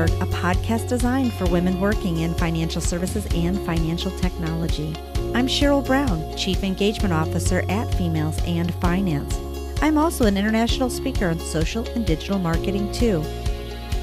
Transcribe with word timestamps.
Network, 0.00 0.28
a 0.28 0.32
podcast 0.32 0.88
designed 0.88 1.32
for 1.32 1.46
women 1.46 1.80
working 1.80 2.18
in 2.18 2.34
financial 2.34 2.80
services 2.80 3.26
and 3.34 3.58
financial 3.66 4.10
technology. 4.18 4.94
I'm 5.34 5.46
Sheryl 5.46 5.84
Brown, 5.84 6.36
Chief 6.36 6.62
Engagement 6.64 7.12
Officer 7.12 7.64
at 7.68 7.92
Females 7.94 8.42
in 8.44 8.68
Finance. 8.80 9.38
I'm 9.82 9.98
also 9.98 10.26
an 10.26 10.36
international 10.36 10.90
speaker 10.90 11.28
on 11.28 11.38
social 11.38 11.86
and 11.90 12.06
digital 12.06 12.38
marketing, 12.38 12.90
too. 12.92 13.22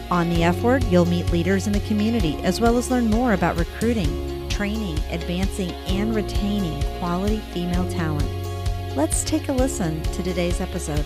On 0.10 0.29
the 0.29 0.43
F 0.43 0.61
Word, 0.61 0.83
you'll 0.86 1.05
meet 1.05 1.32
leaders 1.32 1.68
in 1.68 1.73
the 1.73 1.79
community 1.82 2.36
as 2.43 2.61
well 2.61 2.77
as 2.77 2.91
learn 2.91 3.09
more 3.09 3.34
about 3.34 3.57
recruiting, 3.57 4.48
training, 4.50 4.98
advancing, 5.09 5.71
and 5.88 6.16
retaining 6.16 6.82
quality 7.00 7.39
female 7.54 7.89
talent. 7.91 8.29
Let's 8.95 9.23
take 9.23 9.50
a 9.50 9.54
listen 9.54 10.02
to 10.04 10.23
today's 10.23 10.61
episode. 10.61 11.05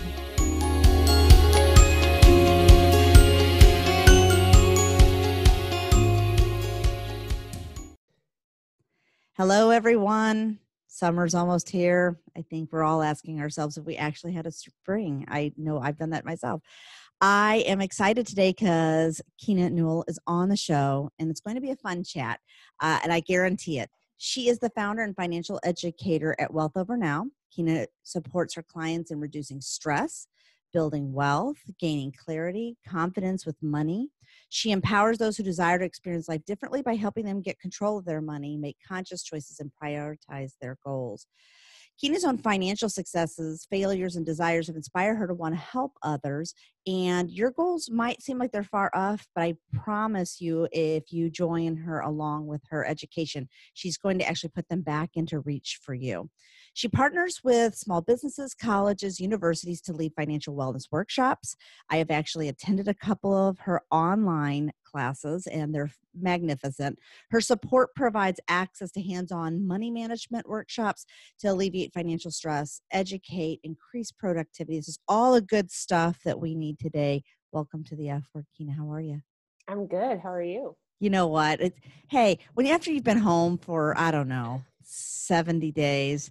Hello, 9.44 9.70
everyone. 9.70 10.60
Summer's 10.86 11.34
almost 11.34 11.68
here. 11.68 12.16
I 12.36 12.42
think 12.42 12.70
we're 12.70 12.84
all 12.84 13.02
asking 13.02 13.40
ourselves 13.40 13.76
if 13.76 13.84
we 13.84 13.96
actually 13.96 14.34
had 14.34 14.46
a 14.46 14.52
spring. 14.52 15.24
I 15.26 15.52
know 15.56 15.80
I've 15.80 15.98
done 15.98 16.10
that 16.10 16.24
myself. 16.24 16.62
I 17.20 17.64
am 17.66 17.80
excited 17.80 18.24
today 18.24 18.52
because 18.52 19.20
Keina 19.42 19.72
Newell 19.72 20.04
is 20.06 20.20
on 20.28 20.48
the 20.48 20.56
show 20.56 21.10
and 21.18 21.28
it's 21.28 21.40
going 21.40 21.56
to 21.56 21.60
be 21.60 21.72
a 21.72 21.76
fun 21.76 22.04
chat, 22.04 22.38
uh, 22.78 23.00
and 23.02 23.12
I 23.12 23.18
guarantee 23.18 23.80
it. 23.80 23.90
She 24.16 24.48
is 24.48 24.60
the 24.60 24.70
founder 24.76 25.02
and 25.02 25.16
financial 25.16 25.58
educator 25.64 26.36
at 26.38 26.54
Wealth 26.54 26.76
Over 26.76 26.96
Now. 26.96 27.26
Keina 27.52 27.88
supports 28.04 28.54
her 28.54 28.62
clients 28.62 29.10
in 29.10 29.18
reducing 29.18 29.60
stress, 29.60 30.28
building 30.72 31.12
wealth, 31.12 31.58
gaining 31.80 32.12
clarity, 32.12 32.76
confidence 32.86 33.44
with 33.44 33.60
money. 33.60 34.10
She 34.48 34.70
empowers 34.70 35.18
those 35.18 35.36
who 35.36 35.42
desire 35.42 35.78
to 35.78 35.84
experience 35.84 36.28
life 36.28 36.44
differently 36.44 36.82
by 36.82 36.94
helping 36.94 37.24
them 37.24 37.42
get 37.42 37.60
control 37.60 37.98
of 37.98 38.04
their 38.04 38.20
money, 38.20 38.56
make 38.56 38.76
conscious 38.86 39.22
choices, 39.22 39.60
and 39.60 39.70
prioritize 39.82 40.52
their 40.60 40.78
goals. 40.84 41.26
Keina's 42.00 42.24
own 42.24 42.38
financial 42.38 42.88
successes, 42.88 43.66
failures, 43.70 44.16
and 44.16 44.26
desires 44.26 44.66
have 44.66 44.76
inspired 44.76 45.16
her 45.16 45.26
to 45.26 45.34
want 45.34 45.54
to 45.54 45.60
help 45.60 45.92
others. 46.02 46.54
And 46.86 47.30
your 47.30 47.50
goals 47.50 47.90
might 47.90 48.22
seem 48.22 48.38
like 48.38 48.50
they're 48.50 48.64
far 48.64 48.90
off, 48.94 49.26
but 49.34 49.42
I 49.42 49.54
promise 49.72 50.40
you, 50.40 50.68
if 50.72 51.12
you 51.12 51.30
join 51.30 51.76
her 51.76 52.00
along 52.00 52.46
with 52.46 52.62
her 52.70 52.84
education, 52.84 53.48
she's 53.74 53.98
going 53.98 54.18
to 54.18 54.28
actually 54.28 54.50
put 54.50 54.68
them 54.68 54.82
back 54.82 55.10
into 55.14 55.40
reach 55.40 55.78
for 55.82 55.94
you. 55.94 56.28
She 56.74 56.88
partners 56.88 57.40
with 57.44 57.74
small 57.74 58.00
businesses, 58.00 58.54
colleges, 58.54 59.20
universities 59.20 59.82
to 59.82 59.92
lead 59.92 60.14
financial 60.16 60.54
wellness 60.54 60.84
workshops. 60.90 61.54
I 61.90 61.98
have 61.98 62.10
actually 62.10 62.48
attended 62.48 62.88
a 62.88 62.94
couple 62.94 63.36
of 63.36 63.58
her 63.60 63.82
online 63.90 64.72
classes 64.82 65.46
and 65.46 65.74
they're 65.74 65.90
magnificent. 66.18 66.98
Her 67.30 67.42
support 67.42 67.94
provides 67.94 68.40
access 68.48 68.90
to 68.92 69.02
hands 69.02 69.30
on 69.32 69.66
money 69.66 69.90
management 69.90 70.48
workshops 70.48 71.04
to 71.40 71.48
alleviate 71.48 71.92
financial 71.92 72.30
stress, 72.30 72.80
educate, 72.90 73.60
increase 73.62 74.10
productivity. 74.10 74.78
This 74.78 74.88
is 74.88 74.98
all 75.06 75.34
the 75.34 75.42
good 75.42 75.70
stuff 75.70 76.20
that 76.24 76.40
we 76.40 76.54
need 76.54 76.78
today. 76.78 77.22
Welcome 77.52 77.84
to 77.84 77.96
the 77.96 78.08
F 78.08 78.24
Word, 78.34 78.46
Keina. 78.58 78.74
How 78.74 78.90
are 78.90 79.00
you? 79.00 79.20
I'm 79.68 79.86
good. 79.86 80.20
How 80.20 80.32
are 80.32 80.42
you? 80.42 80.74
You 81.00 81.10
know 81.10 81.26
what? 81.26 81.60
It's, 81.60 81.78
hey, 82.08 82.38
when 82.54 82.66
after 82.66 82.90
you've 82.90 83.04
been 83.04 83.18
home 83.18 83.58
for 83.58 83.98
I 83.98 84.10
don't 84.10 84.28
know 84.28 84.62
70 84.84 85.70
days, 85.72 86.30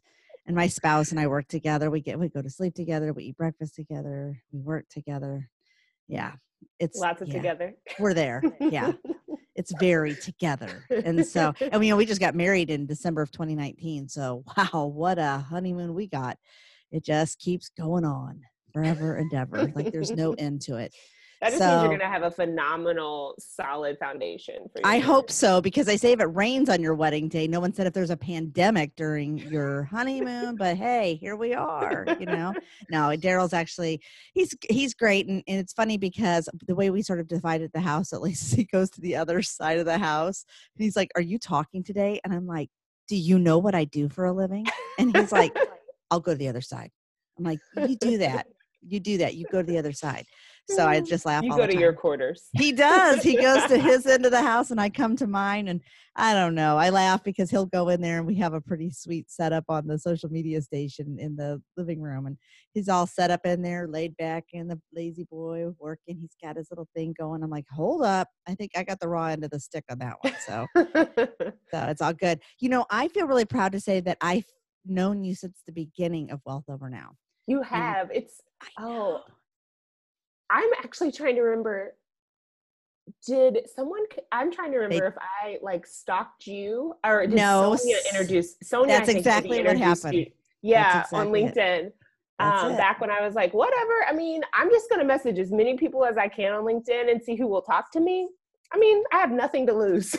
and 0.51 0.55
my 0.57 0.67
spouse 0.67 1.11
and 1.11 1.19
I 1.19 1.27
work 1.27 1.47
together. 1.47 1.89
We 1.89 2.01
get 2.01 2.19
we 2.19 2.27
go 2.27 2.41
to 2.41 2.49
sleep 2.49 2.75
together. 2.75 3.13
We 3.13 3.23
eat 3.23 3.37
breakfast 3.37 3.73
together. 3.73 4.37
We 4.51 4.59
work 4.59 4.85
together. 4.89 5.49
Yeah, 6.09 6.33
it's 6.77 6.99
lots 6.99 7.21
of 7.21 7.29
yeah, 7.29 7.35
together. 7.35 7.73
We're 7.97 8.13
there. 8.13 8.43
Yeah, 8.59 8.91
it's 9.55 9.73
very 9.79 10.13
together. 10.13 10.83
And 10.89 11.25
so, 11.25 11.53
and 11.61 11.85
you 11.85 11.91
know, 11.91 11.95
we 11.95 12.05
just 12.05 12.19
got 12.19 12.35
married 12.35 12.69
in 12.69 12.85
December 12.85 13.21
of 13.21 13.31
2019. 13.31 14.09
So, 14.09 14.43
wow, 14.57 14.87
what 14.87 15.17
a 15.19 15.37
honeymoon 15.37 15.93
we 15.93 16.07
got! 16.07 16.37
It 16.91 17.05
just 17.05 17.39
keeps 17.39 17.69
going 17.69 18.03
on 18.03 18.41
forever 18.73 19.15
and 19.15 19.33
ever. 19.33 19.71
Like 19.73 19.93
there's 19.93 20.11
no 20.11 20.33
end 20.37 20.63
to 20.63 20.75
it. 20.75 20.93
That 21.41 21.49
just 21.49 21.57
so, 21.57 21.67
means 21.67 21.81
you're 21.81 21.89
going 21.89 21.99
to 22.01 22.05
have 22.05 22.21
a 22.21 22.29
phenomenal, 22.29 23.33
solid 23.39 23.97
foundation. 23.97 24.69
For 24.71 24.81
I 24.83 24.99
hope 24.99 25.31
so 25.31 25.59
because 25.59 25.89
I 25.89 25.95
say 25.95 26.11
if 26.11 26.19
it 26.19 26.25
rains 26.25 26.69
on 26.69 26.83
your 26.83 26.93
wedding 26.93 27.29
day, 27.29 27.47
no 27.47 27.59
one 27.59 27.73
said 27.73 27.87
if 27.87 27.93
there's 27.93 28.11
a 28.11 28.17
pandemic 28.17 28.95
during 28.95 29.39
your 29.39 29.85
honeymoon, 29.85 30.55
but 30.55 30.77
hey, 30.77 31.15
here 31.15 31.35
we 31.35 31.55
are. 31.55 32.05
You 32.19 32.27
know, 32.27 32.53
no, 32.91 33.09
Daryl's 33.17 33.53
actually 33.53 34.01
he's 34.35 34.53
he's 34.69 34.93
great, 34.93 35.27
and, 35.27 35.43
and 35.47 35.59
it's 35.59 35.73
funny 35.73 35.97
because 35.97 36.47
the 36.67 36.75
way 36.75 36.91
we 36.91 37.01
sort 37.01 37.19
of 37.19 37.27
divided 37.27 37.71
the 37.73 37.81
house, 37.81 38.13
at 38.13 38.21
least 38.21 38.53
he 38.55 38.63
goes 38.65 38.91
to 38.91 39.01
the 39.01 39.15
other 39.15 39.41
side 39.41 39.79
of 39.79 39.85
the 39.85 39.97
house, 39.97 40.45
and 40.75 40.83
he's 40.83 40.95
like, 40.95 41.09
"Are 41.15 41.23
you 41.23 41.39
talking 41.39 41.83
today?" 41.83 42.21
And 42.23 42.35
I'm 42.35 42.45
like, 42.45 42.69
"Do 43.07 43.15
you 43.15 43.39
know 43.39 43.57
what 43.57 43.73
I 43.73 43.85
do 43.85 44.09
for 44.09 44.25
a 44.25 44.31
living?" 44.31 44.67
And 44.99 45.17
he's 45.17 45.31
like, 45.31 45.57
"I'll 46.11 46.19
go 46.19 46.33
to 46.33 46.37
the 46.37 46.49
other 46.49 46.61
side." 46.61 46.91
I'm 47.39 47.45
like, 47.45 47.59
"You 47.75 47.95
do 47.95 48.19
that." 48.19 48.45
You 48.83 48.99
do 48.99 49.19
that. 49.19 49.35
You 49.35 49.45
go 49.51 49.61
to 49.61 49.67
the 49.67 49.77
other 49.77 49.91
side. 49.91 50.25
So 50.69 50.87
I 50.87 51.01
mm. 51.01 51.07
just 51.07 51.25
laugh. 51.25 51.43
You 51.43 51.55
go 51.55 51.67
to 51.67 51.77
your 51.77 51.93
quarters. 51.93 52.49
He 52.53 52.71
does. 52.71 53.23
He 53.23 53.35
goes 53.35 53.65
to 53.65 53.77
his 53.77 54.05
end 54.07 54.25
of 54.25 54.31
the 54.31 54.41
house, 54.41 54.71
and 54.71 54.79
I 54.79 54.89
come 54.89 55.15
to 55.17 55.27
mine. 55.27 55.67
And 55.67 55.81
I 56.15 56.33
don't 56.33 56.55
know. 56.55 56.77
I 56.77 56.89
laugh 56.89 57.23
because 57.23 57.49
he'll 57.49 57.65
go 57.65 57.89
in 57.89 58.01
there, 58.01 58.17
and 58.17 58.27
we 58.27 58.35
have 58.35 58.53
a 58.53 58.61
pretty 58.61 58.89
sweet 58.91 59.29
setup 59.29 59.65
on 59.69 59.87
the 59.87 59.97
social 59.99 60.29
media 60.29 60.61
station 60.61 61.17
in 61.19 61.35
the 61.35 61.61
living 61.77 62.01
room, 62.01 62.25
and 62.25 62.37
he's 62.73 62.89
all 62.89 63.07
set 63.07 63.31
up 63.31 63.45
in 63.45 63.61
there, 63.61 63.87
laid 63.87 64.15
back 64.17 64.45
in 64.53 64.67
the 64.67 64.79
lazy 64.93 65.25
boy 65.29 65.67
working. 65.79 66.17
He's 66.19 66.35
got 66.41 66.57
his 66.57 66.69
little 66.71 66.87
thing 66.95 67.13
going. 67.17 67.43
I'm 67.43 67.49
like, 67.49 67.67
hold 67.69 68.03
up. 68.03 68.27
I 68.47 68.55
think 68.55 68.71
I 68.75 68.83
got 68.83 68.99
the 68.99 69.09
raw 69.09 69.25
end 69.25 69.43
of 69.43 69.51
the 69.51 69.59
stick 69.59 69.85
on 69.89 69.99
that 69.99 70.17
one. 70.21 70.35
So, 70.45 70.67
so 70.75 71.53
it's 71.73 72.01
all 72.01 72.13
good. 72.13 72.39
You 72.59 72.69
know, 72.69 72.85
I 72.89 73.07
feel 73.09 73.27
really 73.27 73.45
proud 73.45 73.71
to 73.73 73.79
say 73.79 73.99
that 74.01 74.17
I've 74.21 74.45
known 74.85 75.23
you 75.23 75.35
since 75.35 75.61
the 75.65 75.73
beginning 75.73 76.31
of 76.31 76.41
Wealth 76.45 76.65
Over 76.69 76.89
Now. 76.89 77.15
You 77.47 77.61
have. 77.63 78.09
And 78.09 78.17
it's 78.17 78.41
oh 78.79 79.21
I'm 80.51 80.69
actually 80.79 81.11
trying 81.11 81.35
to 81.35 81.41
remember. 81.41 81.95
Did 83.25 83.59
someone? 83.73 84.01
I'm 84.31 84.51
trying 84.51 84.71
to 84.71 84.77
remember 84.77 84.99
they, 84.99 85.07
if 85.07 85.17
I 85.17 85.57
like 85.61 85.87
stalked 85.87 86.45
you 86.47 86.93
or 87.05 87.25
did 87.25 87.35
no, 87.35 87.75
Sonia 87.75 87.97
introduce 88.11 88.55
Sonia? 88.61 88.97
That's 88.97 89.09
exactly 89.09 89.63
what 89.63 89.77
happened. 89.77 90.13
You, 90.13 90.27
yeah, 90.61 91.01
exactly 91.01 91.19
on 91.19 91.27
LinkedIn. 91.27 91.91
Um, 92.39 92.75
back 92.75 92.99
when 92.99 93.11
I 93.11 93.21
was 93.21 93.35
like, 93.35 93.53
whatever. 93.53 94.05
I 94.07 94.13
mean, 94.13 94.41
I'm 94.53 94.69
just 94.69 94.89
gonna 94.89 95.05
message 95.05 95.39
as 95.39 95.51
many 95.51 95.77
people 95.77 96.05
as 96.05 96.17
I 96.17 96.27
can 96.27 96.53
on 96.53 96.63
LinkedIn 96.63 97.11
and 97.11 97.21
see 97.21 97.35
who 97.35 97.47
will 97.47 97.61
talk 97.61 97.91
to 97.91 97.99
me. 97.99 98.29
I 98.73 98.77
mean, 98.77 99.03
I 99.11 99.17
have 99.17 99.31
nothing 99.31 99.67
to 99.67 99.73
lose. 99.73 100.15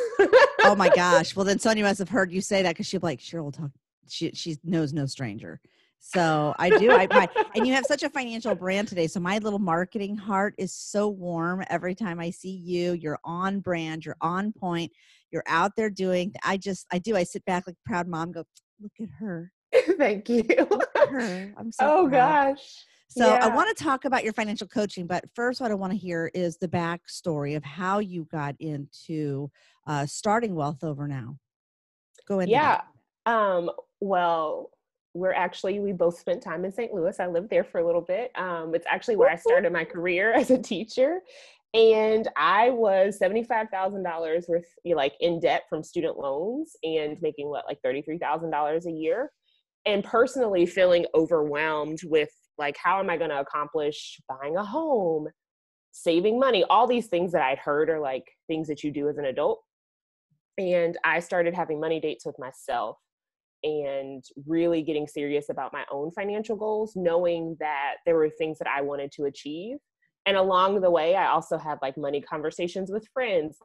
oh 0.63 0.75
my 0.77 0.89
gosh! 0.95 1.35
Well, 1.35 1.45
then 1.45 1.59
Sonia 1.59 1.85
must 1.85 1.99
have 1.99 2.09
heard 2.09 2.31
you 2.31 2.41
say 2.41 2.63
that 2.63 2.71
because 2.71 2.87
she'll 2.87 3.01
be 3.01 3.07
like, 3.07 3.21
Sheryl, 3.21 3.53
talk. 3.53 3.71
She 4.09 4.31
she 4.33 4.57
knows 4.65 4.93
no 4.93 5.07
stranger. 5.07 5.61
So 6.05 6.53
I 6.59 6.69
do. 6.69 6.91
I, 6.91 7.07
my, 7.11 7.29
and 7.55 7.65
you 7.67 7.73
have 7.75 7.85
such 7.87 8.03
a 8.03 8.11
financial 8.11 8.55
brand 8.57 8.89
today. 8.89 9.07
So 9.07 9.21
my 9.21 9.39
little 9.39 9.61
marketing 9.61 10.17
heart 10.17 10.55
is 10.59 10.75
so 10.75 11.09
warm 11.09 11.65
every 11.71 11.95
time 11.95 12.19
I 12.19 12.31
see 12.31 12.51
you. 12.51 12.93
You're 12.95 13.21
on 13.25 13.61
brand. 13.61 14.05
You're 14.05 14.17
on 14.21 14.53
point. 14.53 14.91
You're 15.31 15.45
out 15.47 15.73
there 15.77 15.91
doing. 15.91 16.35
I 16.45 16.57
just, 16.57 16.87
I 16.93 16.99
do. 16.99 17.17
I 17.17 17.23
sit 17.23 17.45
back 17.45 17.69
like 17.69 17.77
proud 17.87 18.09
mom. 18.09 18.33
Go 18.33 18.45
look 18.81 18.93
at 19.01 19.09
her. 19.21 19.53
Thank 19.97 20.29
you. 20.29 20.45
her. 21.09 21.55
I'm 21.57 21.71
so. 21.71 21.87
Oh 21.87 22.09
proud. 22.09 22.57
gosh. 22.57 22.85
So 23.09 23.29
yeah. 23.29 23.45
I 23.45 23.55
want 23.55 23.75
to 23.77 23.85
talk 23.85 24.05
about 24.05 24.25
your 24.25 24.33
financial 24.33 24.67
coaching, 24.67 25.07
but 25.07 25.25
first, 25.35 25.61
what 25.61 25.71
I 25.71 25.75
want 25.75 25.93
to 25.93 25.99
hear 25.99 26.31
is 26.35 26.57
the 26.57 26.69
backstory 26.69 27.57
of 27.57 27.63
how 27.63 28.01
you 28.01 28.27
got 28.33 28.57
into 28.59 29.51
uh, 29.87 30.07
starting 30.07 30.55
Wealth 30.55 30.83
Over 30.83 31.07
Now. 31.07 31.37
Go 32.27 32.41
ahead. 32.41 32.49
Yeah. 32.49 32.81
Um, 33.27 33.71
well, 34.01 34.72
we're 35.15 35.33
actually 35.33 35.79
we 35.81 35.93
both 35.93 36.19
spent 36.19 36.43
time 36.43 36.65
in 36.65 36.73
St. 36.73 36.93
Louis. 36.93 37.19
I 37.21 37.27
lived 37.27 37.51
there 37.51 37.65
for 37.65 37.81
a 37.81 37.87
little 37.87 38.01
bit. 38.01 38.31
Um, 38.35 38.75
it's 38.75 38.87
actually 38.89 39.17
where 39.17 39.31
I 39.31 39.37
started 39.37 39.73
my 39.73 39.85
career 39.85 40.33
as 40.37 40.51
a 40.51 40.59
teacher, 40.59 41.21
and 41.75 42.29
I 42.37 42.71
was 42.71 43.19
seventy 43.19 43.45
five 43.45 43.69
thousand 43.71 44.03
dollars 44.05 44.47
worth 44.49 44.67
like 44.85 45.15
in 45.21 45.41
debt 45.41 45.65
from 45.69 45.83
student 45.83 46.19
loans 46.19 46.77
and 46.83 47.17
making 47.21 47.49
what 47.49 47.65
like 47.69 47.79
thirty 47.83 48.03
three 48.03 48.19
thousand 48.19 48.51
dollars 48.51 48.87
a 48.87 48.93
year, 48.93 49.31
and 49.87 50.03
personally 50.03 50.67
feeling 50.67 51.07
overwhelmed 51.15 52.01
with 52.05 52.31
like 52.59 52.77
how 52.83 53.01
am 53.01 53.11
I 53.11 53.17
going 53.17 53.31
to 53.31 53.41
accomplish 53.41 54.21
buying 54.29 54.57
a 54.57 54.65
home, 54.65 55.29
saving 55.93 56.39
money, 56.39 56.65
all 56.65 56.87
these 56.87 57.09
things 57.09 57.33
that 57.33 57.43
I'd 57.43 57.59
heard 57.59 57.91
are 57.91 58.01
like 58.01 58.25
things 58.47 58.69
that 58.69 58.83
you 58.83 58.91
do 58.91 59.09
as 59.09 59.19
an 59.19 59.27
adult. 59.27 59.63
And 60.59 60.99
I 61.05 61.21
started 61.21 61.55
having 61.55 61.81
money 61.81 61.99
dates 61.99 62.27
with 62.27 62.39
myself 62.39 62.99
and 63.65 64.25
really 64.47 64.83
getting 64.83 65.07
serious 65.07 65.49
about 65.49 65.73
my 65.73 65.85
own 65.91 66.11
financial 66.11 66.57
goals, 66.57 66.95
knowing 66.97 67.57
that 67.61 67.97
there 68.05 68.17
were 68.17 68.31
things 68.31 68.59
that 68.59 68.69
I 68.69 68.83
wanted 68.83 69.13
to 69.13 69.25
achieve. 69.25 69.77
And 70.27 70.37
along 70.37 70.81
the 70.81 70.91
way, 70.91 71.17
I 71.17 71.29
also 71.29 71.59
had 71.59 71.79
like 71.83 71.97
money 71.97 72.21
conversations 72.21 72.91
with 72.91 73.07
friends. 73.13 73.59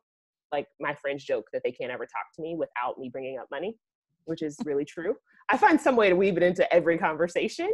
Like 0.51 0.67
my 0.79 0.93
friends 0.95 1.23
joke 1.23 1.47
that 1.53 1.61
they 1.63 1.71
can't 1.71 1.91
ever 1.91 2.05
talk 2.05 2.25
to 2.35 2.41
me 2.41 2.55
without 2.55 2.97
me 2.99 3.09
bringing 3.09 3.37
up 3.37 3.47
money, 3.51 3.77
which 4.25 4.41
is 4.41 4.57
really 4.65 4.85
true. 4.85 5.15
I 5.49 5.55
find 5.55 5.79
some 5.79 5.95
way 5.95 6.09
to 6.09 6.15
weave 6.15 6.35
it 6.35 6.43
into 6.43 6.71
every 6.73 6.97
conversation. 6.97 7.69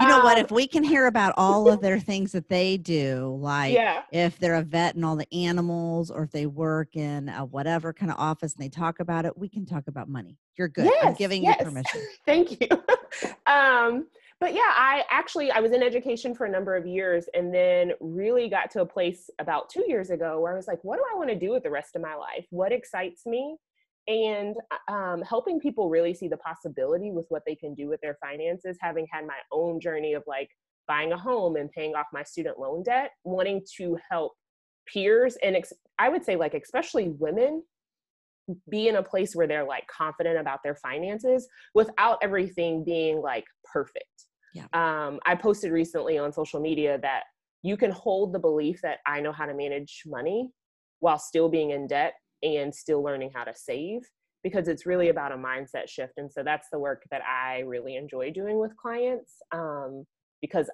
You 0.00 0.08
know 0.08 0.18
um, 0.18 0.24
what? 0.24 0.38
If 0.38 0.50
we 0.50 0.66
can 0.66 0.84
hear 0.84 1.06
about 1.06 1.32
all 1.36 1.70
of 1.70 1.80
their 1.80 1.98
things 1.98 2.32
that 2.32 2.48
they 2.48 2.76
do, 2.76 3.38
like 3.40 3.72
yeah. 3.72 4.02
if 4.12 4.38
they're 4.38 4.56
a 4.56 4.62
vet 4.62 4.94
and 4.94 5.04
all 5.04 5.16
the 5.16 5.32
animals, 5.32 6.10
or 6.10 6.24
if 6.24 6.32
they 6.32 6.46
work 6.46 6.96
in 6.96 7.30
a 7.30 7.44
whatever 7.44 7.92
kind 7.94 8.12
of 8.12 8.18
office 8.18 8.54
and 8.54 8.62
they 8.62 8.68
talk 8.68 9.00
about 9.00 9.24
it, 9.24 9.38
we 9.38 9.48
can 9.48 9.64
talk 9.64 9.84
about 9.86 10.08
money. 10.08 10.36
You're 10.56 10.68
good. 10.68 10.84
Yes, 10.86 11.04
I'm 11.04 11.14
giving 11.14 11.42
yes. 11.42 11.56
you 11.60 11.66
permission. 11.66 12.00
Thank 12.26 12.60
you. 12.60 12.68
um, 13.52 14.06
but 14.40 14.52
yeah, 14.52 14.72
I 14.74 15.04
actually 15.10 15.50
I 15.50 15.60
was 15.60 15.72
in 15.72 15.82
education 15.82 16.34
for 16.34 16.44
a 16.44 16.50
number 16.50 16.76
of 16.76 16.86
years 16.86 17.26
and 17.32 17.54
then 17.54 17.92
really 18.00 18.50
got 18.50 18.70
to 18.72 18.82
a 18.82 18.86
place 18.86 19.30
about 19.38 19.70
2 19.70 19.84
years 19.88 20.10
ago 20.10 20.40
where 20.40 20.52
I 20.52 20.56
was 20.56 20.66
like, 20.66 20.82
what 20.82 20.96
do 20.96 21.04
I 21.10 21.16
want 21.16 21.30
to 21.30 21.38
do 21.38 21.52
with 21.52 21.62
the 21.62 21.70
rest 21.70 21.96
of 21.96 22.02
my 22.02 22.14
life? 22.14 22.44
What 22.50 22.72
excites 22.72 23.24
me? 23.24 23.56
And 24.06 24.56
um, 24.88 25.22
helping 25.22 25.58
people 25.58 25.88
really 25.88 26.14
see 26.14 26.28
the 26.28 26.36
possibility 26.38 27.10
with 27.10 27.26
what 27.28 27.42
they 27.46 27.54
can 27.54 27.74
do 27.74 27.88
with 27.88 28.00
their 28.02 28.16
finances 28.20 28.76
having 28.80 29.06
had 29.10 29.26
my 29.26 29.38
own 29.52 29.80
journey 29.80 30.12
of 30.12 30.22
like 30.26 30.48
buying 30.86 31.12
a 31.12 31.16
home 31.16 31.56
and 31.56 31.70
paying 31.70 31.94
off 31.94 32.06
my 32.12 32.22
student 32.22 32.58
loan 32.58 32.82
debt 32.82 33.10
wanting 33.24 33.62
to 33.76 33.96
help 34.10 34.32
peers 34.92 35.36
and 35.42 35.56
ex- 35.56 35.72
i 35.98 36.08
would 36.08 36.24
say 36.24 36.36
like 36.36 36.54
especially 36.54 37.10
women 37.18 37.62
be 38.70 38.88
in 38.88 38.96
a 38.96 39.02
place 39.02 39.34
where 39.34 39.46
they're 39.46 39.64
like 39.64 39.86
confident 39.86 40.38
about 40.38 40.58
their 40.62 40.74
finances 40.74 41.48
without 41.74 42.18
everything 42.22 42.84
being 42.84 43.22
like 43.22 43.44
perfect 43.72 44.26
yeah. 44.54 44.66
um, 44.74 45.18
i 45.24 45.34
posted 45.34 45.72
recently 45.72 46.18
on 46.18 46.30
social 46.30 46.60
media 46.60 46.98
that 47.00 47.22
you 47.62 47.78
can 47.78 47.90
hold 47.90 48.34
the 48.34 48.38
belief 48.38 48.80
that 48.82 48.98
i 49.06 49.18
know 49.18 49.32
how 49.32 49.46
to 49.46 49.54
manage 49.54 50.02
money 50.04 50.50
while 51.00 51.18
still 51.18 51.48
being 51.48 51.70
in 51.70 51.86
debt 51.86 52.12
and 52.44 52.74
still 52.74 53.02
learning 53.02 53.30
how 53.34 53.44
to 53.44 53.54
save 53.54 54.02
because 54.44 54.68
it's 54.68 54.86
really 54.86 55.08
about 55.08 55.32
a 55.32 55.36
mindset 55.36 55.88
shift. 55.88 56.12
And 56.18 56.30
so 56.30 56.42
that's 56.44 56.68
the 56.70 56.78
work 56.78 57.02
that 57.10 57.22
i 57.22 57.60
really 57.60 57.96
enjoy 57.96 58.30
doing 58.30 58.60
with 58.60 58.76
clients 58.76 59.32
um, 59.52 60.04
because 60.40 60.70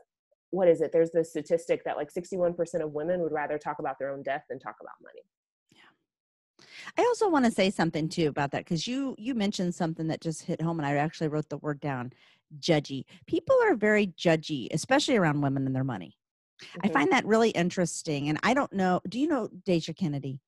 what 0.50 0.68
is 0.68 0.80
it? 0.80 0.90
There's 0.92 1.12
this 1.12 1.30
statistic 1.30 1.84
that 1.84 1.96
like 1.96 2.12
61% 2.12 2.56
of 2.82 2.92
women 2.92 3.20
would 3.20 3.32
rather 3.32 3.56
talk 3.56 3.78
about 3.78 3.98
their 3.98 4.10
own 4.10 4.22
death 4.22 4.42
than 4.50 4.58
talk 4.58 4.74
about 4.80 4.94
money. 5.00 5.22
Yeah. 5.70 6.64
I 6.98 7.02
also 7.02 7.28
want 7.28 7.44
to 7.44 7.50
say 7.52 7.70
something 7.70 8.08
too 8.08 8.26
about 8.28 8.50
that 8.50 8.64
because 8.64 8.86
you 8.86 9.14
you 9.16 9.34
mentioned 9.34 9.74
something 9.74 10.08
that 10.08 10.20
just 10.20 10.42
hit 10.42 10.60
home 10.60 10.80
and 10.80 10.86
i 10.86 10.96
actually 10.96 11.28
wrote 11.28 11.48
the 11.48 11.58
word 11.58 11.80
down 11.80 12.12
judgy. 12.58 13.04
People 13.26 13.56
are 13.62 13.76
very 13.76 14.08
judgy 14.08 14.66
especially 14.72 15.16
around 15.16 15.40
women 15.40 15.66
and 15.66 15.74
their 15.74 15.84
money. 15.84 16.16
Mm-hmm. 16.60 16.80
i 16.84 16.88
find 16.92 17.10
that 17.12 17.24
really 17.24 17.50
interesting 17.50 18.28
and 18.28 18.38
i 18.42 18.52
don't 18.52 18.70
know 18.70 19.00
do 19.08 19.18
you 19.18 19.28
know 19.28 19.48
Dasha 19.64 19.94
Kennedy? 19.94 20.40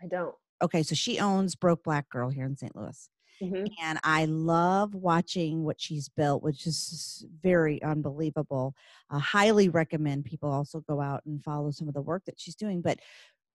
I 0.00 0.06
don't 0.06 0.34
okay, 0.62 0.82
so 0.82 0.94
she 0.94 1.18
owns 1.18 1.54
Broke 1.54 1.84
Black 1.84 2.08
Girl 2.08 2.30
here 2.30 2.44
in 2.44 2.56
St. 2.56 2.74
Louis. 2.74 3.08
Mm-hmm. 3.42 3.64
And 3.82 3.98
I 4.02 4.24
love 4.24 4.94
watching 4.94 5.62
what 5.62 5.80
she's 5.80 6.08
built, 6.08 6.42
which 6.42 6.66
is 6.66 7.26
very 7.42 7.82
unbelievable. 7.82 8.74
I 9.10 9.18
highly 9.18 9.68
recommend 9.68 10.24
people 10.24 10.50
also 10.50 10.80
go 10.88 11.00
out 11.00 11.22
and 11.26 11.42
follow 11.44 11.70
some 11.70 11.88
of 11.88 11.94
the 11.94 12.00
work 12.00 12.24
that 12.26 12.40
she's 12.40 12.54
doing. 12.54 12.80
But, 12.80 12.98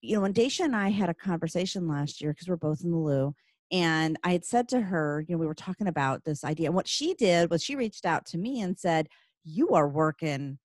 you 0.02 0.16
know, 0.16 0.22
when 0.22 0.34
Dasha 0.34 0.64
and 0.64 0.76
I 0.76 0.90
had 0.90 1.10
a 1.10 1.16
conversation 1.16 1.88
last 1.88 2.22
year, 2.22 2.32
because 2.32 2.48
we're 2.48 2.58
both 2.58 2.84
in 2.84 2.92
the 2.92 2.98
Lou, 2.98 3.34
and 3.72 4.18
I 4.24 4.34
had 4.34 4.46
said 4.46 4.68
to 4.70 4.82
her, 4.82 5.24
you 5.28 5.36
know, 5.36 5.40
we 5.40 5.48
were 5.48 5.56
talking 5.56 5.88
about 5.88 6.26
this 6.26 6.44
idea. 6.44 6.68
And 6.68 6.76
what 6.76 6.88
she 6.88 7.14
did 7.14 7.50
was 7.50 7.64
she 7.64 7.76
reached 7.76 8.06
out 8.06 8.26
to 8.28 8.38
me 8.38 8.62
and 8.62 8.78
said, 8.78 9.08
You 9.44 9.70
are 9.70 9.88
working, 9.88 10.60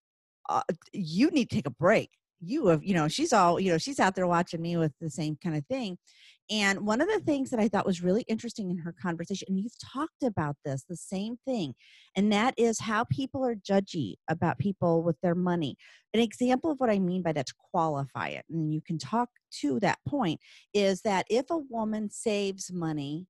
uh, 0.49 0.63
you 0.93 1.31
need 1.31 1.49
to 1.51 1.57
take 1.57 1.67
a 1.67 1.71
break 1.71 2.11
you 2.41 2.67
have 2.69 2.83
you 2.85 2.95
know 2.95 3.09
she's 3.09 3.33
all 3.33 3.59
you 3.59 3.71
know 3.71 3.79
she's 3.79 4.01
out 4.01 4.15
there 4.15 4.27
watching 4.27 4.63
me 4.63 4.77
with 4.77 4.93
the 5.01 5.11
same 5.11 5.37
kind 5.43 5.57
of 5.57 5.65
thing. 5.67 5.99
And 6.49 6.87
one 6.87 7.01
of 7.01 7.09
the 7.09 7.19
things 7.21 7.51
that 7.51 7.59
i 7.59 7.69
thought 7.69 7.87
was 7.87 8.03
really 8.03 8.23
interesting 8.29 8.71
in 8.71 8.79
her 8.79 8.95
conversation 9.01 9.47
and 9.49 9.59
you've 9.59 9.79
talked 9.93 10.23
about 10.23 10.57
this 10.65 10.85
the 10.89 10.97
same 10.97 11.39
thing 11.45 11.75
and 12.17 12.33
that 12.33 12.55
is 12.57 12.81
how 12.81 13.05
people 13.05 13.45
are 13.45 13.57
judgy 13.57 14.15
about 14.29 14.59
people 14.59 15.03
with 15.03 15.17
their 15.23 15.35
money. 15.35 15.77
An 16.15 16.21
example 16.21 16.71
of 16.71 16.79
what 16.79 16.91
i 16.91 16.99
mean 16.99 17.23
by 17.23 17.33
that 17.33 17.47
to 17.47 17.55
qualify 17.73 18.29
it 18.29 18.45
and 18.51 18.73
you 18.73 18.81
can 18.81 18.99
talk 18.99 19.29
to 19.61 19.81
that 19.81 19.99
point 20.07 20.41
is 20.73 21.03
that 21.03 21.27
if 21.31 21.47
a 21.51 21.59
woman 21.59 22.11
saves 22.11 22.71
money 22.73 23.27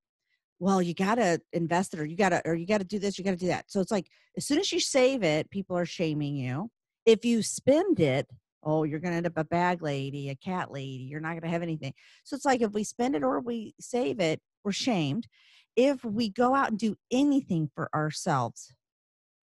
well 0.59 0.81
you 0.83 0.95
got 0.95 1.17
to 1.17 1.41
invest 1.53 1.95
it 1.95 2.01
or 2.01 2.05
you 2.05 2.17
got 2.17 2.31
to 2.31 2.43
or 2.45 2.55
you 2.55 2.67
got 2.67 2.79
to 2.79 2.85
do 2.85 2.99
this 2.99 3.19
you 3.19 3.25
got 3.25 3.33
to 3.33 3.37
do 3.37 3.49
that. 3.49 3.65
So 3.69 3.81
it's 3.81 3.91
like 3.91 4.09
as 4.37 4.47
soon 4.47 4.59
as 4.59 4.73
you 4.73 4.81
save 4.81 5.23
it 5.23 5.51
people 5.51 5.77
are 5.77 5.87
shaming 5.87 6.37
you. 6.37 6.71
If 7.05 7.25
you 7.25 7.43
spend 7.43 8.01
it 8.01 8.27
oh, 8.63 8.85
you're 8.85 8.99
going 8.99 9.13
to 9.13 9.17
end 9.17 9.27
up 9.27 9.37
a 9.37 9.45
bag 9.45 9.83
lady, 9.83 10.31
a 10.31 10.35
cat 10.35 10.73
lady. 10.73 11.05
You're 11.05 11.21
not 11.21 11.31
going 11.31 11.43
to 11.43 11.49
have 11.49 11.63
anything. 11.63 11.95
So 12.25 12.37
it's 12.37 12.45
like 12.45 12.63
if 12.63 12.73
we 12.73 12.85
spend 12.85 13.15
it 13.15 13.23
or 13.23 13.41
we 13.41 13.75
save 13.81 14.21
it, 14.21 14.41
we're 14.65 14.73
shamed. 14.73 15.29
If 15.77 16.05
we 16.05 16.31
go 16.31 16.55
out 16.55 16.71
and 16.71 16.79
do 16.79 16.97
anything 17.11 17.71
for 17.75 17.89
ourselves, 17.95 18.73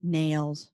nails, 0.02 0.72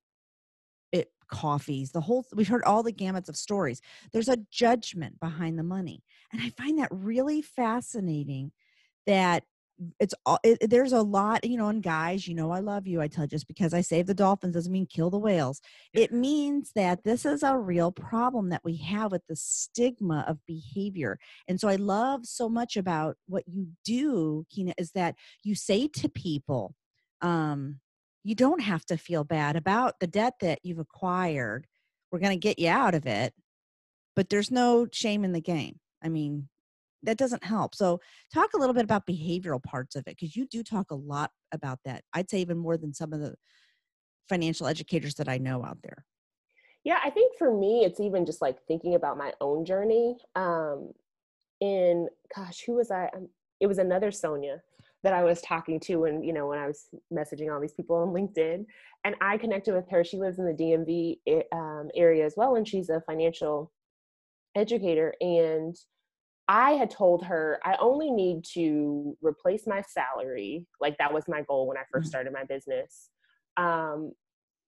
it 0.91 1.11
coffees, 1.29 1.91
the 1.91 2.01
whole 2.01 2.25
we've 2.33 2.47
heard 2.47 2.63
all 2.63 2.83
the 2.83 2.93
gamuts 2.93 3.27
of 3.27 3.35
stories. 3.35 3.81
There's 4.13 4.29
a 4.29 4.37
judgment 4.51 5.19
behind 5.19 5.57
the 5.57 5.63
money. 5.63 6.03
And 6.31 6.41
I 6.41 6.49
find 6.51 6.79
that 6.79 6.89
really 6.91 7.41
fascinating 7.41 8.51
that 9.07 9.43
it's 9.99 10.13
all 10.25 10.39
it, 10.43 10.69
there's 10.69 10.93
a 10.93 11.01
lot 11.01 11.45
you 11.45 11.57
know 11.57 11.67
and 11.67 11.83
guys 11.83 12.27
you 12.27 12.33
know 12.33 12.51
i 12.51 12.59
love 12.59 12.87
you 12.87 12.99
i 12.99 13.07
tell 13.07 13.25
you 13.25 13.27
just 13.27 13.47
because 13.47 13.73
i 13.73 13.81
save 13.81 14.07
the 14.07 14.13
dolphins 14.13 14.55
doesn't 14.55 14.71
mean 14.71 14.87
kill 14.87 15.09
the 15.09 15.19
whales. 15.19 15.61
It 15.93 16.11
means 16.11 16.71
that 16.75 17.03
this 17.03 17.25
is 17.25 17.43
a 17.43 17.57
real 17.57 17.91
problem 17.91 18.49
that 18.49 18.63
we 18.63 18.77
have 18.77 19.11
with 19.11 19.21
the 19.27 19.35
stigma 19.35 20.25
of 20.27 20.39
behavior. 20.47 21.19
And 21.47 21.59
so 21.59 21.67
i 21.67 21.75
love 21.75 22.25
so 22.25 22.49
much 22.49 22.77
about 22.77 23.17
what 23.27 23.43
you 23.47 23.67
do 23.85 24.45
Keina 24.51 24.73
is 24.77 24.91
that 24.91 25.15
you 25.43 25.55
say 25.55 25.87
to 25.87 26.09
people 26.09 26.73
um 27.21 27.79
you 28.23 28.35
don't 28.35 28.61
have 28.61 28.85
to 28.85 28.97
feel 28.97 29.23
bad 29.23 29.55
about 29.55 29.99
the 29.99 30.07
debt 30.07 30.33
that 30.41 30.59
you've 30.63 30.79
acquired. 30.79 31.65
We're 32.11 32.19
going 32.19 32.37
to 32.37 32.47
get 32.47 32.59
you 32.59 32.69
out 32.69 32.95
of 32.95 33.05
it 33.05 33.33
but 34.15 34.29
there's 34.29 34.49
no 34.49 34.87
shame 34.91 35.23
in 35.23 35.31
the 35.31 35.39
game. 35.39 35.79
I 36.03 36.09
mean 36.09 36.49
that 37.03 37.17
doesn't 37.17 37.43
help. 37.43 37.75
So 37.75 37.99
talk 38.33 38.53
a 38.53 38.57
little 38.57 38.73
bit 38.73 38.83
about 38.83 39.05
behavioral 39.05 39.61
parts 39.61 39.95
of 39.95 40.01
it 40.07 40.17
because 40.19 40.35
you 40.35 40.47
do 40.47 40.63
talk 40.63 40.91
a 40.91 40.95
lot 40.95 41.31
about 41.51 41.79
that. 41.85 42.03
I'd 42.13 42.29
say 42.29 42.39
even 42.39 42.57
more 42.57 42.77
than 42.77 42.93
some 42.93 43.13
of 43.13 43.19
the 43.19 43.35
financial 44.27 44.67
educators 44.67 45.15
that 45.15 45.29
I 45.29 45.37
know 45.37 45.63
out 45.63 45.77
there. 45.83 46.05
Yeah, 46.83 46.99
I 47.03 47.09
think 47.09 47.37
for 47.37 47.55
me, 47.55 47.83
it's 47.83 47.99
even 47.99 48.25
just 48.25 48.41
like 48.41 48.57
thinking 48.67 48.95
about 48.95 49.17
my 49.17 49.33
own 49.41 49.65
journey. 49.65 50.17
Um, 50.35 50.93
in 51.59 52.07
gosh, 52.35 52.61
who 52.65 52.75
was 52.75 52.91
I? 52.91 53.09
Um, 53.15 53.29
it 53.59 53.67
was 53.67 53.77
another 53.77 54.11
Sonia 54.11 54.61
that 55.03 55.13
I 55.13 55.23
was 55.23 55.41
talking 55.41 55.79
to, 55.81 56.05
and 56.05 56.25
you 56.25 56.33
know, 56.33 56.47
when 56.47 56.59
I 56.59 56.67
was 56.67 56.87
messaging 57.13 57.53
all 57.53 57.59
these 57.59 57.73
people 57.73 57.97
on 57.97 58.09
LinkedIn, 58.09 58.65
and 59.03 59.15
I 59.21 59.37
connected 59.37 59.73
with 59.73 59.89
her. 59.89 60.03
She 60.03 60.17
lives 60.17 60.39
in 60.39 60.45
the 60.45 60.53
DMV 60.53 61.19
eh, 61.27 61.41
um, 61.51 61.89
area 61.95 62.25
as 62.25 62.35
well, 62.37 62.55
and 62.55 62.67
she's 62.67 62.89
a 62.89 63.01
financial 63.01 63.71
educator. 64.55 65.13
And 65.21 65.75
I 66.47 66.71
had 66.71 66.89
told 66.89 67.25
her 67.25 67.59
I 67.63 67.75
only 67.79 68.09
need 68.09 68.45
to 68.53 69.17
replace 69.21 69.67
my 69.67 69.81
salary. 69.81 70.65
Like 70.79 70.97
that 70.97 71.13
was 71.13 71.25
my 71.27 71.41
goal 71.43 71.67
when 71.67 71.77
I 71.77 71.81
1st 71.81 71.99
mm-hmm. 71.99 72.07
started 72.07 72.33
my 72.33 72.43
business. 72.45 73.09
Um, 73.57 74.13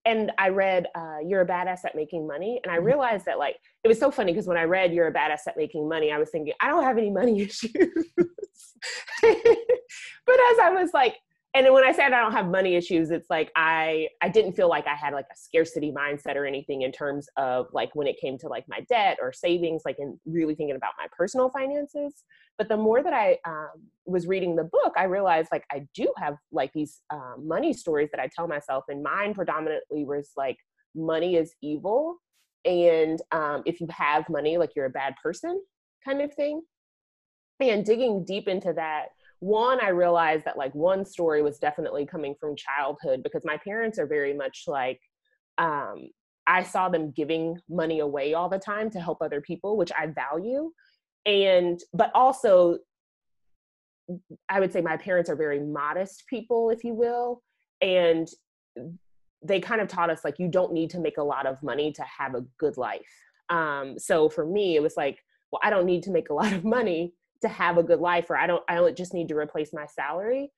and 0.04 0.32
I 0.38 0.48
read 0.48 0.86
uh, 0.94 1.18
You're 1.24 1.42
a 1.42 1.46
Badass 1.46 1.84
at 1.84 1.94
Making 1.94 2.26
Money. 2.26 2.60
And 2.62 2.72
I 2.72 2.76
mm-hmm. 2.76 2.86
realized 2.86 3.26
that, 3.26 3.38
like, 3.38 3.56
it 3.84 3.88
was 3.88 3.98
so 3.98 4.10
funny 4.10 4.32
because 4.32 4.46
when 4.46 4.56
I 4.56 4.64
read 4.64 4.92
You're 4.94 5.08
a 5.08 5.12
Badass 5.12 5.46
at 5.46 5.56
Making 5.56 5.88
Money, 5.88 6.10
I 6.10 6.18
was 6.18 6.30
thinking, 6.30 6.54
I 6.60 6.68
don't 6.68 6.84
have 6.84 6.98
any 6.98 7.10
money 7.10 7.40
issues. 7.42 7.72
but 8.16 8.26
as 9.22 10.58
I 10.62 10.70
was 10.72 10.90
like 10.94 11.16
and 11.52 11.72
when 11.74 11.82
I 11.82 11.90
said 11.90 12.12
I 12.12 12.20
don't 12.20 12.32
have 12.32 12.46
money 12.46 12.76
issues, 12.76 13.10
it's 13.10 13.28
like 13.28 13.50
I 13.56 14.08
I 14.22 14.28
didn't 14.28 14.52
feel 14.52 14.68
like 14.68 14.86
I 14.86 14.94
had 14.94 15.12
like 15.12 15.26
a 15.32 15.36
scarcity 15.36 15.90
mindset 15.90 16.36
or 16.36 16.46
anything 16.46 16.82
in 16.82 16.92
terms 16.92 17.28
of 17.36 17.66
like 17.72 17.90
when 17.94 18.06
it 18.06 18.20
came 18.20 18.38
to 18.38 18.48
like 18.48 18.64
my 18.68 18.80
debt 18.88 19.18
or 19.20 19.32
savings, 19.32 19.82
like 19.84 19.96
in 19.98 20.18
really 20.24 20.54
thinking 20.54 20.76
about 20.76 20.92
my 20.96 21.06
personal 21.16 21.50
finances. 21.50 22.22
But 22.56 22.68
the 22.68 22.76
more 22.76 23.02
that 23.02 23.12
I 23.12 23.38
um, 23.44 23.82
was 24.06 24.28
reading 24.28 24.54
the 24.54 24.64
book, 24.64 24.92
I 24.96 25.04
realized 25.04 25.48
like 25.50 25.64
I 25.72 25.86
do 25.92 26.12
have 26.18 26.36
like 26.52 26.72
these 26.72 27.00
um, 27.10 27.42
money 27.44 27.72
stories 27.72 28.10
that 28.12 28.20
I 28.20 28.28
tell 28.34 28.46
myself, 28.46 28.84
and 28.88 29.02
mine 29.02 29.34
predominantly 29.34 30.04
was 30.04 30.30
like 30.36 30.56
money 30.94 31.34
is 31.34 31.52
evil, 31.62 32.18
and 32.64 33.20
um, 33.32 33.64
if 33.66 33.80
you 33.80 33.88
have 33.90 34.28
money, 34.28 34.56
like 34.56 34.70
you're 34.76 34.86
a 34.86 34.90
bad 34.90 35.14
person, 35.20 35.60
kind 36.04 36.22
of 36.22 36.32
thing. 36.34 36.62
And 37.58 37.84
digging 37.84 38.24
deep 38.24 38.48
into 38.48 38.72
that 38.72 39.08
one 39.40 39.82
i 39.82 39.88
realized 39.88 40.44
that 40.44 40.58
like 40.58 40.74
one 40.74 41.04
story 41.04 41.42
was 41.42 41.58
definitely 41.58 42.06
coming 42.06 42.34
from 42.38 42.54
childhood 42.54 43.22
because 43.22 43.42
my 43.44 43.56
parents 43.64 43.98
are 43.98 44.06
very 44.06 44.34
much 44.34 44.64
like 44.66 45.00
um, 45.58 46.08
i 46.46 46.62
saw 46.62 46.88
them 46.88 47.10
giving 47.10 47.58
money 47.68 48.00
away 48.00 48.34
all 48.34 48.48
the 48.48 48.58
time 48.58 48.90
to 48.90 49.00
help 49.00 49.18
other 49.20 49.40
people 49.40 49.76
which 49.76 49.90
i 49.98 50.06
value. 50.06 50.70
And 51.26 51.80
but 51.92 52.10
also 52.14 52.78
i 54.48 54.60
would 54.60 54.72
say 54.72 54.80
my 54.80 54.96
parents 54.96 55.30
are 55.30 55.36
very 55.36 55.60
modest 55.60 56.24
people 56.28 56.70
if 56.70 56.84
you 56.84 56.94
will 56.94 57.42
and 57.80 58.28
they 59.42 59.58
kind 59.58 59.80
of 59.80 59.88
taught 59.88 60.10
us 60.10 60.22
like 60.22 60.38
you 60.38 60.48
don't 60.48 60.72
need 60.72 60.90
to 60.90 60.98
make 60.98 61.16
a 61.16 61.22
lot 61.22 61.46
of 61.46 61.62
money 61.62 61.92
to 61.92 62.02
have 62.02 62.34
a 62.34 62.44
good 62.58 62.76
life. 62.76 63.00
Um, 63.48 63.98
so 63.98 64.28
for 64.28 64.44
me 64.44 64.76
it 64.76 64.82
was 64.82 64.96
like 64.96 65.18
well 65.50 65.60
i 65.64 65.70
don't 65.70 65.86
need 65.86 66.02
to 66.04 66.10
make 66.10 66.30
a 66.30 66.34
lot 66.34 66.52
of 66.52 66.64
money 66.64 67.14
to 67.42 67.48
have 67.48 67.78
a 67.78 67.82
good 67.82 68.00
life 68.00 68.30
or 68.30 68.36
i 68.36 68.46
don't 68.46 68.62
i 68.68 68.74
don't 68.74 68.96
just 68.96 69.14
need 69.14 69.28
to 69.28 69.36
replace 69.36 69.72
my 69.72 69.86
salary 69.86 70.50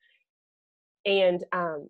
and 1.07 1.45
um 1.53 1.89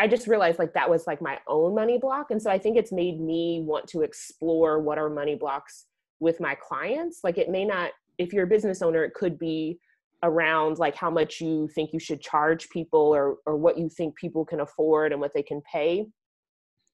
I 0.00 0.08
just 0.08 0.26
realized 0.26 0.58
like 0.58 0.72
that 0.72 0.88
was 0.88 1.06
like 1.06 1.20
my 1.20 1.38
own 1.46 1.74
money 1.74 1.98
block. 1.98 2.30
And 2.30 2.40
so 2.40 2.50
I 2.50 2.58
think 2.58 2.78
it's 2.78 2.90
made 2.90 3.20
me 3.20 3.60
want 3.62 3.86
to 3.88 4.00
explore 4.00 4.80
what 4.80 4.96
are 4.96 5.10
money 5.10 5.34
blocks 5.34 5.84
with 6.20 6.40
my 6.40 6.54
clients. 6.54 7.20
Like 7.22 7.36
it 7.36 7.50
may 7.50 7.66
not, 7.66 7.90
if 8.16 8.32
you're 8.32 8.44
a 8.44 8.48
business 8.48 8.80
owner, 8.80 9.04
it 9.04 9.12
could 9.12 9.38
be 9.38 9.78
around 10.22 10.78
like 10.78 10.96
how 10.96 11.10
much 11.10 11.42
you 11.42 11.68
think 11.74 11.92
you 11.92 11.98
should 11.98 12.22
charge 12.22 12.70
people 12.70 13.14
or 13.14 13.36
or 13.44 13.56
what 13.56 13.76
you 13.76 13.90
think 13.90 14.16
people 14.16 14.44
can 14.44 14.60
afford 14.60 15.12
and 15.12 15.20
what 15.20 15.34
they 15.34 15.42
can 15.42 15.60
pay. 15.70 16.06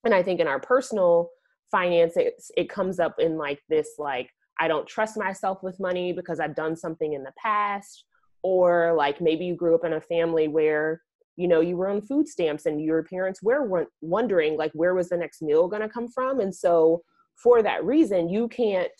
And 0.04 0.12
I 0.12 0.24
think 0.24 0.40
in 0.40 0.48
our 0.48 0.60
personal 0.60 1.30
finance, 1.70 2.16
it, 2.16 2.34
it 2.56 2.68
comes 2.68 2.98
up 2.98 3.14
in 3.20 3.36
like 3.36 3.60
this 3.68 3.90
like 3.98 4.30
I 4.58 4.68
don't 4.68 4.86
trust 4.86 5.16
myself 5.16 5.62
with 5.62 5.80
money 5.80 6.12
because 6.12 6.40
I've 6.40 6.54
done 6.54 6.76
something 6.76 7.12
in 7.12 7.22
the 7.22 7.32
past, 7.38 8.04
or 8.42 8.94
like 8.96 9.20
maybe 9.20 9.44
you 9.44 9.54
grew 9.54 9.74
up 9.74 9.84
in 9.84 9.94
a 9.94 10.00
family 10.00 10.48
where 10.48 11.02
you 11.36 11.48
know 11.48 11.60
you 11.60 11.76
were 11.76 11.88
on 11.88 12.00
food 12.00 12.28
stamps 12.28 12.66
and 12.66 12.80
your 12.80 13.02
parents 13.02 13.42
were 13.42 13.88
wondering 14.00 14.56
like 14.56 14.72
where 14.72 14.94
was 14.94 15.10
the 15.10 15.16
next 15.16 15.42
meal 15.42 15.68
going 15.68 15.82
to 15.82 15.88
come 15.88 16.08
from? 16.08 16.40
And 16.40 16.54
so 16.54 17.02
for 17.36 17.62
that 17.62 17.84
reason 17.84 18.28
you 18.28 18.48
can't 18.48 18.90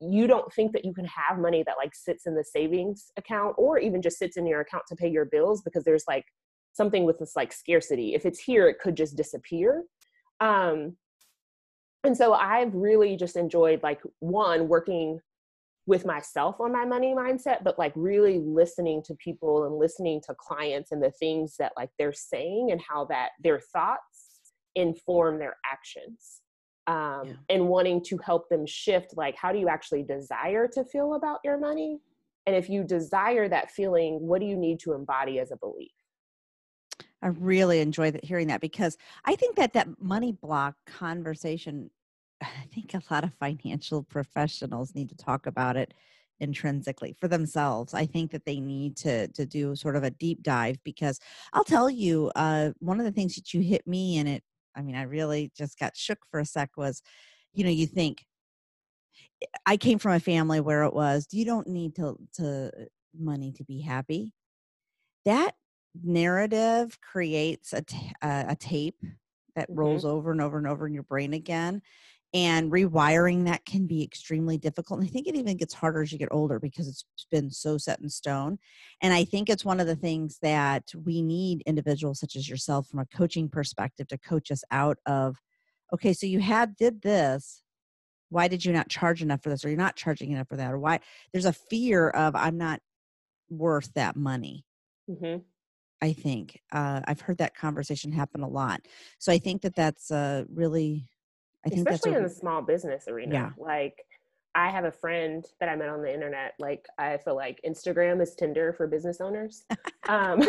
you 0.00 0.28
don't 0.28 0.52
think 0.52 0.72
that 0.72 0.84
you 0.84 0.92
can 0.94 1.06
have 1.06 1.38
money 1.38 1.64
that 1.64 1.76
like 1.76 1.92
sits 1.94 2.26
in 2.26 2.34
the 2.34 2.44
savings 2.44 3.10
account 3.16 3.54
or 3.58 3.78
even 3.78 4.00
just 4.00 4.18
sits 4.18 4.36
in 4.36 4.46
your 4.46 4.60
account 4.60 4.84
to 4.86 4.94
pay 4.94 5.08
your 5.08 5.24
bills 5.24 5.62
because 5.62 5.82
there's 5.82 6.04
like 6.06 6.24
something 6.72 7.04
with 7.04 7.18
this 7.18 7.34
like 7.34 7.52
scarcity. 7.52 8.14
If 8.14 8.24
it's 8.24 8.38
here 8.38 8.68
it 8.68 8.78
could 8.78 8.96
just 8.96 9.16
disappear. 9.16 9.84
Um 10.40 10.96
and 12.04 12.16
so 12.16 12.32
i've 12.32 12.74
really 12.74 13.16
just 13.16 13.36
enjoyed 13.36 13.82
like 13.82 14.00
one 14.20 14.68
working 14.68 15.20
with 15.86 16.04
myself 16.04 16.60
on 16.60 16.70
my 16.70 16.84
money 16.84 17.14
mindset 17.14 17.64
but 17.64 17.78
like 17.78 17.92
really 17.96 18.38
listening 18.40 19.02
to 19.02 19.14
people 19.14 19.64
and 19.64 19.78
listening 19.78 20.20
to 20.20 20.34
clients 20.34 20.92
and 20.92 21.02
the 21.02 21.10
things 21.12 21.56
that 21.58 21.72
like 21.76 21.88
they're 21.98 22.12
saying 22.12 22.68
and 22.70 22.80
how 22.80 23.04
that 23.06 23.30
their 23.42 23.58
thoughts 23.58 24.52
inform 24.74 25.38
their 25.38 25.56
actions 25.64 26.42
um, 26.86 27.22
yeah. 27.26 27.32
and 27.48 27.68
wanting 27.68 28.02
to 28.04 28.18
help 28.18 28.48
them 28.48 28.66
shift 28.66 29.16
like 29.16 29.34
how 29.34 29.50
do 29.50 29.58
you 29.58 29.68
actually 29.68 30.02
desire 30.02 30.68
to 30.68 30.84
feel 30.84 31.14
about 31.14 31.40
your 31.42 31.58
money 31.58 31.98
and 32.46 32.54
if 32.54 32.68
you 32.68 32.84
desire 32.84 33.48
that 33.48 33.70
feeling 33.70 34.18
what 34.20 34.40
do 34.40 34.46
you 34.46 34.56
need 34.56 34.78
to 34.80 34.92
embody 34.92 35.38
as 35.38 35.50
a 35.50 35.56
belief 35.56 35.90
i 37.22 37.28
really 37.28 37.80
enjoy 37.80 38.10
that, 38.10 38.24
hearing 38.24 38.48
that 38.48 38.60
because 38.60 38.96
i 39.24 39.34
think 39.34 39.56
that 39.56 39.72
that 39.72 39.88
money 40.00 40.32
block 40.32 40.74
conversation 40.86 41.90
I 42.42 42.66
think 42.72 42.94
a 42.94 43.02
lot 43.12 43.24
of 43.24 43.34
financial 43.34 44.02
professionals 44.02 44.94
need 44.94 45.08
to 45.10 45.16
talk 45.16 45.46
about 45.46 45.76
it 45.76 45.94
intrinsically 46.40 47.16
for 47.18 47.28
themselves. 47.28 47.94
I 47.94 48.06
think 48.06 48.30
that 48.30 48.44
they 48.44 48.60
need 48.60 48.96
to 48.98 49.28
to 49.28 49.46
do 49.46 49.74
sort 49.74 49.96
of 49.96 50.04
a 50.04 50.10
deep 50.10 50.42
dive 50.42 50.78
because 50.84 51.18
I'll 51.52 51.64
tell 51.64 51.90
you, 51.90 52.30
uh, 52.36 52.70
one 52.78 53.00
of 53.00 53.06
the 53.06 53.12
things 53.12 53.34
that 53.34 53.52
you 53.54 53.60
hit 53.60 53.86
me 53.86 54.18
and 54.18 54.28
it. 54.28 54.42
I 54.76 54.82
mean, 54.82 54.94
I 54.94 55.02
really 55.02 55.50
just 55.56 55.78
got 55.78 55.96
shook 55.96 56.20
for 56.30 56.38
a 56.40 56.44
sec. 56.44 56.70
Was, 56.76 57.02
you 57.52 57.64
know, 57.64 57.70
you 57.70 57.86
think 57.86 58.24
I 59.66 59.76
came 59.76 59.98
from 59.98 60.12
a 60.12 60.20
family 60.20 60.60
where 60.60 60.84
it 60.84 60.94
was 60.94 61.26
you 61.32 61.44
don't 61.44 61.68
need 61.68 61.96
to 61.96 62.16
to 62.34 62.70
money 63.18 63.52
to 63.52 63.64
be 63.64 63.80
happy. 63.80 64.32
That 65.24 65.52
narrative 66.02 66.98
creates 67.00 67.72
a, 67.72 67.82
t- 67.82 68.12
uh, 68.22 68.44
a 68.48 68.56
tape 68.56 69.00
that 69.56 69.70
mm-hmm. 69.70 69.80
rolls 69.80 70.04
over 70.04 70.30
and 70.30 70.40
over 70.40 70.58
and 70.58 70.66
over 70.66 70.86
in 70.86 70.94
your 70.94 71.02
brain 71.02 71.34
again 71.34 71.82
and 72.34 72.70
rewiring 72.70 73.46
that 73.46 73.64
can 73.64 73.86
be 73.86 74.02
extremely 74.02 74.58
difficult 74.58 75.00
and 75.00 75.08
i 75.08 75.10
think 75.10 75.26
it 75.26 75.34
even 75.34 75.56
gets 75.56 75.72
harder 75.72 76.02
as 76.02 76.12
you 76.12 76.18
get 76.18 76.28
older 76.30 76.58
because 76.58 76.86
it's 76.86 77.04
been 77.30 77.50
so 77.50 77.78
set 77.78 78.00
in 78.00 78.08
stone 78.08 78.58
and 79.02 79.14
i 79.14 79.24
think 79.24 79.48
it's 79.48 79.64
one 79.64 79.80
of 79.80 79.86
the 79.86 79.96
things 79.96 80.38
that 80.42 80.84
we 81.04 81.22
need 81.22 81.62
individuals 81.64 82.20
such 82.20 82.36
as 82.36 82.48
yourself 82.48 82.86
from 82.86 83.00
a 83.00 83.06
coaching 83.06 83.48
perspective 83.48 84.06
to 84.06 84.18
coach 84.18 84.50
us 84.50 84.62
out 84.70 84.98
of 85.06 85.36
okay 85.92 86.12
so 86.12 86.26
you 86.26 86.40
had 86.40 86.76
did 86.76 87.00
this 87.00 87.62
why 88.30 88.46
did 88.46 88.62
you 88.62 88.74
not 88.74 88.90
charge 88.90 89.22
enough 89.22 89.42
for 89.42 89.48
this 89.48 89.64
or 89.64 89.68
you're 89.68 89.78
not 89.78 89.96
charging 89.96 90.30
enough 90.30 90.48
for 90.48 90.56
that 90.56 90.72
or 90.72 90.78
why 90.78 91.00
there's 91.32 91.46
a 91.46 91.52
fear 91.52 92.10
of 92.10 92.36
i'm 92.36 92.58
not 92.58 92.80
worth 93.48 93.90
that 93.94 94.16
money 94.16 94.66
mm-hmm. 95.10 95.38
I 96.02 96.12
think 96.12 96.60
uh, 96.72 97.00
i've 97.06 97.20
heard 97.20 97.38
that 97.38 97.54
conversation 97.54 98.12
happen 98.12 98.42
a 98.42 98.48
lot 98.48 98.80
so 99.18 99.32
i 99.32 99.38
think 99.38 99.62
that 99.62 99.74
that's 99.74 100.10
uh, 100.10 100.44
really 100.52 101.08
I 101.66 101.70
think 101.70 101.88
especially 101.88 102.16
in 102.16 102.22
the 102.22 102.30
small 102.30 102.62
business 102.62 103.08
arena. 103.08 103.34
Yeah. 103.34 103.50
Like 103.58 104.04
I 104.54 104.70
have 104.70 104.84
a 104.84 104.92
friend 104.92 105.44
that 105.60 105.68
I 105.68 105.76
met 105.76 105.88
on 105.88 106.02
the 106.02 106.12
internet. 106.12 106.54
Like 106.58 106.86
I 106.98 107.18
feel 107.18 107.36
like 107.36 107.60
Instagram 107.66 108.22
is 108.22 108.34
Tinder 108.34 108.72
for 108.72 108.86
business 108.86 109.20
owners. 109.20 109.64
um, 110.08 110.40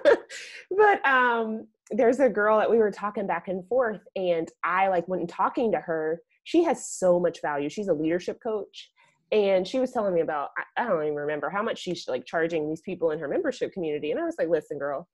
but 0.70 1.06
um, 1.06 1.66
there's 1.90 2.20
a 2.20 2.28
girl 2.28 2.58
that 2.58 2.70
we 2.70 2.78
were 2.78 2.90
talking 2.90 3.26
back 3.26 3.48
and 3.48 3.66
forth, 3.68 4.00
and 4.16 4.50
I 4.64 4.88
like 4.88 5.06
when 5.08 5.26
talking 5.26 5.72
to 5.72 5.78
her. 5.78 6.20
She 6.44 6.64
has 6.64 6.88
so 6.88 7.20
much 7.20 7.42
value. 7.42 7.68
She's 7.68 7.88
a 7.88 7.94
leadership 7.94 8.40
coach, 8.42 8.90
and 9.32 9.66
she 9.66 9.78
was 9.78 9.92
telling 9.92 10.14
me 10.14 10.20
about 10.20 10.50
I, 10.56 10.82
I 10.82 10.86
don't 10.86 11.02
even 11.02 11.14
remember 11.14 11.50
how 11.50 11.62
much 11.62 11.78
she's 11.78 12.06
like 12.08 12.26
charging 12.26 12.68
these 12.68 12.80
people 12.80 13.10
in 13.12 13.18
her 13.18 13.28
membership 13.28 13.72
community. 13.72 14.10
And 14.10 14.20
I 14.20 14.24
was 14.24 14.36
like, 14.38 14.48
listen, 14.48 14.78
girl, 14.78 15.08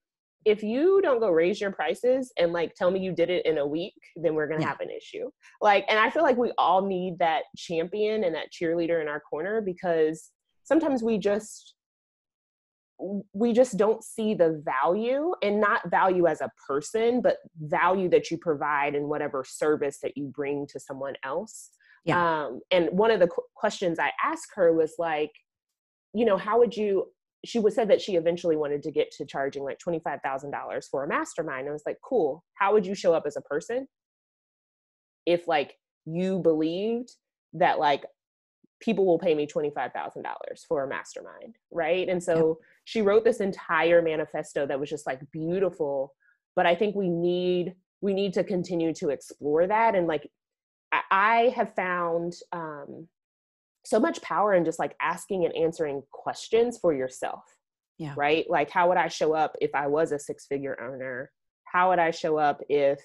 if 0.45 0.63
you 0.63 1.01
don't 1.03 1.21
go 1.21 1.31
raise 1.31 1.61
your 1.61 1.73
prices 1.73 2.33
and 2.39 2.53
like 2.53 2.75
tell 2.75 2.91
me 2.91 3.01
you 3.01 3.13
did 3.13 3.31
it 3.31 3.45
in 3.47 3.59
a 3.59 3.67
week, 3.67 3.95
then 4.15 4.35
we're 4.35 4.47
gonna 4.47 4.63
yeah. 4.63 4.69
have 4.69 4.81
an 4.81 4.91
issue. 4.91 5.29
Like, 5.61 5.85
and 5.89 5.99
I 5.99 6.09
feel 6.11 6.23
like 6.23 6.37
we 6.37 6.53
all 6.57 6.87
need 6.87 7.19
that 7.19 7.43
champion 7.57 8.25
and 8.25 8.35
that 8.35 8.53
cheerleader 8.53 9.03
in 9.03 9.09
our 9.09 9.21
corner 9.21 9.61
because 9.61 10.31
sometimes 10.65 11.03
we 11.03 11.19
just 11.19 11.75
we 13.35 13.53
just 13.53 13.77
don't 13.77 14.03
see 14.03 14.33
the 14.33 14.63
value 14.65 15.33
and 15.43 15.61
not 15.61 15.91
value 15.91 16.27
as 16.27 16.41
a 16.41 16.51
person 16.67 17.21
but 17.21 17.37
value 17.61 18.09
that 18.09 18.31
you 18.31 18.39
provide 18.39 18.95
in 18.95 19.07
whatever 19.07 19.45
service 19.47 19.99
that 20.03 20.17
you 20.17 20.33
bring 20.35 20.67
to 20.67 20.81
someone 20.81 21.13
else 21.23 21.71
yeah. 22.07 22.45
um, 22.45 22.61
and 22.71 22.89
one 22.91 23.11
of 23.11 23.21
the 23.21 23.27
qu- 23.27 23.43
questions 23.55 23.99
i 23.99 24.11
asked 24.25 24.53
her 24.55 24.73
was 24.73 24.95
like 24.99 25.33
you 26.15 26.25
know 26.25 26.37
how 26.37 26.59
would 26.59 26.77
you 26.77 27.07
she 27.45 27.59
was 27.59 27.75
said 27.75 27.89
that 27.91 28.01
she 28.01 28.17
eventually 28.17 28.57
wanted 28.57 28.83
to 28.83 28.91
get 28.91 29.11
to 29.13 29.25
charging 29.25 29.63
like 29.63 29.79
$25,000 29.87 30.91
for 30.91 31.05
a 31.05 31.09
mastermind. 31.09 31.69
I 31.69 31.73
was 31.73 31.85
like, 31.87 31.99
cool. 32.03 32.45
How 32.55 32.73
would 32.73 32.85
you 32.85 32.95
show 32.95 33.15
up 33.15 33.25
as 33.25 33.37
a 33.37 33.41
person 33.43 33.87
if 35.27 35.47
like 35.47 35.75
you 36.05 36.41
believed 36.41 37.11
that 37.53 37.79
like 37.79 38.05
people 38.81 39.07
will 39.07 39.19
pay 39.19 39.35
me 39.35 39.47
$25,000 39.47 40.23
for 40.69 40.85
a 40.85 40.89
mastermind, 40.89 41.57
right? 41.71 42.09
And 42.09 42.23
so 42.23 42.59
yeah. 42.61 42.67
she 42.85 43.03
wrote 43.03 43.25
this 43.25 43.41
entire 43.41 44.03
manifesto 44.03 44.67
that 44.67 44.79
was 44.79 44.91
just 44.91 45.07
like 45.07 45.21
beautiful, 45.33 46.13
but 46.55 46.67
I 46.67 46.75
think 46.75 46.95
we 46.95 47.09
need 47.09 47.75
we 48.03 48.13
need 48.13 48.35
to 48.35 48.45
continue 48.45 48.93
to 48.93 49.09
explore 49.09 49.67
that 49.67 49.95
and 49.95 50.07
like 50.07 50.29
I 50.93 51.53
have 51.57 51.75
found 51.75 52.35
um 52.53 53.09
so 53.85 54.01
much 54.01 54.21
power 54.21 54.53
in 54.53 54.65
just 54.65 54.81
like 54.81 54.97
asking 55.01 55.45
and 55.45 55.55
answering 55.55 56.03
questions 56.11 56.79
for 56.79 56.93
yourself. 56.93 57.45
Yeah. 57.99 58.15
Right? 58.17 58.45
Like 58.49 58.71
how 58.71 58.89
would 58.89 58.99
I 58.99 59.09
show 59.09 59.33
up 59.33 59.57
if 59.61 59.75
I 59.75 59.87
was 59.87 60.13
a 60.13 60.19
six-figure 60.19 60.81
owner? 60.81 61.31
How 61.65 61.91
would 61.91 62.01
I 62.01 62.11
show 62.11 62.37
up 62.37 62.63
if 62.69 63.01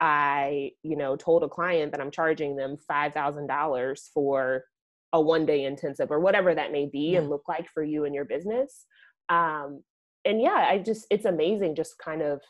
I, 0.00 0.72
you 0.82 0.96
know, 0.96 1.16
told 1.16 1.42
a 1.42 1.48
client 1.48 1.92
that 1.92 2.00
I'm 2.00 2.10
charging 2.10 2.56
them 2.56 2.76
$5,000 2.90 3.98
for 4.12 4.64
a 5.12 5.20
one 5.20 5.46
day 5.46 5.64
intensive 5.64 6.10
or 6.10 6.20
whatever 6.20 6.54
that 6.54 6.72
may 6.72 6.86
be 6.86 7.12
yeah. 7.12 7.18
and 7.18 7.30
look 7.30 7.44
like 7.48 7.68
for 7.68 7.84
you 7.84 8.04
and 8.04 8.14
your 8.14 8.24
business. 8.24 8.86
Um, 9.28 9.82
and 10.24 10.40
yeah, 10.40 10.66
I 10.68 10.78
just, 10.78 11.06
it's 11.10 11.24
amazing 11.26 11.76
just 11.76 11.98
kind 11.98 12.22
of 12.22 12.40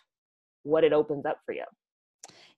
what 0.63 0.85
it 0.85 0.93
opens 0.93 1.27
up 1.27 1.39
for 1.45 1.53
you. 1.53 1.65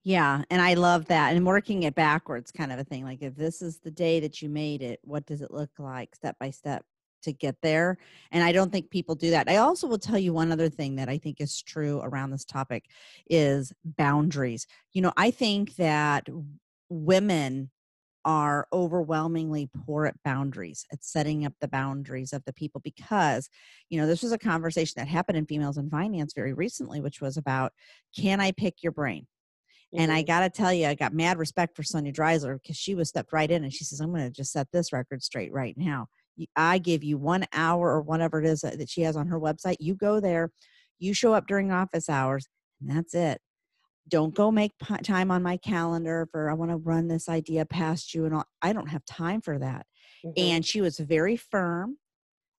Yeah, 0.06 0.44
and 0.50 0.62
I 0.62 0.74
love 0.74 1.06
that. 1.06 1.34
And 1.34 1.44
working 1.44 1.82
it 1.82 1.96
backwards 1.96 2.52
kind 2.52 2.70
of 2.70 2.78
a 2.78 2.84
thing. 2.84 3.02
Like 3.02 3.22
if 3.22 3.34
this 3.34 3.60
is 3.60 3.80
the 3.80 3.90
day 3.90 4.20
that 4.20 4.40
you 4.40 4.48
made 4.48 4.80
it, 4.80 5.00
what 5.02 5.26
does 5.26 5.42
it 5.42 5.50
look 5.50 5.70
like 5.80 6.14
step 6.14 6.36
by 6.38 6.50
step 6.50 6.84
to 7.24 7.32
get 7.32 7.56
there? 7.60 7.98
And 8.30 8.44
I 8.44 8.52
don't 8.52 8.70
think 8.70 8.88
people 8.88 9.16
do 9.16 9.30
that. 9.30 9.48
I 9.48 9.56
also 9.56 9.88
will 9.88 9.98
tell 9.98 10.16
you 10.16 10.32
one 10.32 10.52
other 10.52 10.68
thing 10.68 10.94
that 10.94 11.08
I 11.08 11.18
think 11.18 11.40
is 11.40 11.60
true 11.60 11.98
around 12.04 12.30
this 12.30 12.44
topic 12.44 12.84
is 13.28 13.72
boundaries. 13.84 14.68
You 14.92 15.02
know, 15.02 15.12
I 15.16 15.32
think 15.32 15.74
that 15.74 16.28
women 16.88 17.72
are 18.24 18.68
overwhelmingly 18.72 19.68
poor 19.86 20.06
at 20.06 20.22
boundaries 20.24 20.86
at 20.92 21.02
setting 21.04 21.44
up 21.44 21.54
the 21.60 21.68
boundaries 21.68 22.32
of 22.32 22.44
the 22.44 22.52
people 22.52 22.80
because 22.84 23.48
you 23.88 24.00
know 24.00 24.06
this 24.06 24.22
was 24.22 24.32
a 24.32 24.38
conversation 24.38 24.94
that 24.96 25.06
happened 25.06 25.38
in 25.38 25.46
females 25.46 25.78
in 25.78 25.88
finance 25.88 26.32
very 26.34 26.52
recently 26.52 27.00
which 27.00 27.20
was 27.20 27.36
about 27.36 27.72
can 28.16 28.40
i 28.40 28.50
pick 28.50 28.82
your 28.82 28.90
brain 28.90 29.24
Mm-hmm. 29.94 30.02
And 30.02 30.12
I 30.12 30.20
mm-hmm. 30.20 30.26
got 30.26 30.40
to 30.40 30.50
tell 30.50 30.72
you, 30.72 30.86
I 30.86 30.94
got 30.94 31.12
mad 31.12 31.38
respect 31.38 31.76
for 31.76 31.82
Sonia 31.82 32.12
Dreizler 32.12 32.60
because 32.60 32.76
she 32.76 32.94
was 32.94 33.08
stepped 33.08 33.32
right 33.32 33.50
in 33.50 33.64
and 33.64 33.72
she 33.72 33.84
says, 33.84 34.00
I'm 34.00 34.10
going 34.10 34.24
to 34.24 34.30
just 34.30 34.52
set 34.52 34.68
this 34.72 34.92
record 34.92 35.22
straight 35.22 35.52
right 35.52 35.76
now. 35.76 36.08
I 36.54 36.78
give 36.78 37.02
you 37.02 37.16
one 37.16 37.46
hour 37.52 37.90
or 37.90 38.02
whatever 38.02 38.40
it 38.40 38.46
is 38.46 38.60
that 38.60 38.90
she 38.90 39.02
has 39.02 39.16
on 39.16 39.28
her 39.28 39.40
website. 39.40 39.76
You 39.80 39.94
go 39.94 40.20
there, 40.20 40.50
you 40.98 41.14
show 41.14 41.32
up 41.32 41.46
during 41.46 41.72
office 41.72 42.10
hours, 42.10 42.46
and 42.80 42.90
that's 42.90 43.14
it. 43.14 43.40
Don't 44.08 44.34
go 44.34 44.50
make 44.50 44.72
time 45.02 45.30
on 45.30 45.42
my 45.42 45.56
calendar 45.56 46.28
for 46.30 46.50
I 46.50 46.54
want 46.54 46.70
to 46.70 46.76
run 46.76 47.08
this 47.08 47.28
idea 47.28 47.64
past 47.64 48.14
you 48.14 48.24
and 48.24 48.34
all. 48.34 48.44
I 48.62 48.72
don't 48.72 48.88
have 48.88 49.04
time 49.04 49.40
for 49.40 49.58
that. 49.58 49.86
Mm-hmm. 50.24 50.32
And 50.36 50.66
she 50.66 50.80
was 50.80 50.98
very 50.98 51.36
firm 51.36 51.96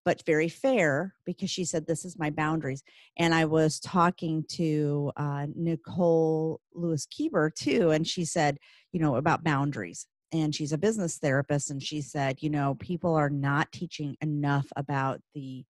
but 0.08 0.24
very 0.26 0.48
fair 0.48 1.14
because 1.26 1.50
she 1.50 1.66
said, 1.66 1.86
This 1.86 2.06
is 2.06 2.18
my 2.18 2.30
boundaries. 2.30 2.82
And 3.18 3.36
I 3.36 3.44
was 3.44 3.78
talking 3.78 4.46
to 4.52 5.12
uh, 5.18 5.48
Nicole 5.54 6.62
Lewis 6.74 7.06
Keeber 7.08 7.54
too, 7.54 7.90
and 7.90 8.08
she 8.08 8.24
said, 8.24 8.58
You 8.94 9.02
know, 9.02 9.18
about 9.18 9.44
boundaries. 9.44 10.08
And 10.32 10.56
she's 10.56 10.72
a 10.72 10.78
business 10.78 11.18
therapist, 11.18 11.72
and 11.72 11.84
she 11.84 12.00
said, 12.00 12.38
You 12.40 12.50
know, 12.50 12.76
people 12.80 13.16
are 13.16 13.30
not 13.30 13.70
teaching 13.74 14.16
enough 14.22 14.68
about 14.78 15.20
the 15.36 15.66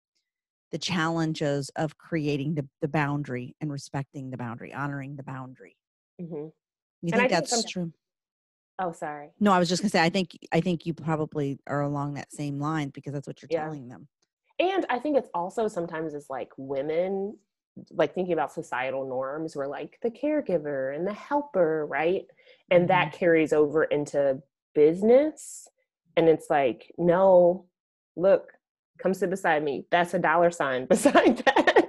the 0.73 0.79
challenges 0.79 1.71
of 1.77 1.97
creating 1.97 2.55
the, 2.55 2.67
the 2.81 2.89
boundary 2.89 3.55
and 3.61 3.71
respecting 3.71 4.31
the 4.31 4.37
boundary, 4.37 4.73
honoring 4.73 5.15
the 5.15 5.23
boundary. 5.23 5.77
Mm-hmm. 6.21 6.47
You 7.03 7.11
think 7.11 7.29
that's 7.29 7.53
think 7.53 7.69
true? 7.69 7.93
Oh, 8.79 8.91
sorry. 8.91 9.29
No, 9.39 9.53
I 9.53 9.59
was 9.59 9.69
just 9.69 9.81
gonna 9.81 9.91
say 9.91 10.03
I 10.03 10.09
think 10.09 10.37
I 10.51 10.59
think 10.59 10.85
you 10.85 10.93
probably 10.93 11.57
are 11.67 11.83
along 11.83 12.15
that 12.15 12.33
same 12.33 12.59
line 12.59 12.89
because 12.89 13.13
that's 13.13 13.27
what 13.27 13.41
you're 13.41 13.47
yeah. 13.49 13.63
telling 13.63 13.87
them. 13.87 14.09
And 14.59 14.85
I 14.89 14.99
think 14.99 15.17
it's 15.17 15.29
also 15.33 15.67
sometimes 15.67 16.13
as 16.13 16.27
like 16.29 16.51
women, 16.57 17.37
like 17.91 18.13
thinking 18.13 18.33
about 18.33 18.53
societal 18.53 19.07
norms, 19.07 19.55
we're 19.55 19.67
like 19.67 19.97
the 20.01 20.11
caregiver 20.11 20.95
and 20.95 21.05
the 21.05 21.13
helper, 21.13 21.85
right? 21.85 22.25
And 22.71 22.81
mm-hmm. 22.81 22.87
that 22.87 23.13
carries 23.13 23.51
over 23.51 23.83
into 23.83 24.41
business. 24.73 25.67
And 26.15 26.29
it's 26.29 26.49
like, 26.49 26.91
no, 26.97 27.65
look, 28.15 28.53
come 29.01 29.13
sit 29.13 29.29
beside 29.29 29.63
me. 29.63 29.85
That's 29.91 30.13
a 30.13 30.19
dollar 30.19 30.51
sign 30.51 30.85
beside 30.89 31.37
that 31.39 31.81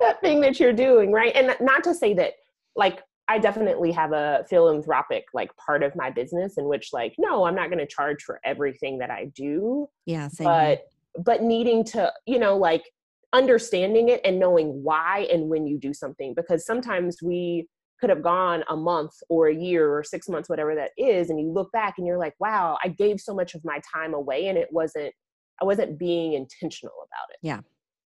that 0.00 0.20
thing 0.20 0.40
that 0.40 0.58
you're 0.58 0.72
doing, 0.72 1.12
right? 1.12 1.32
And 1.34 1.54
not 1.60 1.84
to 1.84 1.94
say 1.94 2.14
that 2.14 2.34
like 2.74 3.02
I 3.28 3.38
definitely 3.38 3.92
have 3.92 4.12
a 4.12 4.44
philanthropic 4.48 5.26
like 5.34 5.54
part 5.56 5.82
of 5.82 5.94
my 5.94 6.10
business 6.10 6.58
in 6.58 6.64
which 6.64 6.92
like 6.92 7.14
no, 7.18 7.44
I'm 7.44 7.54
not 7.54 7.68
going 7.68 7.78
to 7.78 7.86
charge 7.86 8.22
for 8.22 8.40
everything 8.44 8.98
that 8.98 9.10
I 9.10 9.26
do. 9.26 9.88
Yeah, 10.06 10.28
but 10.38 10.68
here. 10.68 10.78
But 11.18 11.42
needing 11.42 11.84
to, 11.84 12.12
you 12.26 12.38
know, 12.38 12.56
like 12.56 12.84
understanding 13.32 14.08
it 14.08 14.20
and 14.24 14.38
knowing 14.38 14.82
why 14.82 15.28
and 15.32 15.48
when 15.48 15.66
you 15.66 15.78
do 15.78 15.94
something 15.94 16.34
because 16.34 16.66
sometimes 16.66 17.18
we 17.22 17.68
could 18.00 18.10
have 18.10 18.22
gone 18.22 18.64
a 18.68 18.76
month 18.76 19.12
or 19.28 19.48
a 19.48 19.54
year 19.54 19.94
or 19.94 20.02
6 20.02 20.28
months 20.28 20.48
whatever 20.48 20.74
that 20.74 20.90
is 20.96 21.30
and 21.30 21.38
you 21.38 21.52
look 21.52 21.70
back 21.70 21.94
and 21.98 22.06
you're 22.06 22.18
like, 22.18 22.34
wow, 22.40 22.76
I 22.82 22.88
gave 22.88 23.20
so 23.20 23.34
much 23.34 23.54
of 23.54 23.64
my 23.64 23.80
time 23.94 24.14
away 24.14 24.48
and 24.48 24.58
it 24.58 24.68
wasn't 24.72 25.12
I 25.60 25.64
wasn't 25.64 25.98
being 25.98 26.32
intentional 26.32 26.94
about 26.94 27.30
it. 27.30 27.38
Yeah. 27.42 27.60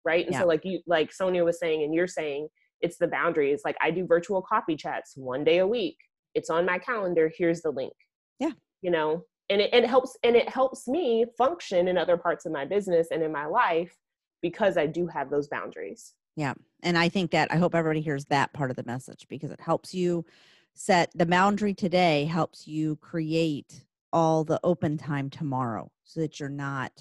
Right. 0.05 0.25
And 0.25 0.33
yeah. 0.33 0.41
so 0.41 0.47
like 0.47 0.61
you 0.63 0.79
like 0.87 1.13
Sonia 1.13 1.43
was 1.43 1.59
saying 1.59 1.83
and 1.83 1.93
you're 1.93 2.07
saying 2.07 2.47
it's 2.81 2.97
the 2.97 3.07
boundaries. 3.07 3.61
Like 3.63 3.75
I 3.81 3.91
do 3.91 4.07
virtual 4.07 4.41
coffee 4.41 4.75
chats 4.75 5.13
one 5.15 5.43
day 5.43 5.59
a 5.59 5.67
week. 5.67 5.97
It's 6.33 6.49
on 6.49 6.65
my 6.65 6.79
calendar. 6.79 7.31
Here's 7.37 7.61
the 7.61 7.71
link. 7.71 7.93
Yeah. 8.39 8.51
You 8.81 8.91
know, 8.91 9.25
and 9.53 9.61
it, 9.61 9.73
it 9.73 9.85
helps 9.85 10.17
and 10.23 10.35
it 10.35 10.49
helps 10.49 10.87
me 10.87 11.25
function 11.37 11.87
in 11.87 11.97
other 11.97 12.17
parts 12.17 12.45
of 12.45 12.51
my 12.51 12.65
business 12.65 13.07
and 13.11 13.21
in 13.21 13.31
my 13.31 13.45
life 13.45 13.95
because 14.41 14.77
I 14.77 14.87
do 14.87 15.07
have 15.07 15.29
those 15.29 15.47
boundaries. 15.47 16.13
Yeah. 16.35 16.53
And 16.81 16.97
I 16.97 17.07
think 17.07 17.31
that 17.31 17.51
I 17.51 17.57
hope 17.57 17.75
everybody 17.75 18.01
hears 18.01 18.25
that 18.25 18.51
part 18.53 18.71
of 18.71 18.75
the 18.75 18.83
message 18.83 19.27
because 19.29 19.51
it 19.51 19.61
helps 19.61 19.93
you 19.93 20.25
set 20.73 21.11
the 21.13 21.25
boundary 21.25 21.73
today 21.73 22.25
helps 22.25 22.67
you 22.67 22.95
create 22.95 23.85
all 24.11 24.43
the 24.43 24.59
open 24.63 24.97
time 24.97 25.29
tomorrow 25.29 25.89
so 26.03 26.19
that 26.19 26.39
you're 26.39 26.49
not 26.49 26.91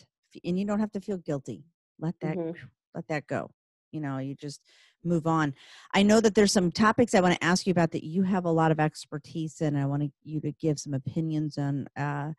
and 0.44 0.59
you 0.59 0.66
don't 0.66 0.80
have 0.80 0.92
to 0.92 1.00
feel 1.00 1.16
guilty 1.16 1.64
let 1.99 2.14
that 2.21 2.37
mm-hmm. 2.37 2.66
let 2.94 3.09
that 3.09 3.26
go 3.26 3.50
you 3.92 4.00
know 4.00 4.18
you 4.18 4.34
just 4.34 4.62
move 5.04 5.26
on. 5.26 5.54
I 5.94 6.02
know 6.02 6.20
that 6.20 6.34
there's 6.34 6.52
some 6.52 6.70
topics 6.70 7.14
i 7.14 7.20
want 7.20 7.34
to 7.34 7.44
ask 7.44 7.66
you 7.66 7.72
about 7.72 7.90
that 7.92 8.04
you 8.04 8.22
have 8.22 8.44
a 8.44 8.50
lot 8.50 8.70
of 8.70 8.78
expertise 8.78 9.61
in 9.61 9.76
i 9.76 9.84
want 9.84 10.12
you 10.22 10.40
to 10.40 10.52
give 10.52 10.78
some 10.78 10.94
opinions 10.94 11.58
on 11.58 11.87
uh, 11.96 12.32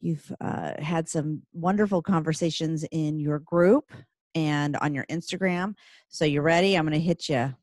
you've 0.00 0.32
uh, 0.40 0.72
had 0.78 1.08
some 1.08 1.42
wonderful 1.52 2.02
conversations 2.02 2.84
in 2.92 3.18
your 3.18 3.40
group 3.40 3.90
and 4.34 4.76
on 4.76 4.94
your 4.94 5.06
instagram. 5.06 5.74
So 6.08 6.24
you 6.24 6.42
ready? 6.42 6.76
I'm 6.76 6.84
going 6.84 6.92
to 6.92 7.00
hit 7.00 7.28
you 7.28 7.54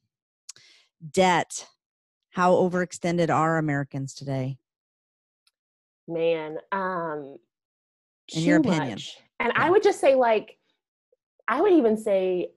debt. 1.12 1.68
How 2.32 2.54
overextended 2.54 3.30
are 3.30 3.58
americans 3.58 4.14
today? 4.14 4.58
Man 6.08 6.58
um 6.72 7.38
in 8.34 8.44
your 8.44 8.58
opinion. 8.58 8.90
much. 8.90 9.18
And 9.40 9.52
yeah. 9.56 9.66
I 9.66 9.70
would 9.70 9.84
just 9.84 10.00
say, 10.00 10.16
like, 10.16 10.58
I 11.48 11.62
would 11.62 11.74
even 11.74 11.98
say, 11.98 12.52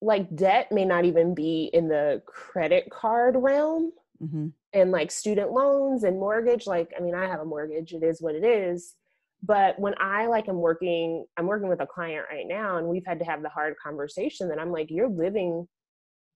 like, 0.00 0.34
debt 0.34 0.70
may 0.72 0.84
not 0.84 1.04
even 1.04 1.34
be 1.34 1.70
in 1.72 1.88
the 1.88 2.22
credit 2.26 2.88
card 2.90 3.36
realm 3.36 3.92
mm-hmm. 4.22 4.48
and 4.72 4.90
like 4.90 5.10
student 5.10 5.52
loans 5.52 6.04
and 6.04 6.18
mortgage. 6.18 6.66
Like, 6.66 6.92
I 6.96 7.02
mean, 7.02 7.14
I 7.14 7.26
have 7.26 7.40
a 7.40 7.44
mortgage, 7.44 7.92
it 7.92 8.02
is 8.02 8.20
what 8.20 8.34
it 8.34 8.44
is. 8.44 8.94
But 9.42 9.78
when 9.78 9.94
I 9.98 10.26
like 10.26 10.48
am 10.48 10.58
working, 10.58 11.24
I'm 11.36 11.46
working 11.46 11.68
with 11.68 11.80
a 11.80 11.86
client 11.86 12.26
right 12.30 12.46
now, 12.46 12.76
and 12.76 12.86
we've 12.86 13.06
had 13.06 13.18
to 13.20 13.24
have 13.24 13.42
the 13.42 13.48
hard 13.48 13.74
conversation 13.82 14.48
that 14.48 14.58
I'm 14.58 14.70
like, 14.70 14.90
you're 14.90 15.08
living 15.08 15.66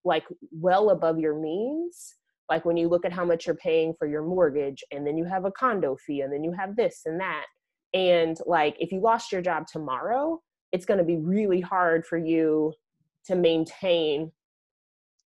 like 0.04 0.24
well 0.52 0.90
above 0.90 1.18
your 1.18 1.38
means 1.38 2.14
like 2.50 2.66
when 2.66 2.76
you 2.76 2.88
look 2.88 3.06
at 3.06 3.12
how 3.12 3.24
much 3.24 3.46
you're 3.46 3.56
paying 3.56 3.94
for 3.98 4.06
your 4.06 4.22
mortgage 4.22 4.84
and 4.90 5.06
then 5.06 5.16
you 5.16 5.24
have 5.24 5.46
a 5.46 5.50
condo 5.52 5.96
fee 5.96 6.20
and 6.20 6.30
then 6.30 6.44
you 6.44 6.52
have 6.52 6.76
this 6.76 7.00
and 7.06 7.18
that 7.18 7.46
and 7.94 8.36
like, 8.44 8.76
if 8.80 8.90
you 8.90 9.00
lost 9.00 9.30
your 9.30 9.40
job 9.40 9.66
tomorrow, 9.68 10.40
it's 10.72 10.84
going 10.84 10.98
to 10.98 11.04
be 11.04 11.16
really 11.16 11.60
hard 11.60 12.04
for 12.04 12.18
you 12.18 12.74
to 13.26 13.34
maintain 13.34 14.32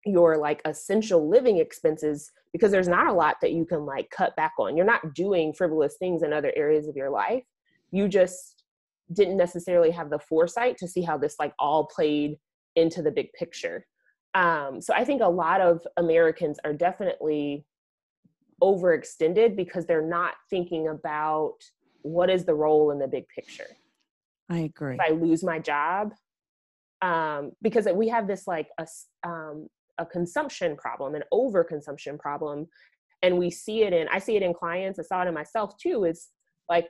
your 0.04 0.37
like 0.37 0.62
essential 0.64 1.28
living 1.28 1.59
expenses 1.59 2.30
because 2.52 2.70
there's 2.70 2.88
not 2.88 3.09
a 3.09 3.12
lot 3.12 3.37
that 3.42 3.52
you 3.52 3.64
can 3.64 3.85
like 3.85 4.09
cut 4.11 4.35
back 4.37 4.52
on. 4.59 4.76
You're 4.76 4.87
not 4.87 5.14
doing 5.14 5.52
frivolous 5.52 5.96
things 5.98 6.22
in 6.22 6.32
other 6.32 6.52
areas 6.56 6.88
of 6.88 6.96
your 6.96 7.11
life. 7.11 7.42
You 7.90 8.09
just 8.09 8.64
didn't 9.12 9.37
necessarily 9.37 9.90
have 9.90 10.11
the 10.11 10.18
foresight 10.18 10.76
to 10.78 10.88
see 10.88 11.02
how 11.02 11.18
this 11.18 11.37
like 11.38 11.52
all 11.59 11.87
played 11.87 12.37
into 12.76 13.02
the 13.02 13.11
big 13.11 13.32
picture. 13.32 13.87
Um, 14.35 14.80
so 14.80 14.94
I 14.94 15.04
think 15.04 15.22
a 15.22 15.28
lot 15.28 15.61
of 15.61 15.87
Americans 15.96 16.59
are 16.64 16.72
definitely 16.72 17.64
overextended 18.62 19.56
because 19.56 19.87
they're 19.87 20.06
not 20.06 20.35
thinking 20.48 20.88
about 20.88 21.56
what 22.02 22.30
is 22.30 22.44
the 22.44 22.54
role 22.54 22.90
in 22.90 22.98
the 22.98 23.09
big 23.09 23.26
picture 23.28 23.66
i 24.48 24.59
agree 24.59 24.94
if 24.94 25.00
i 25.00 25.11
lose 25.11 25.42
my 25.42 25.59
job 25.59 26.12
um, 27.02 27.52
because 27.62 27.87
we 27.94 28.09
have 28.09 28.26
this 28.26 28.46
like 28.46 28.68
a, 28.78 28.87
um, 29.26 29.68
a 29.98 30.06
consumption 30.06 30.76
problem 30.76 31.14
an 31.14 31.22
overconsumption 31.32 32.18
problem 32.18 32.66
and 33.22 33.37
we 33.37 33.50
see 33.50 33.82
it 33.82 33.92
in 33.92 34.06
i 34.12 34.18
see 34.18 34.37
it 34.37 34.42
in 34.42 34.52
clients 34.52 34.98
i 34.98 35.02
saw 35.02 35.22
it 35.22 35.28
in 35.28 35.35
myself 35.35 35.76
too 35.78 36.04
is 36.04 36.28
like 36.68 36.88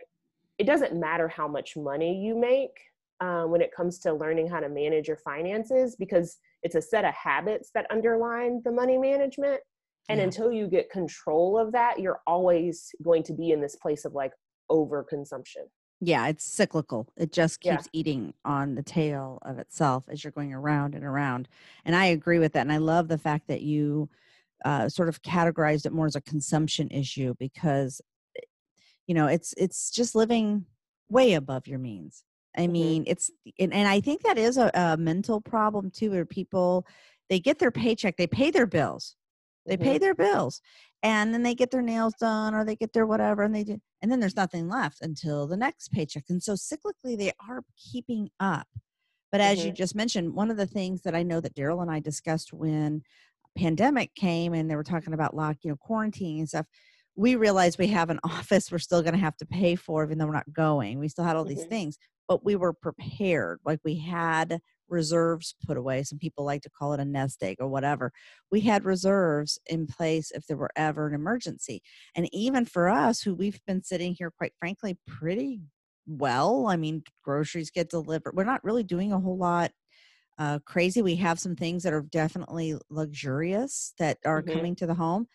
it 0.59 0.67
doesn't 0.67 0.99
matter 0.99 1.29
how 1.29 1.47
much 1.47 1.77
money 1.77 2.19
you 2.21 2.39
make 2.39 2.77
um, 3.21 3.51
when 3.51 3.61
it 3.61 3.75
comes 3.75 3.99
to 4.01 4.13
learning 4.13 4.49
how 4.49 4.61
to 4.61 4.69
manage 4.69 5.09
your 5.09 5.17
finances 5.19 5.97
because 5.97 6.39
it's 6.63 6.75
a 6.75 6.83
set 6.83 7.05
of 7.05 7.15
habits 7.15 7.71
that 7.75 7.87
underline 7.91 8.61
the 8.65 8.73
money 8.73 8.99
management 8.99 9.61
and 10.09 10.19
yeah. 10.19 10.25
until 10.25 10.53
you 10.53 10.67
get 10.67 10.91
control 10.91 11.59
of 11.59 11.73
that 11.73 11.99
you're 11.99 12.21
always 12.27 12.91
going 13.03 13.23
to 13.23 13.33
be 13.33 13.51
in 13.53 13.61
this 13.61 13.77
place 13.77 14.05
of 14.05 14.13
like 14.15 14.33
overconsumption. 14.71 15.67
Yeah, 16.01 16.29
it's 16.29 16.45
cyclical. 16.45 17.09
It 17.17 17.33
just 17.33 17.61
keeps 17.61 17.85
yeah. 17.85 18.01
eating 18.01 18.35
on 18.45 18.75
the 18.75 18.83
tail 18.83 19.39
of 19.43 19.59
itself 19.59 20.05
as 20.09 20.23
you're 20.23 20.31
going 20.31 20.53
around 20.53 20.95
and 20.95 21.05
around. 21.05 21.49
And 21.85 21.97
I 21.97 22.07
agree 22.07 22.39
with 22.39 22.53
that. 22.53 22.61
And 22.61 22.73
I 22.73 22.77
love 22.77 23.09
the 23.09 23.19
fact 23.19 23.49
that 23.49 23.63
you 23.63 24.11
uh, 24.65 24.89
sort 24.89 25.09
of 25.09 25.23
categorized 25.23 25.87
it 25.87 25.93
more 25.93 26.07
as 26.07 26.17
a 26.17 26.21
consumption 26.21 26.89
issue 26.91 27.35
because, 27.39 28.03
eh, 28.37 28.43
you 29.07 29.15
know, 29.15 29.27
it's 29.27 29.55
it's 29.57 29.91
just 29.91 30.15
living 30.15 30.67
way 31.09 31.35
above 31.35 31.67
your 31.67 31.79
means. 31.79 32.25
I 32.57 32.63
mm-hmm. 32.63 32.73
mean, 32.73 33.05
it's 33.07 33.31
and, 33.59 33.73
and 33.73 33.89
I 33.89 34.01
think 34.01 34.23
that 34.23 34.39
is 34.39 34.59
a, 34.59 34.71
a 34.75 34.97
mental 34.99 35.41
problem 35.41 35.91
too, 35.91 36.11
where 36.11 36.27
people 36.27 36.87
they 37.31 37.41
get 37.41 37.59
their 37.59 37.71
paycheck, 37.71 38.17
they 38.17 38.27
pay 38.27 38.51
their 38.51 38.67
bills, 38.67 39.17
they 39.67 39.77
mm-hmm. 39.77 39.85
pay 39.85 39.99
their 39.99 40.15
bills, 40.15 40.61
and 41.07 41.33
then 41.33 41.45
they 41.45 41.55
get 41.55 41.71
their 41.71 41.83
nails 41.83 42.15
done 42.19 42.53
or 42.53 42.65
they 42.65 42.75
get 42.75 42.93
their 42.93 43.07
whatever 43.07 43.45
and 43.45 43.55
they 43.55 43.63
do 43.63 43.79
and 44.03 44.11
then 44.11 44.19
there's 44.19 44.37
nothing 44.37 44.69
left 44.69 44.99
until 45.03 45.47
the 45.47 45.57
next 45.57 45.93
paycheck 45.93 46.25
and 46.29 46.43
so 46.43 46.55
cyclically 46.55 47.17
they 47.17 47.33
are 47.49 47.63
keeping 47.77 48.29
up 48.41 48.67
but 49.31 49.41
as 49.41 49.59
mm-hmm. 49.59 49.69
you 49.69 49.73
just 49.73 49.95
mentioned 49.95 50.35
one 50.35 50.51
of 50.51 50.57
the 50.57 50.67
things 50.67 51.03
that 51.03 51.15
i 51.15 51.23
know 51.23 51.41
that 51.41 51.55
daryl 51.55 51.81
and 51.81 51.91
i 51.91 52.01
discussed 52.01 52.53
when 52.53 53.03
pandemic 53.57 54.15
came 54.17 54.53
and 54.53 54.69
they 54.69 54.77
were 54.77 54.83
talking 54.83 55.15
about 55.15 55.35
lock 55.35 55.57
you 55.63 55.71
know 55.71 55.77
quarantine 55.77 56.41
and 56.41 56.49
stuff 56.49 56.67
we 57.15 57.37
realized 57.37 57.79
we 57.79 57.87
have 57.87 58.11
an 58.11 58.21
office 58.25 58.73
we're 58.73 58.79
still 58.79 59.03
going 59.03 59.15
to 59.15 59.21
have 59.21 59.37
to 59.37 59.47
pay 59.47 59.77
for 59.77 60.05
even 60.05 60.19
though 60.19 60.27
we're 60.27 60.33
not 60.33 60.53
going 60.53 60.99
we 60.99 61.09
still 61.09 61.25
had 61.25 61.37
all 61.37 61.45
mm-hmm. 61.45 61.55
these 61.55 61.67
things 61.67 61.99
but 62.29 62.45
we 62.45 62.57
were 62.57 62.73
prepared 62.73 63.61
like 63.65 63.79
we 63.85 63.97
had 63.97 64.59
reserves 64.89 65.55
put 65.67 65.77
away. 65.77 66.03
Some 66.03 66.19
people 66.19 66.45
like 66.45 66.63
to 66.63 66.71
call 66.71 66.93
it 66.93 67.01
a 67.01 67.05
nest 67.05 67.43
egg 67.43 67.57
or 67.61 67.69
whatever. 67.69 68.13
We 68.51 68.61
had 68.61 68.85
reserves 68.85 69.59
in 69.67 69.87
place 69.87 70.31
if 70.31 70.47
there 70.47 70.57
were 70.57 70.71
ever 70.77 71.07
an 71.07 71.15
emergency. 71.15 71.83
And 72.15 72.29
even 72.33 72.65
for 72.65 72.89
us, 72.89 73.21
who 73.21 73.35
we've 73.35 73.61
been 73.67 73.83
sitting 73.83 74.15
here, 74.15 74.31
quite 74.31 74.53
frankly, 74.59 74.99
pretty 75.07 75.61
well. 76.07 76.67
I 76.69 76.77
mean, 76.77 77.03
groceries 77.25 77.71
get 77.71 77.91
delivered. 77.91 78.35
We're 78.35 78.45
not 78.45 78.65
really 78.65 78.85
doing 78.85 79.13
a 79.13 79.21
whole 79.21 79.39
lot 79.39 79.73
uh, 80.39 80.59
crazy. 80.65 81.03
We 81.03 81.17
have 81.17 81.39
some 81.39 81.57
things 81.57 81.83
that 81.83 81.93
are 81.93 82.03
definitely 82.03 82.77
luxurious 82.91 83.95
that 83.99 84.19
are 84.25 84.43
mm-hmm. 84.43 84.57
coming 84.57 84.75
to 84.77 84.87
the 84.87 84.95
home. 84.95 85.27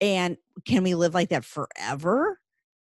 And 0.00 0.36
can 0.66 0.82
we 0.82 0.94
live 0.94 1.14
like 1.14 1.28
that 1.28 1.44
forever? 1.44 2.40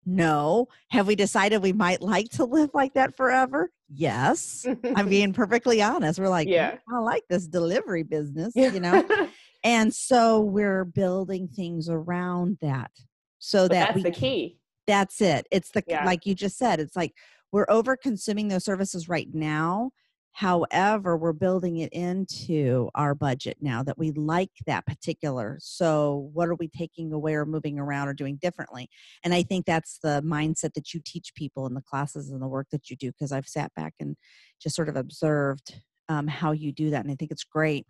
No. 0.06 0.68
Have 0.90 1.06
we 1.06 1.16
decided 1.16 1.62
we 1.62 1.72
might 1.72 2.00
like 2.00 2.28
to 2.30 2.44
live 2.44 2.70
like 2.74 2.94
that 2.94 3.16
forever? 3.16 3.70
Yes. 3.88 4.66
I'm 4.96 5.08
being 5.10 5.32
perfectly 5.32 5.82
honest. 5.82 6.18
We're 6.18 6.28
like, 6.28 6.48
mm, 6.48 6.52
Yeah. 6.52 6.76
I 6.92 6.98
like 6.98 7.24
this 7.28 7.46
delivery 7.46 8.02
business, 8.02 8.52
you 8.54 8.80
know? 8.80 9.06
And 9.64 9.92
so 9.92 10.40
we're 10.40 10.84
building 10.84 11.48
things 11.48 11.88
around 11.88 12.58
that 12.62 12.92
so 13.40 13.64
but 13.64 13.72
that 13.72 13.86
that's 13.88 13.96
we 13.96 14.02
the 14.04 14.10
key. 14.12 14.60
that's 14.86 15.20
it. 15.20 15.48
It's 15.50 15.72
the 15.72 15.82
Yeah. 15.88 16.04
like 16.04 16.26
you 16.26 16.34
just 16.36 16.56
said, 16.56 16.78
it's 16.78 16.94
like 16.94 17.12
we're 17.50 17.66
over 17.68 17.96
consuming 17.96 18.46
those 18.48 18.64
services 18.64 19.08
right 19.08 19.26
now. 19.32 19.90
However, 20.38 21.16
we're 21.16 21.32
building 21.32 21.78
it 21.78 21.92
into 21.92 22.90
our 22.94 23.16
budget 23.16 23.56
now 23.60 23.82
that 23.82 23.98
we 23.98 24.12
like 24.12 24.52
that 24.68 24.86
particular. 24.86 25.58
So, 25.60 26.30
what 26.32 26.48
are 26.48 26.54
we 26.54 26.68
taking 26.68 27.12
away 27.12 27.34
or 27.34 27.44
moving 27.44 27.76
around 27.76 28.06
or 28.06 28.14
doing 28.14 28.38
differently? 28.40 28.88
And 29.24 29.34
I 29.34 29.42
think 29.42 29.66
that's 29.66 29.98
the 29.98 30.22
mindset 30.24 30.74
that 30.74 30.94
you 30.94 31.00
teach 31.04 31.34
people 31.34 31.66
in 31.66 31.74
the 31.74 31.82
classes 31.82 32.30
and 32.30 32.40
the 32.40 32.46
work 32.46 32.68
that 32.70 32.88
you 32.88 32.94
do 32.94 33.10
because 33.10 33.32
I've 33.32 33.48
sat 33.48 33.74
back 33.74 33.94
and 33.98 34.14
just 34.62 34.76
sort 34.76 34.88
of 34.88 34.94
observed 34.94 35.80
um, 36.08 36.28
how 36.28 36.52
you 36.52 36.70
do 36.70 36.90
that. 36.90 37.02
And 37.02 37.10
I 37.10 37.16
think 37.16 37.32
it's 37.32 37.42
great. 37.42 37.88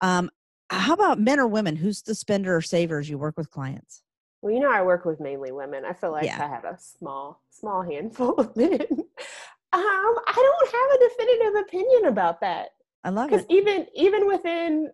Um, 0.00 0.30
how 0.70 0.94
about 0.94 1.18
men 1.18 1.40
or 1.40 1.48
women? 1.48 1.74
Who's 1.74 2.02
the 2.02 2.14
spender 2.14 2.54
or 2.54 2.62
savers 2.62 3.10
you 3.10 3.18
work 3.18 3.36
with 3.36 3.50
clients? 3.50 4.04
Well, 4.42 4.54
you 4.54 4.60
know, 4.60 4.70
I 4.70 4.82
work 4.82 5.06
with 5.06 5.18
mainly 5.18 5.50
women. 5.50 5.84
I 5.84 5.94
feel 5.94 6.12
like 6.12 6.26
Yeah. 6.26 6.44
I 6.44 6.48
have 6.54 6.64
a 6.64 6.78
small, 6.78 7.42
small 7.50 7.82
handful 7.82 8.34
of 8.34 8.56
men. 8.56 8.86
Um, 9.72 9.80
I 9.82 10.32
don't 10.34 10.72
have 10.72 11.00
a 11.00 11.08
definitive 11.08 11.60
opinion 11.62 12.04
about 12.06 12.40
that 12.40 12.70
I 13.04 13.10
love 13.10 13.28
it. 13.28 13.30
because 13.30 13.46
even 13.48 13.86
even 13.94 14.26
within, 14.26 14.90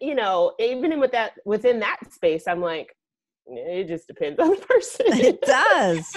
you 0.00 0.14
know, 0.14 0.52
even 0.60 1.00
with 1.00 1.12
that 1.12 1.32
within 1.44 1.80
that 1.80 1.98
space, 2.12 2.46
I'm 2.46 2.60
like, 2.60 2.94
it 3.46 3.88
just 3.88 4.06
depends 4.06 4.38
on 4.38 4.50
the 4.50 4.56
person. 4.68 5.06
It 5.12 5.40
does. 5.42 6.14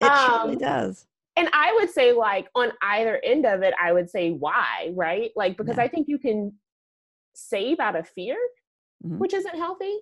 It 0.00 0.12
truly 0.26 0.52
Um, 0.54 0.58
does. 0.58 1.06
and 1.36 1.48
I 1.54 1.72
would 1.74 1.88
say 1.90 2.12
like 2.12 2.48
on 2.54 2.72
either 2.82 3.20
end 3.24 3.46
of 3.46 3.62
it, 3.62 3.72
I 3.80 3.92
would 3.92 4.10
say 4.10 4.32
why, 4.32 4.92
right? 4.94 5.30
Like 5.34 5.56
because 5.56 5.78
Yeah. 5.78 5.84
I 5.84 5.88
think 5.88 6.08
you 6.08 6.18
can 6.18 6.52
save 7.34 7.80
out 7.80 7.96
of 7.96 8.06
fear, 8.08 8.36
Mhm. 9.04 9.18
which 9.18 9.32
isn't 9.32 9.56
healthy. 9.56 9.98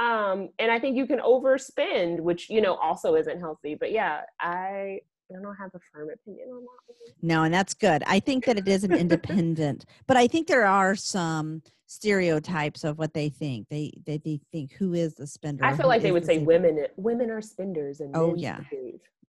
Um, 0.00 0.50
and 0.58 0.70
I 0.72 0.78
think 0.80 0.96
you 0.96 1.06
can 1.06 1.20
overspend, 1.20 2.20
which 2.20 2.50
you 2.50 2.60
know 2.60 2.74
also 2.74 3.14
isn't 3.14 3.38
healthy. 3.38 3.76
But 3.76 3.92
yeah, 3.92 4.22
I 4.40 5.00
I 5.30 5.42
don't 5.42 5.56
have 5.56 5.70
a 5.74 5.80
firm 5.92 6.08
opinion 6.10 6.48
on 6.50 6.62
that. 6.62 7.14
No, 7.22 7.42
and 7.44 7.52
that's 7.52 7.74
good. 7.74 8.02
I 8.06 8.20
think 8.20 8.44
that 8.46 8.58
it 8.58 8.66
is 8.68 8.84
an 8.84 8.92
independent, 9.04 9.84
but 10.06 10.16
I 10.16 10.26
think 10.26 10.46
there 10.46 10.64
are 10.66 10.94
some 10.96 11.62
stereotypes 11.86 12.84
of 12.84 12.98
what 12.98 13.12
they 13.14 13.28
think. 13.28 13.68
They 13.68 13.92
they, 14.06 14.18
they 14.18 14.40
think 14.52 14.72
who 14.72 14.94
is 14.94 15.14
the 15.14 15.26
spender. 15.26 15.64
I 15.64 15.74
feel 15.74 15.88
like 15.88 16.02
they 16.02 16.12
would 16.12 16.22
the 16.22 16.26
say 16.26 16.34
saver. 16.36 16.46
women 16.46 16.86
women 16.96 17.30
are 17.30 17.42
spenders 17.42 18.00
and 18.00 18.16
Oh, 18.16 18.34
yeah. 18.34 18.60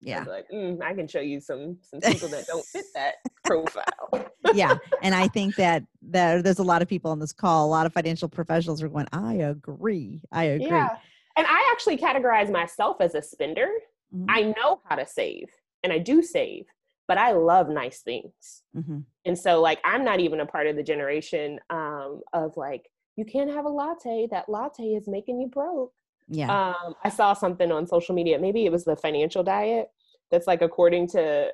Yeah, 0.01 0.23
like, 0.23 0.45
mm, 0.49 0.81
I 0.81 0.93
can 0.93 1.09
show 1.09 1.19
you 1.19 1.41
some 1.41 1.77
some 1.81 1.99
people 1.99 2.29
that 2.29 2.47
don't 2.47 2.65
fit 2.67 2.85
that 2.95 3.15
profile. 3.43 4.31
yeah, 4.53 4.77
and 5.01 5.13
I 5.13 5.27
think 5.27 5.55
that 5.55 5.83
that 6.09 6.43
there's 6.43 6.59
a 6.59 6.63
lot 6.63 6.81
of 6.81 6.88
people 6.88 7.12
on 7.12 7.19
this 7.19 7.33
call. 7.33 7.65
A 7.65 7.71
lot 7.71 7.85
of 7.85 7.91
financial 7.91 8.29
professionals 8.29 8.81
are 8.81 8.88
going. 8.88 9.07
I 9.12 9.33
agree. 9.33 10.21
I 10.31 10.45
agree. 10.45 10.67
Yeah. 10.67 10.88
And 11.35 11.45
I 11.47 11.69
actually 11.73 11.97
categorize 11.97 12.49
myself 12.49 12.97
as 13.01 13.13
a 13.15 13.21
spender. 13.21 13.67
Mhm, 14.15 14.25
I 14.29 14.41
know 14.57 14.81
how 14.85 14.95
to 14.95 15.05
save 15.05 15.49
and 15.83 15.93
I 15.93 15.97
do 15.99 16.21
save, 16.21 16.65
but 17.07 17.17
I 17.17 17.31
love 17.31 17.69
nice 17.69 18.01
things. 18.01 18.63
mhm. 18.75 19.03
And 19.25 19.37
so 19.37 19.61
like 19.61 19.79
I'm 19.83 20.03
not 20.03 20.19
even 20.19 20.39
a 20.39 20.45
part 20.45 20.67
of 20.67 20.75
the 20.75 20.83
generation 20.83 21.59
um, 21.69 22.21
of 22.33 22.57
like, 22.57 22.89
you 23.15 23.25
can't 23.25 23.51
have 23.51 23.65
a 23.65 23.69
latte. 23.69 24.27
That 24.31 24.49
latte 24.49 24.93
is 24.93 25.07
making 25.07 25.39
you 25.41 25.47
broke. 25.47 25.93
Yeah, 26.29 26.69
Um, 26.69 26.95
I 27.03 27.09
saw 27.09 27.33
something 27.33 27.71
on 27.71 27.87
social 27.87 28.13
media. 28.15 28.37
Maybe 28.39 28.65
it 28.65 28.71
was 28.71 28.85
the 28.85 28.95
financial 28.95 29.43
diet 29.43 29.89
that's 30.31 30.47
like 30.47 30.61
according 30.61 31.07
to 31.09 31.51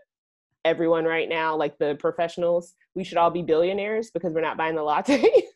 everyone 0.65 1.05
right 1.05 1.29
now, 1.29 1.55
like 1.55 1.77
the 1.77 1.95
professionals, 1.95 2.73
we 2.93 3.03
should 3.03 3.17
all 3.17 3.29
be 3.29 3.41
billionaires 3.41 4.11
because 4.11 4.33
we're 4.33 4.41
not 4.41 4.57
buying 4.57 4.75
the 4.75 4.83
latte. 4.83 5.23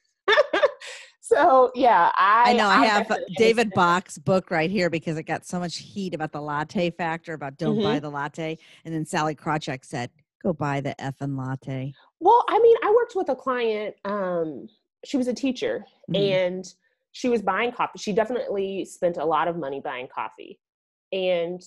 so 1.30 1.72
yeah, 1.76 2.12
I 2.16 2.44
I 2.48 2.54
know. 2.54 2.68
I 2.68 2.86
have 2.86 3.12
David. 3.38 3.72
Bach's 3.76 4.18
book 4.18 4.50
right 4.50 4.70
here 4.72 4.90
because 4.90 5.18
it 5.18 5.24
got 5.24 5.46
so 5.46 5.60
much 5.60 5.78
heat 5.78 6.16
about 6.16 6.32
the 6.32 6.42
latte 6.42 6.90
factor. 6.90 7.34
About 7.34 7.58
don't 7.58 7.76
Mm-hmm. 7.76 7.84
buy 7.84 8.00
the 8.00 8.10
latte, 8.10 8.58
and 8.86 8.94
then 8.94 9.06
Sallie 9.06 9.36
Krawcheck 9.36 9.86
said, 9.86 10.10
"Go 10.44 10.54
buy 10.54 10.82
the 10.82 10.96
effing 11.00 11.38
latte." 11.38 11.94
Well, 12.20 12.44
I 12.50 12.58
mean, 12.60 12.76
I 12.84 12.92
worked 12.96 13.16
with 13.16 13.30
a 13.30 13.36
client. 13.36 13.96
Um, 14.06 14.68
she 15.06 15.18
was 15.18 15.28
a 15.28 15.34
teacher, 15.34 15.86
Mhm. 16.12 16.32
and 16.32 16.74
she 17.12 17.30
was 17.30 17.42
buying 17.42 17.72
coffee. 17.72 18.00
She 18.00 18.12
definitely 18.14 18.86
spent 18.86 19.18
a 19.18 19.26
lot 19.26 19.48
of 19.48 19.56
money 19.56 19.82
buying 19.82 20.08
coffee. 20.08 20.60
And 21.12 21.62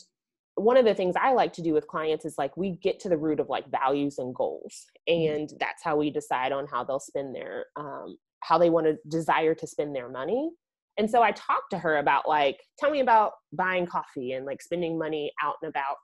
one 0.56 0.76
of 0.76 0.84
the 0.84 0.94
things 0.94 1.14
I 1.18 1.32
like 1.32 1.52
to 1.54 1.62
do 1.62 1.72
with 1.72 1.86
clients 1.86 2.24
is 2.24 2.36
like 2.36 2.56
we 2.56 2.72
get 2.72 3.00
to 3.00 3.08
the 3.08 3.16
root 3.16 3.40
of 3.40 3.48
like 3.48 3.66
values 3.70 4.18
and 4.18 4.34
goals, 4.34 4.86
Mhm. 5.08 5.34
and 5.36 5.52
that's 5.60 5.82
how 5.84 5.96
we 5.96 6.10
decide 6.10 6.52
on 6.52 6.66
how 6.66 6.82
they'll 6.84 6.98
spend 7.00 7.34
their 7.34 7.66
um, 7.76 8.18
how 8.42 8.58
they 8.58 8.70
want 8.70 8.86
to 8.86 8.96
desire 9.08 9.54
to 9.54 9.66
spend 9.66 9.94
their 9.94 10.08
money. 10.08 10.50
And 10.98 11.10
so 11.10 11.22
I 11.22 11.32
talked 11.32 11.70
to 11.70 11.78
her 11.78 11.98
about 11.98 12.28
like, 12.28 12.60
tell 12.78 12.90
me 12.90 13.00
about 13.00 13.32
buying 13.52 13.86
coffee 13.86 14.32
and 14.32 14.44
like 14.44 14.60
spending 14.60 14.98
money 14.98 15.32
out 15.42 15.54
and 15.62 15.70
about. 15.70 15.96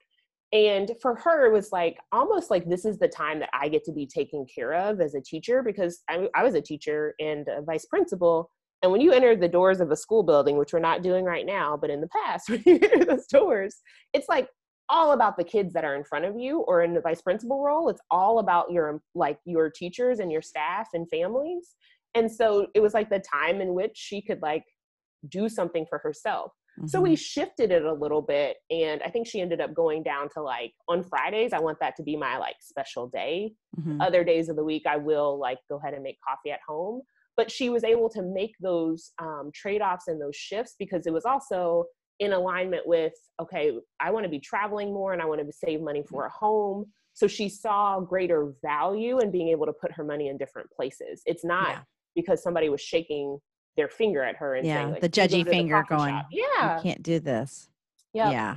And 0.50 0.92
for 1.02 1.14
her, 1.16 1.46
it 1.46 1.52
was 1.52 1.72
like 1.72 1.98
almost 2.10 2.50
like 2.50 2.66
this 2.66 2.86
is 2.86 2.98
the 2.98 3.08
time 3.08 3.38
that 3.40 3.50
I 3.52 3.68
get 3.68 3.84
to 3.84 3.92
be 3.92 4.06
taken 4.06 4.46
care 4.46 4.72
of 4.72 5.00
as 5.00 5.14
a 5.14 5.20
teacher 5.20 5.62
because 5.62 6.02
I, 6.08 6.28
I 6.34 6.42
was 6.42 6.54
a 6.54 6.62
teacher 6.62 7.14
and 7.20 7.46
a 7.48 7.60
vice 7.60 7.84
principal. 7.84 8.50
And 8.82 8.90
when 8.90 9.02
you 9.02 9.12
enter 9.12 9.36
the 9.36 9.48
doors 9.48 9.80
of 9.80 9.90
a 9.90 9.96
school 9.96 10.22
building, 10.22 10.56
which 10.56 10.72
we're 10.72 10.78
not 10.78 11.02
doing 11.02 11.24
right 11.24 11.44
now, 11.44 11.76
but 11.76 11.90
in 11.90 12.00
the 12.00 12.08
past, 12.08 12.48
when 12.48 12.62
you 12.64 12.78
enter 12.82 13.04
those 13.04 13.26
doors, 13.26 13.76
it's 14.14 14.28
like 14.28 14.48
all 14.88 15.12
about 15.12 15.36
the 15.36 15.44
kids 15.44 15.74
that 15.74 15.84
are 15.84 15.94
in 15.94 16.04
front 16.04 16.24
of 16.24 16.38
you 16.38 16.60
or 16.60 16.82
in 16.82 16.94
the 16.94 17.00
vice 17.00 17.20
principal 17.20 17.62
role. 17.62 17.90
It's 17.90 18.00
all 18.10 18.38
about 18.38 18.72
your 18.72 19.02
like 19.14 19.38
your 19.44 19.68
teachers 19.68 20.18
and 20.18 20.32
your 20.32 20.40
staff 20.40 20.88
and 20.94 21.08
families. 21.10 21.74
And 22.14 22.30
so 22.30 22.66
it 22.74 22.80
was 22.80 22.94
like 22.94 23.10
the 23.10 23.20
time 23.20 23.60
in 23.60 23.74
which 23.74 23.96
she 23.96 24.20
could 24.22 24.40
like 24.42 24.64
do 25.28 25.48
something 25.48 25.86
for 25.88 25.98
herself. 25.98 26.52
So 26.86 27.00
Mhm. 27.00 27.02
we 27.02 27.16
shifted 27.16 27.72
it 27.72 27.84
a 27.84 27.92
little 27.92 28.22
bit. 28.22 28.58
And 28.70 29.02
I 29.02 29.10
think 29.10 29.26
she 29.26 29.40
ended 29.40 29.60
up 29.60 29.74
going 29.74 30.04
down 30.04 30.28
to 30.34 30.42
like 30.42 30.72
on 30.86 31.02
Fridays, 31.02 31.52
I 31.52 31.58
want 31.58 31.80
that 31.80 31.96
to 31.96 32.04
be 32.04 32.16
my 32.16 32.38
like 32.38 32.54
special 32.60 33.08
day. 33.08 33.52
Mhm. 33.76 34.00
Other 34.00 34.22
days 34.22 34.48
of 34.48 34.54
the 34.54 34.62
week, 34.64 34.86
I 34.86 34.96
will 34.96 35.38
like 35.38 35.58
go 35.68 35.76
ahead 35.78 35.94
and 35.94 36.04
make 36.04 36.18
coffee 36.20 36.52
at 36.52 36.60
home. 36.66 37.02
But 37.36 37.50
she 37.50 37.68
was 37.68 37.82
able 37.82 38.08
to 38.10 38.22
make 38.22 38.54
those 38.60 39.12
um, 39.18 39.50
trade 39.52 39.82
offs 39.82 40.06
and 40.06 40.20
those 40.20 40.36
shifts 40.36 40.76
because 40.78 41.06
it 41.08 41.12
was 41.12 41.24
also 41.24 41.86
in 42.20 42.32
alignment 42.32 42.86
with 42.86 43.14
okay, 43.40 43.76
I 44.00 44.10
want 44.12 44.24
to 44.24 44.30
be 44.30 44.40
traveling 44.40 44.92
more 44.92 45.12
and 45.12 45.20
I 45.20 45.24
want 45.24 45.44
to 45.44 45.52
save 45.52 45.80
money 45.80 46.02
for 46.04 46.26
a 46.26 46.30
home. 46.30 46.92
So 47.12 47.26
she 47.26 47.48
saw 47.48 47.98
greater 48.00 48.52
value 48.62 49.18
in 49.18 49.32
being 49.32 49.48
able 49.48 49.66
to 49.66 49.72
put 49.72 49.90
her 49.92 50.04
money 50.04 50.28
in 50.28 50.36
different 50.36 50.70
places. 50.70 51.22
It's 51.26 51.44
not 51.44 51.70
Yeah. 51.70 51.82
Because 52.18 52.42
somebody 52.42 52.68
was 52.68 52.80
shaking 52.80 53.38
their 53.76 53.88
finger 53.88 54.24
at 54.24 54.34
her 54.36 54.56
and 54.56 54.66
Yeah, 54.66 54.80
saying 54.80 54.90
like, 54.90 55.00
the 55.00 55.06
"You 55.06 55.28
judgy 55.28 55.38
to 55.38 55.44
the 55.44 55.50
finger 55.50 55.86
going, 55.88 56.14
shop." 56.16 56.26
you 56.32 56.48
can't 56.82 57.00
do 57.02 57.20
this. 57.20 57.68
Yep. 58.12 58.32
Yeah. 58.32 58.56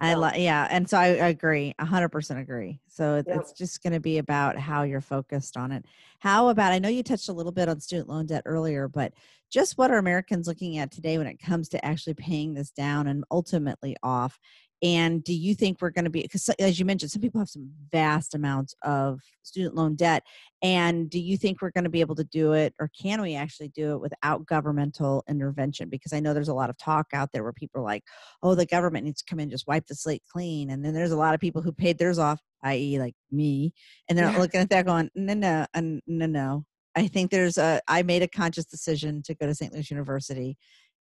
I 0.00 0.14
love, 0.14 0.36
yeah. 0.36 0.66
And 0.70 0.88
so 0.88 0.96
I, 0.96 1.06
I 1.06 1.28
agree, 1.28 1.74
a 1.78 1.84
hundred 1.84 2.10
percent 2.10 2.38
agree. 2.40 2.80
So 2.88 3.16
it, 3.16 3.26
Yep. 3.28 3.36
it's 3.40 3.52
just 3.52 3.82
going 3.82 3.92
to 3.92 4.00
be 4.00 4.18
about 4.18 4.56
how 4.56 4.82
you're 4.82 5.00
focused 5.00 5.56
on 5.56 5.72
it. 5.72 5.84
How 6.20 6.48
about, 6.48 6.72
I 6.72 6.78
know 6.78 6.88
you 6.88 7.02
touched 7.02 7.28
a 7.28 7.32
little 7.32 7.50
bit 7.52 7.68
on 7.68 7.80
student 7.80 8.08
loan 8.08 8.26
debt 8.26 8.42
earlier, 8.46 8.86
but 8.88 9.12
just 9.50 9.78
what 9.78 9.90
are 9.90 9.98
Americans 9.98 10.46
looking 10.46 10.78
at 10.78 10.90
today 10.90 11.18
when 11.18 11.26
it 11.26 11.38
comes 11.38 11.68
to 11.70 11.84
actually 11.84 12.14
paying 12.14 12.54
this 12.54 12.70
down 12.70 13.06
and 13.06 13.24
ultimately 13.30 13.96
off? 14.02 14.38
And 14.80 15.24
do 15.24 15.32
you 15.34 15.56
think 15.56 15.80
we're 15.80 15.90
going 15.90 16.04
to 16.04 16.10
be, 16.10 16.22
because 16.22 16.48
as 16.60 16.78
you 16.78 16.84
mentioned, 16.84 17.10
some 17.10 17.20
people 17.20 17.40
have 17.40 17.48
some 17.48 17.68
vast 17.90 18.36
amounts 18.36 18.76
of 18.84 19.20
student 19.42 19.74
loan 19.74 19.96
debt. 19.96 20.22
And 20.62 21.10
do 21.10 21.18
you 21.18 21.36
think 21.36 21.60
we're 21.60 21.72
going 21.72 21.82
to 21.84 21.90
be 21.90 22.00
able 22.00 22.14
to 22.14 22.24
do 22.24 22.52
it, 22.52 22.74
or 22.78 22.88
can 23.00 23.20
we 23.20 23.34
actually 23.34 23.70
do 23.70 23.94
it 23.94 24.00
without 24.00 24.46
governmental 24.46 25.24
intervention? 25.28 25.88
Because 25.88 26.12
I 26.12 26.20
know 26.20 26.32
there's 26.32 26.48
a 26.48 26.54
lot 26.54 26.70
of 26.70 26.78
talk 26.78 27.06
out 27.12 27.30
there 27.32 27.42
where 27.42 27.52
people 27.52 27.80
are 27.80 27.84
like, 27.84 28.04
oh, 28.42 28.54
the 28.54 28.66
government 28.66 29.04
needs 29.04 29.20
to 29.22 29.28
come 29.28 29.40
in 29.40 29.50
just 29.50 29.66
wipe 29.66 29.86
the 29.86 29.96
slate 29.96 30.22
clean. 30.30 30.70
And 30.70 30.84
then 30.84 30.94
there's 30.94 31.12
a 31.12 31.16
lot 31.16 31.34
of 31.34 31.40
people 31.40 31.60
who 31.60 31.72
paid 31.72 31.98
theirs 31.98 32.18
off, 32.20 32.40
i.e., 32.62 33.00
like 33.00 33.14
me, 33.32 33.72
and 34.08 34.16
they're 34.16 34.30
Yeah. 34.30 34.38
looking 34.38 34.60
at 34.60 34.70
that 34.70 34.86
going, 34.86 35.10
no, 35.16 35.34
no, 35.34 35.66
no, 35.74 36.26
no. 36.26 36.64
I 36.98 37.06
think 37.08 37.30
there's 37.30 37.58
a. 37.58 37.80
I 37.88 38.02
made 38.02 38.22
a 38.22 38.28
conscious 38.28 38.64
decision 38.64 39.22
to 39.24 39.34
go 39.34 39.46
to 39.46 39.54
St. 39.54 39.72
Louis 39.72 39.90
University. 39.90 40.56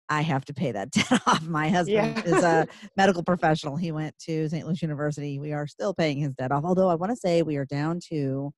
I 0.09 0.21
have 0.21 0.43
to 0.45 0.53
pay 0.53 0.71
that 0.73 0.91
debt 0.91 1.21
off. 1.27 1.43
My 1.47 1.69
husband 1.69 2.17
Yeah. 2.17 2.23
is 2.37 2.43
a 2.43 2.67
medical 2.97 3.23
professional. 3.23 3.77
He 3.77 3.91
went 3.91 4.17
to 4.25 4.49
St. 4.49 4.65
Louis 4.65 4.81
University. 4.81 5.39
We 5.39 5.53
are 5.53 5.65
still 5.67 5.93
paying 5.93 6.17
his 6.17 6.33
debt 6.33 6.51
off. 6.51 6.65
Although 6.65 6.89
I 6.89 6.95
want 6.95 7.11
to 7.11 7.15
say 7.15 7.41
we 7.41 7.55
are 7.57 7.65
down 7.65 7.99
to 8.09 8.51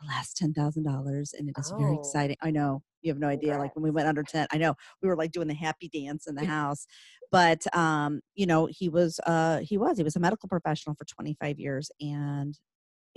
the 0.00 0.06
last 0.06 0.36
ten 0.36 0.52
thousand 0.52 0.84
dollars, 0.84 1.34
and 1.36 1.48
it 1.48 1.54
is 1.58 1.72
very 1.78 1.96
Oh. 1.96 1.98
exciting. 2.00 2.36
I 2.42 2.50
know 2.50 2.82
you 3.02 3.10
have 3.12 3.18
no 3.18 3.28
idea. 3.28 3.58
Like 3.58 3.74
when 3.74 3.82
we 3.82 3.90
went 3.90 4.08
under 4.08 4.22
ten, 4.22 4.46
I 4.52 4.58
know 4.58 4.74
we 5.02 5.08
were 5.08 5.16
like 5.16 5.32
doing 5.32 5.48
the 5.48 5.54
happy 5.54 5.88
dance 5.88 6.26
in 6.26 6.34
the 6.34 6.44
house. 6.56 6.86
But 7.32 7.66
um, 7.76 8.20
you 8.34 8.46
know, 8.46 8.68
he 8.70 8.88
was 8.88 9.18
uh 9.26 9.58
he 9.60 9.76
was 9.78 9.96
he 9.96 10.04
was 10.04 10.16
a 10.16 10.20
medical 10.20 10.48
professional 10.48 10.94
for 10.96 11.04
twenty 11.06 11.36
five 11.40 11.58
years, 11.58 11.90
and 12.00 12.56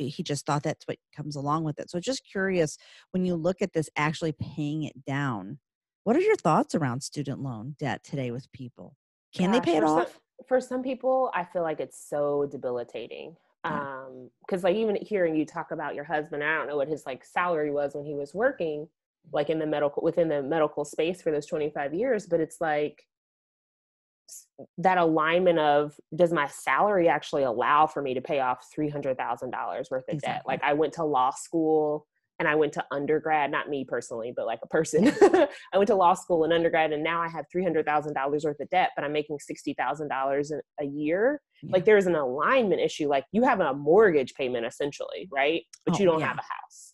he 0.07 0.23
just 0.23 0.45
thought 0.45 0.63
that's 0.63 0.87
what 0.87 0.97
comes 1.15 1.35
along 1.35 1.63
with 1.63 1.79
it. 1.79 1.89
So 1.89 1.99
just 1.99 2.23
curious 2.29 2.77
when 3.11 3.25
you 3.25 3.35
look 3.35 3.61
at 3.61 3.73
this 3.73 3.89
actually 3.95 4.31
paying 4.33 4.83
it 4.83 5.05
down. 5.05 5.59
What 6.05 6.15
are 6.15 6.21
your 6.21 6.35
thoughts 6.37 6.73
around 6.75 7.01
student 7.03 7.41
loan 7.41 7.75
debt 7.77 8.03
today 8.03 8.31
with 8.31 8.51
people? 8.51 8.95
Can 9.35 9.51
they 9.51 9.61
pay 9.61 9.77
it 9.77 9.81
for 9.81 9.87
some- 9.87 9.99
off? 9.99 10.19
for 10.47 10.61
some 10.61 10.81
people, 10.81 11.29
I 11.35 11.43
feel 11.43 11.61
like 11.63 11.79
it's 11.81 11.99
so 12.09 12.47
debilitating. 12.49 13.35
um 13.65 14.29
because 14.47 14.63
like 14.63 14.77
even 14.77 14.95
hearing 15.01 15.35
you 15.35 15.45
talk 15.45 15.71
about 15.71 15.93
your 15.93 16.05
husband 16.05 16.41
i 16.41 16.55
don't 16.55 16.65
know 16.65 16.77
what 16.77 16.87
his 16.87 17.05
like 17.05 17.25
salary 17.25 17.69
was 17.71 17.93
when 17.93 18.05
he 18.05 18.13
was 18.13 18.33
working 18.33 18.87
like 19.33 19.49
in 19.49 19.59
the 19.59 19.65
medical 19.65 20.01
within 20.01 20.29
the 20.29 20.41
medical 20.41 20.85
space 20.85 21.21
for 21.21 21.29
those 21.29 21.45
25 21.45 21.93
years 21.93 22.25
but 22.25 22.39
it's 22.39 22.61
like 22.61 23.03
that 24.77 24.97
alignment 24.97 25.59
of 25.59 25.93
does 26.15 26.33
my 26.33 26.47
salary 26.47 27.07
actually 27.07 27.43
allow 27.43 27.87
for 27.87 28.01
me 28.01 28.13
to 28.13 28.21
pay 28.21 28.39
off 28.39 28.65
$300,000 28.77 29.15
worth 29.91 29.91
of 29.91 30.03
exactly. 30.07 30.19
debt? 30.19 30.43
Like 30.45 30.63
I 30.63 30.73
went 30.73 30.93
to 30.93 31.03
law 31.03 31.31
school 31.31 32.05
and 32.39 32.47
I 32.47 32.55
went 32.55 32.73
to 32.73 32.85
undergrad, 32.91 33.51
not 33.51 33.69
me 33.69 33.83
personally, 33.85 34.33
but 34.35 34.45
like 34.45 34.59
a 34.63 34.67
person. 34.67 35.11
I 35.73 35.77
went 35.77 35.87
to 35.87 35.95
law 35.95 36.13
school 36.13 36.45
and 36.45 36.53
undergrad 36.53 36.93
and 36.93 37.03
now 37.03 37.21
I 37.21 37.27
have 37.27 37.45
$300,000 37.53 38.45
worth 38.45 38.59
of 38.59 38.69
debt, 38.69 38.91
but 38.95 39.03
I'm 39.03 39.11
making 39.11 39.37
$60,000 39.39 40.51
a 40.79 40.85
year. 40.85 41.41
Yeah. 41.61 41.69
Like 41.73 41.85
there's 41.85 42.07
an 42.07 42.15
alignment 42.15 42.81
issue. 42.81 43.09
Like 43.09 43.25
you 43.33 43.43
have 43.43 43.59
a 43.59 43.73
mortgage 43.73 44.33
payment 44.35 44.65
essentially, 44.65 45.27
right? 45.31 45.63
But 45.85 45.95
oh, 45.95 45.99
you 45.99 46.05
don't 46.05 46.21
yeah. 46.21 46.27
have 46.27 46.37
a 46.37 46.41
house. 46.41 46.93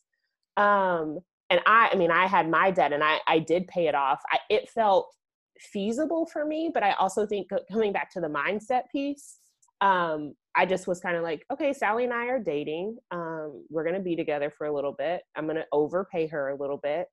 Um, 0.58 1.20
and 1.52 1.62
I, 1.68 1.90
I 1.92 1.96
mean, 1.96 2.10
I 2.10 2.26
had 2.26 2.50
my 2.50 2.72
debt 2.72 2.92
and 2.92 3.04
I, 3.04 3.20
I 3.28 3.40
did 3.40 3.68
pay 3.68 3.88
it 3.88 3.94
off. 3.94 4.22
I, 4.32 4.40
it 4.50 4.70
felt 4.70 5.14
feasible 5.60 6.26
for 6.26 6.46
me 6.46 6.70
but 6.74 6.84
i 6.84 6.92
also 6.94 7.26
think 7.26 7.48
coming 7.72 7.94
back 7.94 8.12
to 8.12 8.20
the 8.20 8.28
mindset 8.28 8.84
piece 8.92 9.40
um, 9.82 10.34
i 10.56 10.66
just 10.66 10.88
was 10.88 11.00
kind 11.00 11.16
of 11.18 11.24
like 11.24 11.46
okay 11.52 11.74
sally 11.74 12.06
and 12.06 12.14
i 12.14 12.26
are 12.26 12.40
dating 12.40 12.98
um, 13.12 13.64
we're 13.70 13.84
going 13.84 13.96
to 13.96 14.02
be 14.02 14.16
together 14.16 14.50
for 14.50 14.68
a 14.68 14.74
little 14.74 14.94
bit. 14.94 15.22
I'm 15.36 15.46
going 15.46 15.58
to 15.58 15.66
overpay 15.72 16.28
her 16.28 16.50
a 16.50 16.60
little 16.60 16.78
bit. 16.78 17.08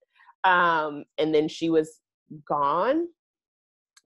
Um, 0.44 1.04
and 1.18 1.34
then 1.34 1.48
she 1.48 1.70
was 1.70 2.00
gone. 2.48 3.06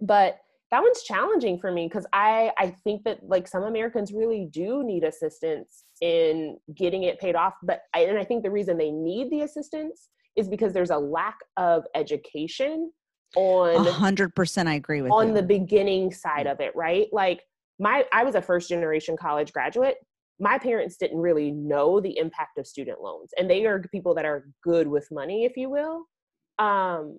But 0.01 0.39
that 0.71 0.83
one's 0.83 1.03
challenging 1.05 1.61
for 1.61 1.71
me 1.71 1.87
because 1.87 2.05
i 2.13 2.51
i 2.59 2.67
think 2.83 3.05
that 3.05 3.21
like 3.23 3.47
some 3.47 3.63
americans 3.63 4.13
really 4.13 4.49
do 4.51 4.83
need 4.83 5.05
assistance 5.05 5.85
in 6.01 6.59
getting 6.75 7.05
it 7.05 7.21
paid 7.21 7.37
off 7.37 7.55
but 7.63 7.83
I, 7.95 8.01
and 8.01 8.19
i 8.19 8.25
think 8.25 8.43
the 8.43 8.51
reason 8.51 8.77
they 8.77 8.91
need 8.91 9.31
the 9.31 9.43
assistance 9.43 10.09
is 10.35 10.49
because 10.49 10.73
there's 10.73 10.91
a 10.91 10.99
lack 10.99 11.37
of 11.57 11.85
education 11.95 12.91
on 13.37 13.87
a 13.87 13.93
hundred 13.93 14.35
percent 14.35 14.69
I 14.69 14.75
agree 14.75 15.03
with 15.03 15.13
on 15.13 15.29
you. 15.29 15.35
the 15.35 15.43
beginning 15.43 16.13
side 16.13 16.47
of 16.47 16.61
it, 16.61 16.75
right? 16.75 17.07
Like 17.13 17.43
my 17.79 18.05
I 18.13 18.25
was 18.25 18.35
a 18.35 18.43
first 18.43 18.69
generation 18.69 19.17
college 19.17 19.53
graduate. 19.53 19.97
My 20.41 20.59
parents 20.59 20.97
didn't 20.97 21.19
really 21.19 21.51
know 21.51 22.01
the 22.01 22.19
impact 22.19 22.59
of 22.59 22.67
student 22.67 23.01
loans. 23.01 23.31
And 23.39 23.49
they 23.49 23.65
are 23.65 23.83
people 23.91 24.15
that 24.15 24.25
are 24.25 24.49
good 24.63 24.87
with 24.87 25.09
money, 25.11 25.45
if 25.45 25.57
you 25.57 25.71
will. 25.71 26.05
Um, 26.59 27.19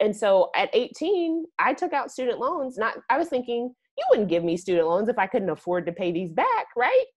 and 0.00 0.16
so 0.16 0.50
at 0.56 0.70
18, 0.72 1.44
I 1.58 1.74
took 1.74 1.92
out 1.92 2.10
student 2.10 2.38
loans. 2.38 2.78
Not 2.78 2.94
I 3.08 3.18
was 3.18 3.28
thinking, 3.28 3.72
you 3.98 4.04
wouldn't 4.10 4.28
give 4.28 4.44
me 4.44 4.56
student 4.56 4.86
loans 4.86 5.08
if 5.08 5.18
I 5.18 5.26
couldn't 5.26 5.50
afford 5.50 5.86
to 5.86 5.92
pay 5.92 6.12
these 6.12 6.32
back, 6.32 6.66
right? 6.76 7.04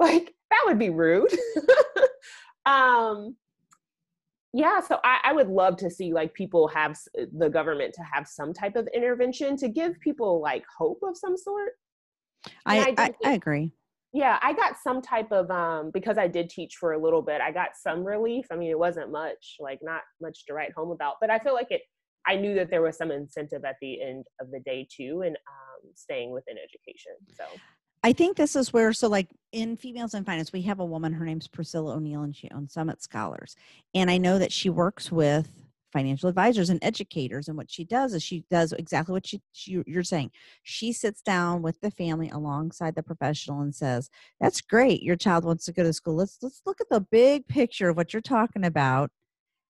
Like 0.00 0.34
that 0.50 0.64
would 0.66 0.78
be 0.80 0.90
rude. 0.90 1.32
um, 2.66 3.36
yeah 4.54 4.80
so 4.80 4.98
I, 5.04 5.18
I, 5.24 5.32
would 5.32 5.48
love 5.48 5.76
to 5.78 5.90
see 5.90 6.14
like 6.14 6.32
people 6.32 6.68
have 6.68 6.92
uh, 7.20 7.24
the 7.36 7.50
government 7.50 7.92
to 7.94 8.02
have 8.02 8.26
some 8.28 8.54
type 8.54 8.76
of 8.76 8.88
intervention 8.94 9.56
to 9.58 9.68
give 9.68 9.98
people 10.00 10.40
like 10.40 10.64
hope 10.78 11.00
of 11.02 11.16
some 11.16 11.36
sort. 11.36 11.72
I, 12.64 12.78
I, 12.78 12.94
I, 12.96 13.14
I, 13.24 13.32
agree. 13.32 13.72
Yeah 14.12 14.38
i 14.42 14.52
got 14.52 14.76
some 14.82 15.02
type 15.02 15.32
of 15.32 15.50
um 15.50 15.90
because 15.92 16.18
i 16.18 16.28
did 16.28 16.48
teach 16.48 16.76
for 16.76 16.92
a 16.92 17.02
little 17.02 17.20
bit 17.20 17.40
i 17.40 17.50
got 17.50 17.70
some 17.74 18.04
relief. 18.04 18.46
I 18.50 18.56
mean 18.56 18.70
it 18.70 18.78
wasn't 18.78 19.10
much 19.10 19.56
like 19.58 19.80
not 19.82 20.02
much 20.22 20.46
to 20.46 20.54
write 20.54 20.72
home 20.76 20.92
about 20.92 21.16
but 21.20 21.30
i 21.30 21.38
feel 21.40 21.54
like 21.54 21.70
it 21.70 21.82
i 22.26 22.36
knew 22.36 22.54
that 22.54 22.70
there 22.70 22.82
was 22.82 22.96
some 22.96 23.10
incentive 23.10 23.64
at 23.64 23.76
the 23.82 24.00
end 24.00 24.24
of 24.40 24.52
the 24.52 24.60
day 24.60 24.86
too 24.94 25.22
and 25.26 25.36
um, 25.36 25.90
staying 25.96 26.30
within 26.30 26.56
education 26.58 27.16
so 27.36 27.44
I 28.04 28.12
think 28.12 28.36
this 28.36 28.54
is 28.54 28.70
where, 28.70 28.92
so 28.92 29.08
like 29.08 29.30
in 29.50 29.78
Females 29.78 30.12
in 30.12 30.26
Finance, 30.26 30.52
we 30.52 30.60
have 30.62 30.78
a 30.78 30.84
woman, 30.84 31.14
her 31.14 31.24
name's 31.24 31.48
Priscilla 31.48 31.96
O'Neill, 31.96 32.22
and 32.22 32.36
she 32.36 32.50
owns 32.50 32.74
Summit 32.74 33.02
Scholars. 33.02 33.56
And 33.94 34.10
I 34.10 34.18
know 34.18 34.38
that 34.38 34.52
she 34.52 34.68
works 34.68 35.10
with 35.10 35.48
financial 35.90 36.28
advisors 36.28 36.68
and 36.68 36.84
educators. 36.84 37.48
And 37.48 37.56
what 37.56 37.70
she 37.70 37.82
does 37.82 38.12
is 38.12 38.22
she 38.22 38.44
does 38.50 38.74
exactly 38.74 39.14
what 39.14 39.26
she, 39.26 39.40
she, 39.52 39.82
you're 39.86 40.02
saying. 40.02 40.32
She 40.64 40.92
sits 40.92 41.22
down 41.22 41.62
with 41.62 41.80
the 41.80 41.90
family 41.90 42.28
alongside 42.28 42.94
the 42.94 43.02
professional 43.02 43.62
and 43.62 43.74
says, 43.74 44.10
"That's 44.38 44.60
great. 44.60 45.02
Your 45.02 45.16
child 45.16 45.46
wants 45.46 45.64
to 45.64 45.72
go 45.72 45.82
to 45.82 45.92
school. 45.94 46.16
Let's 46.16 46.36
let's 46.42 46.60
look 46.66 46.82
at 46.82 46.90
the 46.90 47.00
big 47.00 47.46
picture 47.46 47.88
of 47.88 47.96
what 47.96 48.12
you're 48.12 48.20
talking 48.20 48.66
about, 48.66 49.12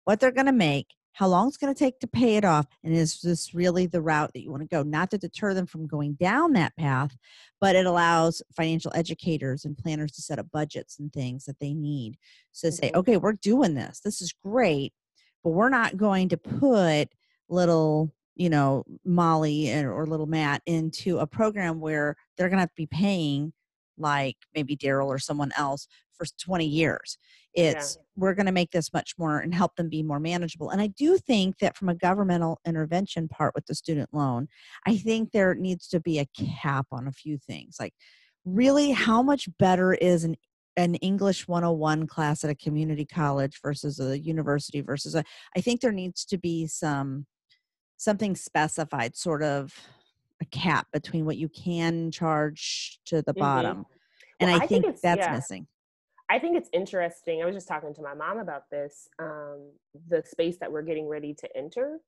what 0.07 0.19
they're 0.19 0.33
going 0.33 0.47
to 0.47 0.53
make, 0.53 0.89
how 1.15 1.29
long 1.29 1.49
it's 1.49 1.57
going 1.57 1.73
to 1.73 1.79
take 1.79 2.01
to 2.01 2.07
pay 2.07 2.37
it 2.37 2.45
off 2.45 2.67
and 2.83 2.95
is 2.95 3.21
this 3.23 3.55
really 3.55 3.87
the 3.87 4.03
route 4.03 4.33
that 4.35 4.43
you 4.43 4.51
want 4.51 4.63
to 4.63 4.69
go 4.69 4.83
not 4.83 5.11
to 5.11 5.19
deter 5.19 5.55
them 5.55 5.67
from 5.67 5.87
going 5.87 6.15
down 6.15 6.53
that 6.53 6.77
path 6.77 7.17
but 7.61 7.75
it 7.75 7.87
allows 7.87 8.43
financial 8.55 8.93
educators 8.95 9.65
and 9.65 9.79
planners 9.79 10.13
to 10.13 10.21
set 10.21 10.39
up 10.39 10.47
budgets 10.53 10.99
and 10.99 11.13
things 11.13 11.45
that 11.45 11.59
they 11.61 11.73
need 11.73 12.17
so 12.53 12.69
mm-hmm. 12.69 12.75
say 12.75 12.91
okay 12.95 13.17
we're 13.17 13.33
doing 13.33 13.75
this 13.75 14.01
this 14.05 14.21
is 14.21 14.33
great 14.33 14.93
but 15.43 15.51
we're 15.51 15.69
not 15.69 15.97
going 15.97 16.29
to 16.29 16.37
put 16.37 17.09
little 17.49 18.13
you 18.35 18.51
know 18.51 18.85
molly 19.05 19.73
or 19.73 20.07
little 20.07 20.27
matt 20.27 20.63
into 20.67 21.19
a 21.19 21.27
program 21.27 21.81
where 21.81 22.17
they're 22.37 22.49
going 22.49 22.59
to 22.59 22.63
have 22.63 22.71
to 22.71 22.77
be 22.77 22.87
paying 22.87 23.53
like 23.97 24.37
maybe 24.55 24.77
daryl 24.77 25.07
or 25.07 25.19
someone 25.19 25.53
else 25.57 25.87
for 26.17 26.27
20 26.41 26.65
years 26.65 27.19
it's 27.55 27.97
yeah. 27.97 28.03
we're 28.17 28.35
going 28.35 28.47
to 28.47 28.53
make 28.53 28.71
this 28.73 28.93
much 28.93 29.15
more 29.19 29.39
and 29.39 29.55
help 29.55 29.77
them 29.77 29.89
be 29.89 30.03
more 30.03 30.21
manageable 30.21 30.71
and 30.71 30.81
i 30.81 30.87
do 30.87 31.17
think 31.19 31.59
that 31.59 31.77
from 31.77 31.89
a 31.89 31.95
governmental 31.95 32.61
intervention 32.67 33.29
part 33.29 33.55
with 33.55 33.65
the 33.67 33.75
student 33.75 34.09
loan 34.13 34.49
i 34.87 34.97
think 34.97 35.31
there 35.31 35.55
needs 35.55 35.87
to 35.89 36.01
be 36.01 36.19
a 36.19 36.27
cap 36.63 36.87
on 36.93 37.07
a 37.07 37.13
few 37.13 37.39
things 37.39 37.77
like 37.79 37.95
really 38.45 38.91
how 38.91 39.23
much 39.23 39.49
better 39.59 39.95
is 39.95 40.25
an 40.25 40.37
an 40.77 40.97
english 40.97 41.47
101 41.47 42.07
class 42.07 42.43
at 42.43 42.51
a 42.51 42.55
community 42.55 43.05
college 43.05 43.61
versus 43.63 44.01
a 44.01 44.19
university 44.19 44.81
versus 44.81 45.15
a 45.15 45.23
i 45.57 45.61
think 45.61 45.81
there 45.81 45.93
needs 45.93 46.25
to 46.25 46.37
be 46.37 46.67
some 46.67 47.27
something 47.97 48.35
specified 48.35 49.17
sort 49.17 49.43
of 49.43 49.73
a 50.43 50.45
cap 50.47 50.89
between 50.93 51.25
what 51.25 51.37
you 51.37 51.49
can 51.49 52.11
charge 52.11 52.99
to 53.07 53.23
the 53.23 53.33
mm-hmm. 53.33 53.41
bottom 53.41 53.87
and 54.41 54.51
well, 54.51 54.61
I, 54.61 54.65
I, 54.65 54.67
think, 54.67 54.85
think 54.85 55.01
that's 55.01 55.21
yeah. 55.21 55.33
missing 55.33 55.69
I 56.31 56.39
think 56.39 56.57
it's 56.57 56.71
interesting. 56.73 57.43
I 57.43 57.47
was 57.47 57.55
just 57.55 57.69
talking 57.69 57.95
to 57.95 58.03
my 58.03 58.15
mom 58.15 58.39
about 58.39 58.71
this, 58.71 59.09
um, 59.19 59.71
the 60.09 60.23
space 60.25 60.57
that 60.59 60.73
we're 60.73 60.83
getting 60.83 61.07
ready 61.07 61.35
to 61.35 61.57
enter, 61.57 61.99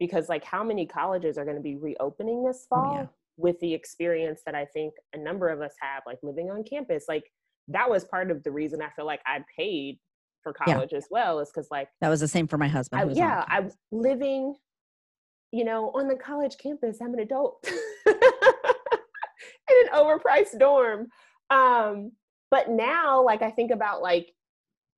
because 0.00 0.28
like 0.28 0.44
how 0.44 0.64
many 0.64 0.86
colleges 0.86 1.36
are 1.36 1.44
going 1.44 1.56
to 1.56 1.62
be 1.62 1.76
reopening 1.76 2.44
this 2.44 2.66
fall 2.68 2.94
oh, 2.94 3.00
yeah. 3.00 3.06
with 3.36 3.60
the 3.60 3.74
experience 3.74 4.40
that 4.46 4.54
I 4.54 4.64
think 4.64 4.94
a 5.14 5.18
number 5.18 5.48
of 5.48 5.60
us 5.60 5.74
have, 5.80 6.02
like 6.06 6.18
living 6.22 6.50
on 6.50 6.64
campus. 6.64 7.04
Like 7.08 7.24
that 7.68 7.90
was 7.90 8.04
part 8.04 8.30
of 8.30 8.42
the 8.42 8.50
reason 8.50 8.80
I 8.80 8.88
feel 8.90 9.06
like 9.06 9.20
I 9.26 9.44
paid 9.56 9.98
for 10.42 10.52
college 10.54 10.90
yeah. 10.92 10.98
as 10.98 11.06
well, 11.10 11.40
is 11.40 11.50
because 11.52 11.68
like 11.70 11.88
that 12.00 12.08
was 12.08 12.20
the 12.20 12.28
same 12.28 12.46
for 12.46 12.56
my 12.56 12.68
husband. 12.68 13.10
I, 13.10 13.12
yeah, 13.12 13.44
I 13.48 13.60
was 13.60 13.76
living, 13.92 14.54
you 15.52 15.64
know, 15.64 15.90
on 15.94 16.08
the 16.08 16.16
college 16.16 16.56
campus. 16.56 16.98
I'm 17.02 17.12
an 17.12 17.20
adult 17.20 17.62
in 18.06 18.14
an 19.70 19.88
overpriced 19.92 20.58
dorm. 20.58 21.08
Um, 21.50 22.12
but 22.50 22.70
now 22.70 23.22
like 23.22 23.42
i 23.42 23.50
think 23.50 23.70
about 23.70 24.02
like 24.02 24.32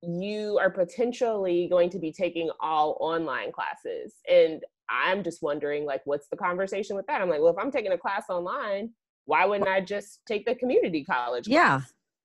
you 0.03 0.59
are 0.59 0.71
potentially 0.71 1.69
going 1.69 1.91
to 1.91 1.99
be 1.99 2.13
taking 2.13 2.51
all 2.61 2.97
online 3.01 3.53
classes 3.53 4.15
and 4.29 4.63
i'm 4.89 5.23
just 5.23 5.43
wondering 5.43 5.85
like 5.85 6.01
what's 6.05 6.29
the 6.29 6.37
conversation 6.37 6.97
with 6.97 7.07
that? 7.07 7.21
I'm 7.21 7.29
like 7.29 7.41
well 7.41 7.53
if 7.53 7.59
i'm 7.59 7.71
taking 7.71 7.93
a 7.93 7.99
class 7.99 8.25
online 8.29 8.91
why 9.27 9.45
wouldn't 9.45 9.69
i 9.69 9.81
just 9.81 10.21
take 10.27 10.47
the 10.47 10.55
community 10.55 11.05
college 11.05 11.45
class? 11.45 11.55
yeah 11.55 11.81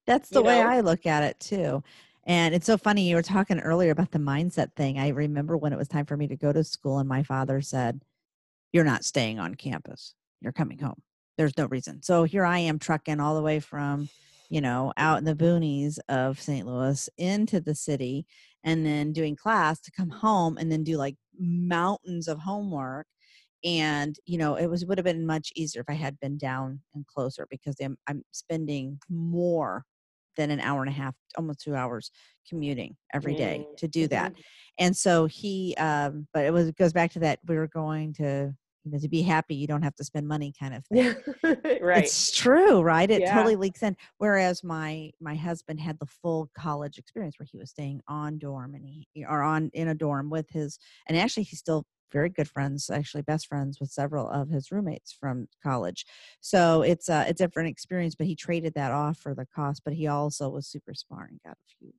that's 0.06 0.30
the 0.30 0.40
you 0.40 0.46
way 0.46 0.62
know? 0.62 0.68
i 0.68 0.80
look 0.80 1.06
at 1.06 1.22
it 1.22 1.38
too. 1.40 1.82
And 2.26 2.54
it's 2.56 2.66
so 2.66 2.76
funny 2.76 3.08
you 3.08 3.14
were 3.14 3.22
talking 3.22 3.60
earlier 3.60 3.92
about 3.92 4.10
the 4.10 4.18
mindset 4.18 4.72
thing. 4.74 4.98
I 4.98 5.08
remember 5.08 5.56
when 5.56 5.72
it 5.72 5.78
was 5.78 5.86
time 5.86 6.06
for 6.06 6.16
me 6.16 6.26
to 6.26 6.36
go 6.36 6.52
to 6.52 6.64
school 6.64 6.98
and 6.98 7.08
my 7.08 7.22
father 7.22 7.60
said 7.60 8.02
you're 8.72 8.84
not 8.84 9.04
staying 9.04 9.38
on 9.38 9.54
campus. 9.54 10.14
You're 10.40 10.52
coming 10.52 10.80
home. 10.80 11.00
There's 11.38 11.56
no 11.56 11.66
reason. 11.66 12.02
So 12.02 12.24
here 12.24 12.44
i 12.44 12.58
am 12.58 12.78
trucking 12.78 13.20
all 13.20 13.36
the 13.36 13.42
way 13.42 13.60
from 13.60 14.08
you 14.50 14.60
know, 14.60 14.92
out 14.96 15.18
in 15.18 15.24
the 15.24 15.34
boonies 15.34 15.98
of 16.08 16.40
St. 16.40 16.66
Louis 16.66 17.08
into 17.18 17.60
the 17.60 17.74
city 17.74 18.26
and 18.64 18.84
then 18.84 19.12
doing 19.12 19.36
class 19.36 19.80
to 19.80 19.92
come 19.92 20.10
home 20.10 20.58
and 20.58 20.70
then 20.70 20.84
do 20.84 20.96
like 20.96 21.16
mountains 21.38 22.28
of 22.28 22.38
homework. 22.38 23.06
And, 23.64 24.14
you 24.26 24.38
know, 24.38 24.56
it 24.56 24.66
was 24.66 24.84
would 24.84 24.98
have 24.98 25.04
been 25.04 25.26
much 25.26 25.52
easier 25.56 25.82
if 25.82 25.88
I 25.88 25.94
had 25.94 26.18
been 26.20 26.38
down 26.38 26.80
and 26.94 27.06
closer 27.06 27.46
because 27.50 27.76
I'm, 27.82 27.96
I'm 28.06 28.22
spending 28.32 28.98
more 29.08 29.84
than 30.36 30.50
an 30.50 30.60
hour 30.60 30.82
and 30.82 30.90
a 30.90 30.94
half, 30.94 31.14
almost 31.36 31.62
two 31.62 31.74
hours 31.74 32.10
commuting 32.48 32.94
every 33.14 33.34
day 33.34 33.66
to 33.78 33.88
do 33.88 34.06
that. 34.08 34.32
Mm-hmm. 34.32 34.40
And 34.78 34.96
so 34.96 35.26
he, 35.26 35.74
um, 35.78 36.28
but 36.34 36.44
it 36.44 36.52
was, 36.52 36.68
it 36.68 36.76
goes 36.76 36.92
back 36.92 37.12
to 37.12 37.20
that 37.20 37.38
we 37.48 37.56
were 37.56 37.68
going 37.68 38.12
to 38.14 38.54
you 38.86 38.92
know, 38.92 38.98
to 38.98 39.08
be 39.08 39.22
happy, 39.22 39.56
you 39.56 39.66
don't 39.66 39.82
have 39.82 39.96
to 39.96 40.04
spend 40.04 40.28
money 40.28 40.52
kind 40.58 40.72
of 40.72 40.86
thing. 40.86 41.16
right. 41.82 42.04
It's 42.04 42.30
true, 42.30 42.80
right? 42.82 43.10
It 43.10 43.22
yeah. 43.22 43.34
totally 43.34 43.56
leaks 43.56 43.82
in. 43.82 43.96
Whereas 44.18 44.62
my 44.62 45.10
my 45.20 45.34
husband 45.34 45.80
had 45.80 45.98
the 45.98 46.06
full 46.06 46.48
college 46.56 46.96
experience 46.96 47.36
where 47.38 47.48
he 47.50 47.58
was 47.58 47.70
staying 47.70 48.00
on 48.06 48.38
dorm 48.38 48.76
and 48.76 48.86
he 48.86 49.24
or 49.28 49.42
on 49.42 49.70
in 49.74 49.88
a 49.88 49.94
dorm 49.94 50.30
with 50.30 50.48
his 50.50 50.78
and 51.08 51.18
actually 51.18 51.42
he's 51.42 51.58
still 51.58 51.84
very 52.12 52.28
good 52.28 52.48
friends, 52.48 52.88
actually 52.88 53.22
best 53.22 53.48
friends 53.48 53.80
with 53.80 53.90
several 53.90 54.30
of 54.30 54.48
his 54.48 54.70
roommates 54.70 55.12
from 55.12 55.48
college. 55.60 56.06
So 56.40 56.82
it's 56.82 57.08
a, 57.08 57.26
a 57.26 57.34
different 57.34 57.68
experience, 57.68 58.14
but 58.14 58.28
he 58.28 58.36
traded 58.36 58.74
that 58.74 58.92
off 58.92 59.18
for 59.18 59.34
the 59.34 59.46
cost. 59.52 59.82
But 59.84 59.94
he 59.94 60.06
also 60.06 60.48
was 60.48 60.68
super 60.68 60.94
smart 60.94 61.30
and 61.30 61.40
got 61.44 61.56
a 61.56 61.74
few 61.80 61.92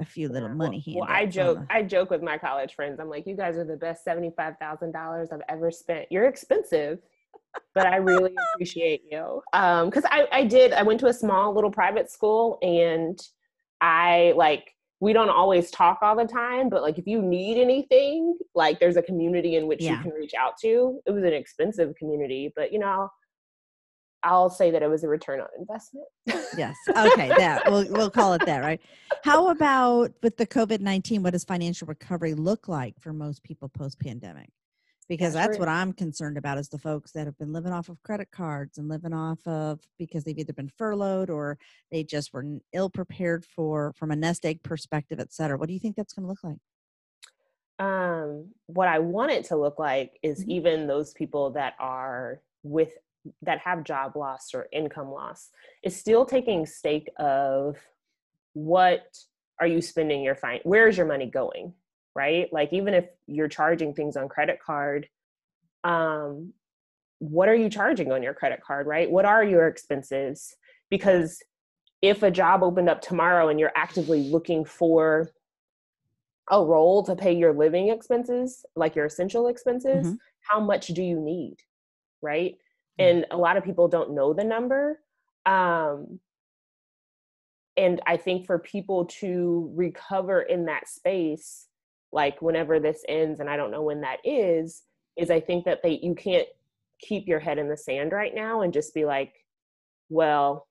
a 0.00 0.04
few 0.04 0.28
little 0.28 0.48
money 0.48 0.82
well, 0.88 1.06
well 1.06 1.08
i 1.08 1.24
joke 1.24 1.58
the- 1.58 1.74
i 1.74 1.82
joke 1.82 2.10
with 2.10 2.22
my 2.22 2.36
college 2.36 2.74
friends 2.74 2.98
i'm 2.98 3.08
like 3.08 3.26
you 3.26 3.36
guys 3.36 3.56
are 3.56 3.64
the 3.64 3.76
best 3.76 4.04
$75000 4.06 5.32
i've 5.32 5.40
ever 5.48 5.70
spent. 5.70 6.06
You're 6.10 6.26
expensive 6.26 6.98
but 7.74 7.86
i 7.86 7.96
really 7.96 8.34
appreciate 8.54 9.02
you. 9.10 9.40
Um 9.52 9.88
because 9.88 10.04
I, 10.10 10.26
I 10.32 10.44
did 10.44 10.72
i 10.72 10.82
went 10.82 11.00
to 11.00 11.06
a 11.06 11.12
small 11.12 11.54
little 11.54 11.70
private 11.70 12.10
school 12.10 12.58
and 12.62 13.18
i 13.80 14.32
like 14.36 14.70
we 15.00 15.12
don't 15.12 15.28
always 15.28 15.70
talk 15.70 15.98
all 16.02 16.16
the 16.16 16.24
time 16.24 16.68
but 16.68 16.82
like 16.82 16.98
if 16.98 17.06
you 17.06 17.20
need 17.20 17.60
anything 17.60 18.36
like 18.54 18.80
there's 18.80 18.96
a 18.96 19.02
community 19.02 19.56
in 19.56 19.66
which 19.66 19.82
yeah. 19.82 19.92
you 19.92 20.02
can 20.02 20.12
reach 20.12 20.32
out 20.34 20.56
to. 20.62 21.00
It 21.06 21.10
was 21.10 21.24
an 21.24 21.32
expensive 21.32 21.94
community 21.96 22.52
but 22.56 22.72
you 22.72 22.78
know 22.78 23.10
I'll 24.24 24.50
say 24.50 24.70
that 24.70 24.82
it 24.82 24.88
was 24.88 25.04
a 25.04 25.08
return 25.08 25.40
on 25.40 25.48
investment. 25.58 26.06
yes. 26.56 26.74
Okay. 26.88 27.28
That 27.28 27.62
we'll 27.66 27.86
we'll 27.90 28.10
call 28.10 28.32
it 28.32 28.44
that, 28.46 28.62
right? 28.62 28.80
How 29.22 29.48
about 29.48 30.12
with 30.22 30.36
the 30.36 30.46
COVID 30.46 30.80
nineteen? 30.80 31.22
What 31.22 31.34
does 31.34 31.44
financial 31.44 31.86
recovery 31.86 32.34
look 32.34 32.66
like 32.66 32.98
for 33.00 33.12
most 33.12 33.42
people 33.44 33.68
post 33.68 34.00
pandemic? 34.00 34.48
Because 35.06 35.34
that's, 35.34 35.48
that's 35.48 35.58
what 35.58 35.68
I'm 35.68 35.92
concerned 35.92 36.38
about 36.38 36.56
is 36.56 36.70
the 36.70 36.78
folks 36.78 37.12
that 37.12 37.26
have 37.26 37.36
been 37.36 37.52
living 37.52 37.72
off 37.72 37.90
of 37.90 38.02
credit 38.02 38.30
cards 38.32 38.78
and 38.78 38.88
living 38.88 39.12
off 39.12 39.46
of 39.46 39.80
because 39.98 40.24
they've 40.24 40.38
either 40.38 40.54
been 40.54 40.70
furloughed 40.78 41.28
or 41.28 41.58
they 41.92 42.02
just 42.02 42.32
were 42.32 42.42
ill 42.72 42.88
prepared 42.88 43.44
for 43.44 43.92
from 43.96 44.10
a 44.10 44.16
nest 44.16 44.46
egg 44.46 44.62
perspective, 44.62 45.20
et 45.20 45.30
cetera. 45.30 45.58
What 45.58 45.68
do 45.68 45.74
you 45.74 45.78
think 45.78 45.96
that's 45.96 46.14
going 46.14 46.24
to 46.24 46.28
look 46.28 46.42
like? 46.42 46.56
Um, 47.78 48.50
what 48.66 48.88
I 48.88 48.98
want 49.00 49.32
it 49.32 49.44
to 49.46 49.56
look 49.56 49.78
like 49.78 50.18
is 50.22 50.40
mm-hmm. 50.40 50.50
even 50.52 50.86
those 50.86 51.12
people 51.12 51.50
that 51.50 51.74
are 51.78 52.40
with 52.62 52.92
that 53.42 53.58
have 53.60 53.84
job 53.84 54.16
loss 54.16 54.54
or 54.54 54.68
income 54.72 55.10
loss 55.10 55.50
is 55.82 55.96
still 55.96 56.24
taking 56.24 56.66
stake 56.66 57.08
of 57.18 57.76
what 58.52 59.16
are 59.60 59.66
you 59.66 59.80
spending 59.80 60.22
your 60.22 60.34
fine 60.34 60.60
where 60.64 60.88
is 60.88 60.96
your 60.96 61.06
money 61.06 61.26
going 61.26 61.72
right 62.14 62.52
like 62.52 62.72
even 62.72 62.94
if 62.94 63.06
you're 63.26 63.48
charging 63.48 63.94
things 63.94 64.16
on 64.16 64.28
credit 64.28 64.58
card 64.64 65.08
um 65.84 66.52
what 67.18 67.48
are 67.48 67.54
you 67.54 67.68
charging 67.68 68.12
on 68.12 68.22
your 68.22 68.34
credit 68.34 68.60
card 68.60 68.86
right 68.86 69.10
what 69.10 69.24
are 69.24 69.44
your 69.44 69.66
expenses 69.66 70.54
because 70.90 71.42
if 72.02 72.22
a 72.22 72.30
job 72.30 72.62
opened 72.62 72.88
up 72.88 73.00
tomorrow 73.00 73.48
and 73.48 73.58
you're 73.58 73.72
actively 73.74 74.28
looking 74.28 74.64
for 74.64 75.30
a 76.50 76.62
role 76.62 77.02
to 77.02 77.16
pay 77.16 77.32
your 77.32 77.54
living 77.54 77.88
expenses 77.88 78.66
like 78.76 78.94
your 78.94 79.06
essential 79.06 79.48
expenses 79.48 80.06
mm-hmm. 80.06 80.14
how 80.40 80.60
much 80.60 80.88
do 80.88 81.02
you 81.02 81.18
need 81.18 81.56
right. 82.24 82.56
And 82.98 83.26
a 83.30 83.36
lot 83.36 83.56
of 83.56 83.64
people 83.64 83.88
don't 83.88 84.14
know 84.14 84.32
the 84.32 84.44
number 84.44 85.00
um, 85.46 86.20
and 87.76 88.00
i 88.06 88.16
think 88.16 88.46
for 88.46 88.58
people 88.58 89.04
to 89.06 89.70
recover 89.74 90.42
in 90.42 90.66
that 90.66 90.88
space 90.88 91.66
like 92.12 92.40
whenever 92.40 92.78
this 92.78 93.04
ends 93.08 93.40
and 93.40 93.50
i 93.50 93.56
don't 93.56 93.70
know 93.70 93.82
when 93.82 94.00
that 94.00 94.18
is 94.24 94.82
is 95.16 95.30
i 95.30 95.40
think 95.40 95.64
that 95.64 95.82
they 95.82 95.98
you 96.02 96.14
can't 96.14 96.48
keep 97.00 97.26
your 97.26 97.40
head 97.40 97.58
in 97.58 97.68
the 97.68 97.76
sand 97.76 98.12
right 98.12 98.34
now 98.34 98.62
and 98.62 98.72
just 98.72 98.94
be 98.94 99.04
like 99.04 99.34
well 100.08 100.66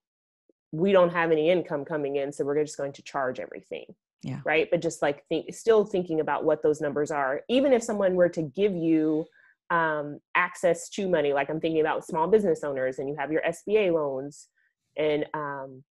we 0.74 0.92
don't 0.92 1.12
have 1.12 1.32
any 1.32 1.52
income 1.52 1.86
coming 1.86 2.16
in 2.16 2.34
so 2.34 2.44
we're 2.44 2.62
just 2.62 2.78
going 2.78 2.92
to 2.92 3.04
charge 3.04 3.40
everything. 3.40 3.86
Yeah. 4.24 4.40
Right? 4.44 4.68
But 4.72 4.82
just 4.82 5.02
like 5.02 5.24
think 5.28 5.54
still 5.54 5.86
thinking 5.86 6.20
about 6.20 6.46
what 6.46 6.64
those 6.64 6.82
numbers 6.82 7.12
are 7.12 7.42
even 7.48 7.72
if 7.72 7.84
someone 7.84 8.16
were 8.16 8.30
to 8.30 8.42
give 8.42 8.74
you 8.74 9.26
um, 9.70 10.20
access 10.36 10.90
to 10.90 11.10
money. 11.10 11.34
Like 11.34 11.50
I'm 11.50 11.60
thinking 11.60 11.82
about 11.82 12.06
small 12.06 12.28
business 12.28 12.64
owners, 12.64 13.00
and 13.00 13.10
you 13.10 13.16
have 13.18 13.32
your 13.32 13.42
SBA 13.42 13.94
loans 13.94 14.48
and 14.98 15.26
um, 15.34 15.84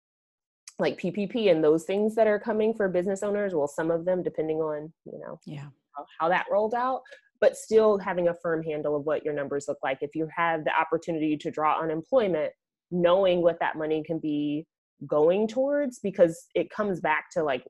like 0.78 1.00
PPP 1.00 1.50
and 1.50 1.62
those 1.62 1.84
things 1.84 2.14
that 2.14 2.26
are 2.26 2.38
coming 2.38 2.74
for 2.74 2.88
business 2.88 3.22
owners. 3.22 3.54
Well, 3.54 3.68
some 3.68 3.90
of 3.90 4.04
them, 4.04 4.22
depending 4.22 4.58
on 4.58 4.92
you 5.04 5.18
know 5.18 5.38
yeah 5.46 5.66
how, 5.96 6.06
how 6.20 6.28
that 6.28 6.46
rolled 6.50 6.74
out, 6.74 7.02
but 7.40 7.56
still 7.56 7.98
having 7.98 8.28
a 8.28 8.36
firm 8.42 8.62
handle 8.62 8.96
of 8.96 9.04
what 9.04 9.24
your 9.24 9.34
numbers 9.34 9.66
look 9.68 9.78
like. 9.82 9.98
If 10.00 10.14
you 10.14 10.28
have 10.34 10.64
the 10.64 10.72
opportunity 10.78 11.36
to 11.36 11.50
draw 11.50 11.80
unemployment, 11.80 12.52
knowing 12.90 13.42
what 13.42 13.58
that 13.60 13.76
money 13.76 14.02
can 14.06 14.18
be 14.18 14.66
going 15.06 15.48
towards, 15.48 15.98
because 15.98 16.46
it 16.54 16.70
comes 16.70 17.00
back 17.00 17.30
to 17.32 17.42
like 17.42 17.64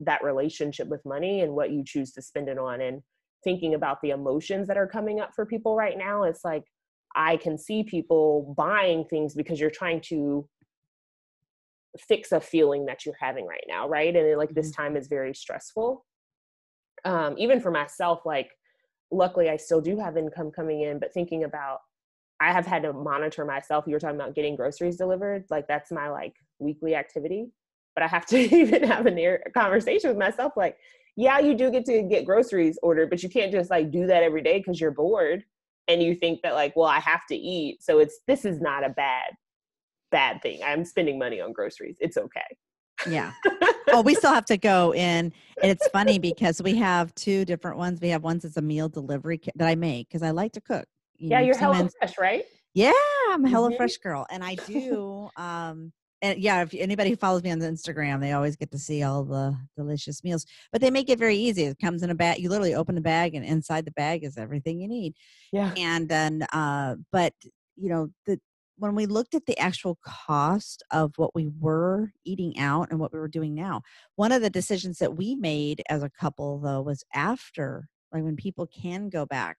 that 0.00 0.24
relationship 0.24 0.88
with 0.88 1.04
money 1.04 1.42
and 1.42 1.52
what 1.52 1.70
you 1.70 1.82
choose 1.84 2.12
to 2.12 2.22
spend 2.22 2.48
it 2.48 2.58
on 2.58 2.80
and 2.80 3.02
thinking 3.44 3.74
about 3.74 4.00
the 4.02 4.10
emotions 4.10 4.66
that 4.66 4.76
are 4.76 4.86
coming 4.86 5.20
up 5.20 5.34
for 5.34 5.46
people 5.46 5.76
right 5.76 5.96
now 5.96 6.24
it's 6.24 6.44
like 6.44 6.64
i 7.14 7.36
can 7.36 7.56
see 7.56 7.84
people 7.84 8.54
buying 8.56 9.04
things 9.04 9.34
because 9.34 9.60
you're 9.60 9.70
trying 9.70 10.00
to 10.00 10.48
fix 11.98 12.32
a 12.32 12.40
feeling 12.40 12.86
that 12.86 13.04
you're 13.04 13.16
having 13.20 13.46
right 13.46 13.64
now 13.68 13.88
right? 13.88 14.14
And 14.14 14.38
like 14.38 14.54
this 14.54 14.70
mm-hmm. 14.70 14.82
time 14.82 14.96
is 14.96 15.08
very 15.08 15.34
stressful. 15.34 16.04
Um 17.04 17.36
even 17.38 17.60
for 17.60 17.70
myself 17.70 18.20
like 18.24 18.50
luckily 19.10 19.48
i 19.50 19.56
still 19.56 19.80
do 19.80 19.98
have 19.98 20.16
income 20.16 20.50
coming 20.50 20.82
in 20.82 20.98
but 20.98 21.12
thinking 21.12 21.44
about 21.44 21.78
i 22.40 22.50
have 22.52 22.66
had 22.66 22.82
to 22.82 22.92
monitor 22.92 23.44
myself. 23.44 23.84
You 23.86 23.92
were 23.92 24.00
talking 24.00 24.16
about 24.16 24.34
getting 24.34 24.56
groceries 24.56 24.96
delivered 24.96 25.44
like 25.50 25.68
that's 25.68 25.92
my 25.92 26.08
like 26.08 26.34
weekly 26.58 26.94
activity 26.94 27.50
but 27.94 28.02
i 28.02 28.08
have 28.08 28.26
to 28.26 28.38
even 28.56 28.82
have 28.84 29.06
a 29.06 29.10
near 29.10 29.42
conversation 29.54 30.08
with 30.10 30.18
myself 30.18 30.54
like 30.56 30.78
yeah, 31.16 31.38
you 31.38 31.54
do 31.54 31.70
get 31.70 31.84
to 31.86 32.02
get 32.02 32.24
groceries 32.24 32.78
ordered, 32.82 33.10
but 33.10 33.22
you 33.22 33.28
can't 33.28 33.52
just 33.52 33.70
like 33.70 33.90
do 33.90 34.06
that 34.06 34.22
every 34.22 34.42
day 34.42 34.58
because 34.58 34.80
you're 34.80 34.90
bored 34.90 35.44
and 35.88 36.02
you 36.02 36.14
think 36.14 36.40
that 36.42 36.54
like, 36.54 36.74
well, 36.76 36.88
I 36.88 36.98
have 37.00 37.26
to 37.28 37.36
eat. 37.36 37.82
So 37.82 37.98
it's 37.98 38.20
this 38.26 38.44
is 38.44 38.60
not 38.60 38.84
a 38.84 38.90
bad 38.90 39.32
bad 40.10 40.42
thing. 40.42 40.60
I'm 40.64 40.84
spending 40.84 41.18
money 41.18 41.40
on 41.40 41.52
groceries. 41.52 41.96
It's 42.00 42.16
okay. 42.16 42.40
Yeah. 43.08 43.32
oh, 43.88 44.02
we 44.02 44.14
still 44.14 44.32
have 44.32 44.44
to 44.46 44.56
go 44.56 44.94
in. 44.94 45.32
And 45.62 45.70
it's 45.70 45.86
funny 45.88 46.18
because 46.18 46.62
we 46.62 46.76
have 46.76 47.14
two 47.14 47.44
different 47.44 47.78
ones. 47.78 48.00
We 48.00 48.08
have 48.10 48.22
ones 48.22 48.44
that's 48.44 48.56
a 48.56 48.62
meal 48.62 48.88
delivery 48.88 49.40
that 49.56 49.68
I 49.68 49.74
make 49.74 50.08
because 50.08 50.22
I 50.22 50.30
like 50.30 50.52
to 50.52 50.60
cook. 50.60 50.86
You 51.16 51.30
yeah, 51.30 51.40
know, 51.40 51.46
you're 51.46 51.58
Hello 51.58 51.88
Fresh, 51.98 52.18
right? 52.18 52.44
Yeah, 52.74 52.92
I'm 53.30 53.44
a 53.44 53.48
Hello 53.48 53.68
mm-hmm. 53.68 53.76
Fresh 53.76 53.98
girl. 53.98 54.26
And 54.30 54.42
I 54.44 54.54
do 54.54 55.28
um 55.36 55.92
and 56.24 56.40
yeah, 56.40 56.62
if 56.62 56.72
anybody 56.72 57.10
who 57.10 57.16
follows 57.16 57.42
me 57.42 57.50
on 57.50 57.60
Instagram, 57.60 58.20
they 58.20 58.32
always 58.32 58.56
get 58.56 58.70
to 58.70 58.78
see 58.78 59.02
all 59.02 59.24
the 59.24 59.54
delicious 59.76 60.24
meals. 60.24 60.46
But 60.72 60.80
they 60.80 60.90
make 60.90 61.10
it 61.10 61.18
very 61.18 61.36
easy. 61.36 61.64
It 61.64 61.78
comes 61.78 62.02
in 62.02 62.08
a 62.08 62.14
bag. 62.14 62.38
You 62.38 62.48
literally 62.48 62.74
open 62.74 62.94
the 62.94 63.02
bag, 63.02 63.34
and 63.34 63.44
inside 63.44 63.84
the 63.84 63.90
bag 63.90 64.24
is 64.24 64.38
everything 64.38 64.80
you 64.80 64.88
need. 64.88 65.14
Yeah. 65.52 65.74
And 65.76 66.08
then, 66.08 66.46
uh, 66.52 66.96
but 67.12 67.34
you 67.76 67.90
know, 67.90 68.08
the 68.24 68.40
when 68.76 68.94
we 68.94 69.06
looked 69.06 69.34
at 69.34 69.44
the 69.46 69.58
actual 69.58 69.98
cost 70.04 70.82
of 70.90 71.12
what 71.16 71.34
we 71.34 71.50
were 71.60 72.10
eating 72.24 72.58
out 72.58 72.90
and 72.90 72.98
what 72.98 73.12
we 73.12 73.18
were 73.18 73.28
doing 73.28 73.54
now, 73.54 73.82
one 74.16 74.32
of 74.32 74.40
the 74.40 74.50
decisions 74.50 74.98
that 74.98 75.16
we 75.16 75.34
made 75.34 75.82
as 75.90 76.02
a 76.02 76.10
couple 76.10 76.58
though 76.58 76.80
was 76.80 77.04
after, 77.14 77.88
like 78.12 78.24
when 78.24 78.34
people 78.34 78.66
can 78.66 79.10
go 79.10 79.26
back 79.26 79.58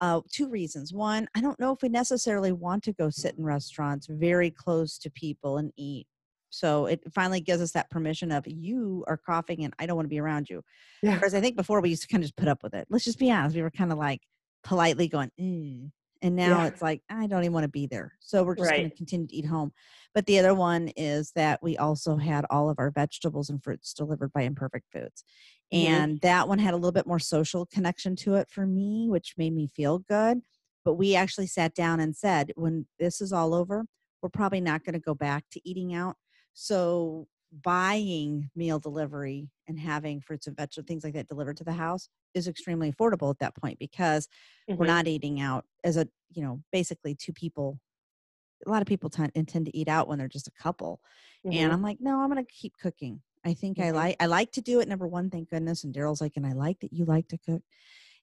uh, 0.00 0.20
two 0.30 0.48
reasons. 0.48 0.92
One, 0.92 1.28
I 1.34 1.40
don't 1.40 1.58
know 1.58 1.72
if 1.72 1.82
we 1.82 1.88
necessarily 1.88 2.52
want 2.52 2.82
to 2.84 2.92
go 2.92 3.10
sit 3.10 3.36
in 3.36 3.44
restaurants 3.44 4.06
very 4.08 4.50
close 4.50 4.98
to 4.98 5.10
people 5.10 5.58
and 5.58 5.72
eat. 5.76 6.06
So 6.50 6.86
it 6.86 7.00
finally 7.12 7.40
gives 7.40 7.60
us 7.60 7.72
that 7.72 7.90
permission 7.90 8.30
of 8.30 8.44
you 8.46 9.04
are 9.08 9.16
coughing 9.16 9.64
and 9.64 9.74
I 9.78 9.86
don't 9.86 9.96
want 9.96 10.06
to 10.06 10.10
be 10.10 10.20
around 10.20 10.48
you. 10.48 10.62
Yeah. 11.02 11.16
Whereas 11.16 11.34
I 11.34 11.40
think 11.40 11.56
before 11.56 11.80
we 11.80 11.90
used 11.90 12.02
to 12.02 12.08
kind 12.08 12.22
of 12.22 12.26
just 12.26 12.36
put 12.36 12.46
up 12.48 12.62
with 12.62 12.74
it. 12.74 12.86
Let's 12.90 13.04
just 13.04 13.18
be 13.18 13.30
honest. 13.30 13.56
We 13.56 13.62
were 13.62 13.70
kind 13.70 13.90
of 13.90 13.98
like 13.98 14.20
politely 14.62 15.08
going, 15.08 15.30
mm. 15.40 15.90
And 16.24 16.34
now 16.34 16.62
yeah. 16.62 16.66
it's 16.68 16.80
like, 16.80 17.02
I 17.10 17.26
don't 17.26 17.42
even 17.42 17.52
want 17.52 17.64
to 17.64 17.68
be 17.68 17.86
there. 17.86 18.14
So 18.18 18.42
we're 18.44 18.56
just 18.56 18.70
right. 18.70 18.78
going 18.78 18.90
to 18.90 18.96
continue 18.96 19.26
to 19.26 19.34
eat 19.36 19.44
home. 19.44 19.72
But 20.14 20.24
the 20.24 20.38
other 20.38 20.54
one 20.54 20.88
is 20.96 21.32
that 21.36 21.62
we 21.62 21.76
also 21.76 22.16
had 22.16 22.46
all 22.48 22.70
of 22.70 22.78
our 22.78 22.90
vegetables 22.90 23.50
and 23.50 23.62
fruits 23.62 23.92
delivered 23.92 24.32
by 24.32 24.40
Imperfect 24.42 24.86
Foods. 24.90 25.22
And 25.70 26.18
that 26.22 26.48
one 26.48 26.58
had 26.58 26.72
a 26.72 26.76
little 26.76 26.92
bit 26.92 27.06
more 27.06 27.18
social 27.18 27.66
connection 27.66 28.16
to 28.16 28.36
it 28.36 28.48
for 28.48 28.64
me, 28.64 29.08
which 29.10 29.34
made 29.36 29.54
me 29.54 29.68
feel 29.76 29.98
good. 29.98 30.40
But 30.82 30.94
we 30.94 31.14
actually 31.14 31.48
sat 31.48 31.74
down 31.74 32.00
and 32.00 32.16
said, 32.16 32.52
when 32.54 32.86
this 32.98 33.20
is 33.20 33.32
all 33.32 33.52
over, 33.54 33.84
we're 34.22 34.30
probably 34.30 34.62
not 34.62 34.84
going 34.84 34.94
to 34.94 35.00
go 35.00 35.14
back 35.14 35.44
to 35.50 35.68
eating 35.68 35.94
out. 35.94 36.16
So 36.54 37.26
buying 37.62 38.50
meal 38.56 38.78
delivery 38.78 39.50
and 39.68 39.78
having 39.78 40.20
fruits 40.20 40.46
and 40.46 40.56
vegetables, 40.56 40.86
things 40.86 41.04
like 41.04 41.14
that 41.14 41.28
delivered 41.28 41.56
to 41.58 41.64
the 41.64 41.72
house 41.72 42.08
is 42.34 42.48
extremely 42.48 42.92
affordable 42.92 43.30
at 43.30 43.38
that 43.38 43.54
point 43.56 43.78
because 43.78 44.28
mm-hmm. 44.68 44.78
we're 44.78 44.86
not 44.86 45.06
eating 45.06 45.40
out 45.40 45.64
as 45.84 45.96
a, 45.96 46.08
you 46.32 46.42
know, 46.42 46.60
basically 46.72 47.14
two 47.14 47.32
people. 47.32 47.78
A 48.66 48.70
lot 48.70 48.82
of 48.82 48.88
people 48.88 49.10
t- 49.10 49.24
intend 49.34 49.66
to 49.66 49.76
eat 49.76 49.88
out 49.88 50.08
when 50.08 50.18
they're 50.18 50.28
just 50.28 50.48
a 50.48 50.62
couple. 50.62 51.00
Mm-hmm. 51.46 51.58
And 51.58 51.72
I'm 51.72 51.82
like, 51.82 51.98
no, 52.00 52.20
I'm 52.20 52.30
going 52.30 52.44
to 52.44 52.52
keep 52.52 52.74
cooking. 52.80 53.20
I 53.44 53.54
think 53.54 53.78
mm-hmm. 53.78 53.88
I 53.88 53.90
like 53.90 54.16
I 54.20 54.26
like 54.26 54.52
to 54.52 54.62
do 54.62 54.80
it. 54.80 54.88
Number 54.88 55.06
one, 55.06 55.30
thank 55.30 55.50
goodness. 55.50 55.84
And 55.84 55.94
Daryl's 55.94 56.20
like, 56.20 56.32
and 56.36 56.46
I 56.46 56.52
like 56.52 56.80
that 56.80 56.92
you 56.92 57.04
like 57.04 57.28
to 57.28 57.38
cook. 57.38 57.62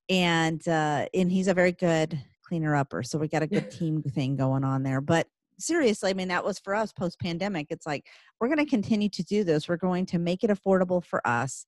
And 0.09 0.65
uh, 0.67 1.05
and 1.13 1.31
he's 1.31 1.47
a 1.47 1.53
very 1.53 1.71
good 1.71 2.19
cleaner 2.43 2.75
upper. 2.75 3.03
So 3.03 3.17
we 3.17 3.27
got 3.27 3.43
a 3.43 3.47
good 3.47 3.71
team 3.79 4.01
thing 4.01 4.35
going 4.35 4.63
on 4.63 4.83
there. 4.83 4.99
But 4.99 5.27
seriously, 5.61 6.09
I 6.09 6.13
mean, 6.13 6.27
that 6.29 6.43
was 6.43 6.59
for 6.59 6.73
us 6.75 6.91
post 6.91 7.19
pandemic. 7.19 7.67
It's 7.69 7.85
like 7.85 8.07
we're 8.39 8.47
going 8.47 8.57
to 8.59 8.65
continue 8.65 9.09
to 9.09 9.23
do 9.23 9.43
this. 9.43 9.69
We're 9.69 9.77
going 9.77 10.05
to 10.07 10.19
make 10.19 10.43
it 10.43 10.49
affordable 10.49 11.03
for 11.03 11.25
us. 11.27 11.65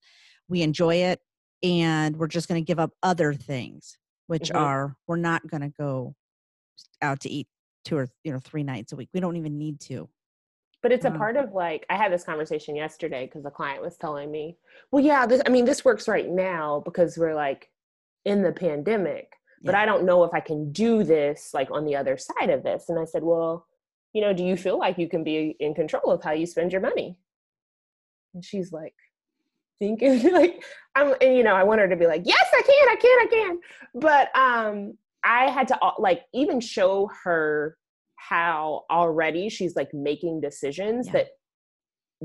We 0.48 0.62
enjoy 0.62 0.96
it. 0.96 1.20
and 1.62 2.16
we're 2.18 2.26
just 2.26 2.46
going 2.46 2.60
to 2.62 2.66
give 2.66 2.78
up 2.78 2.90
other 3.02 3.32
things 3.32 3.96
which 4.26 4.50
Mhm. 4.52 4.58
are 4.60 4.96
we're 5.06 5.16
not 5.16 5.46
going 5.46 5.62
to 5.62 5.70
go 5.70 6.14
out 7.00 7.20
to 7.20 7.30
eat 7.30 7.46
two 7.86 7.96
or 7.96 8.08
you 8.22 8.30
know 8.32 8.38
three 8.38 8.62
nights 8.62 8.92
a 8.92 8.96
week 8.96 9.08
we 9.14 9.20
don't 9.20 9.36
even 9.36 9.56
need 9.56 9.80
to 9.80 10.06
But 10.82 10.92
it's 10.92 11.06
a 11.06 11.10
Wow. 11.10 11.16
part 11.16 11.36
of 11.38 11.52
like 11.54 11.86
I 11.88 11.96
had 11.96 12.12
this 12.12 12.24
conversation 12.24 12.76
yesterday 12.76 13.24
because 13.24 13.44
the 13.44 13.50
client 13.50 13.80
was 13.80 13.96
telling 13.96 14.30
me, 14.30 14.58
"Well, 14.90 15.02
yeah, 15.02 15.24
this, 15.26 15.40
I 15.46 15.48
mean, 15.48 15.64
this 15.64 15.82
works 15.86 16.06
right 16.08 16.28
now 16.28 16.82
because 16.84 17.16
we're 17.16 17.34
like 17.34 17.70
in 18.26 18.42
the 18.42 18.52
pandemic, 18.52 19.32
but 19.62 19.74
Yeah. 19.74 19.80
I 19.80 19.86
don't 19.86 20.04
know 20.04 20.24
if 20.24 20.34
I 20.34 20.40
can 20.40 20.70
do 20.72 21.02
this 21.02 21.54
like 21.54 21.70
on 21.70 21.86
the 21.86 21.96
other 21.96 22.18
side 22.18 22.50
of 22.50 22.62
this." 22.62 22.90
And 22.90 22.98
I 22.98 23.06
said, 23.06 23.22
"Well, 23.22 23.66
you 24.14 24.22
know, 24.22 24.32
do 24.32 24.42
you 24.44 24.56
feel 24.56 24.78
like 24.78 24.96
you 24.98 25.08
can 25.08 25.22
be 25.24 25.56
in 25.60 25.74
control 25.74 26.10
of 26.10 26.22
how 26.24 26.32
you 26.32 26.46
spend 26.46 26.72
your 26.72 26.80
money?" 26.80 27.18
And 28.34 28.44
she's 28.44 28.72
like, 28.72 28.94
thinking 29.78 30.32
like 30.32 30.64
I'm, 30.94 31.14
and 31.20 31.36
you 31.36 31.42
know, 31.42 31.54
I 31.54 31.64
want 31.64 31.80
her 31.80 31.88
to 31.88 31.96
be 31.96 32.06
like, 32.06 32.22
"Yes, 32.24 32.46
I 32.52 32.62
can, 32.62 32.88
I 32.88 32.96
can, 32.96 33.18
I 33.20 33.26
can," 33.30 33.58
but 33.94 34.38
um, 34.38 34.98
I 35.24 35.50
had 35.50 35.68
to 35.68 35.78
like 35.98 36.22
even 36.32 36.60
show 36.60 37.10
her 37.24 37.76
how 38.16 38.84
already 38.90 39.48
she's 39.48 39.76
like 39.76 39.92
making 39.92 40.40
decisions 40.40 41.06
Yeah. 41.06 41.12
that 41.12 41.28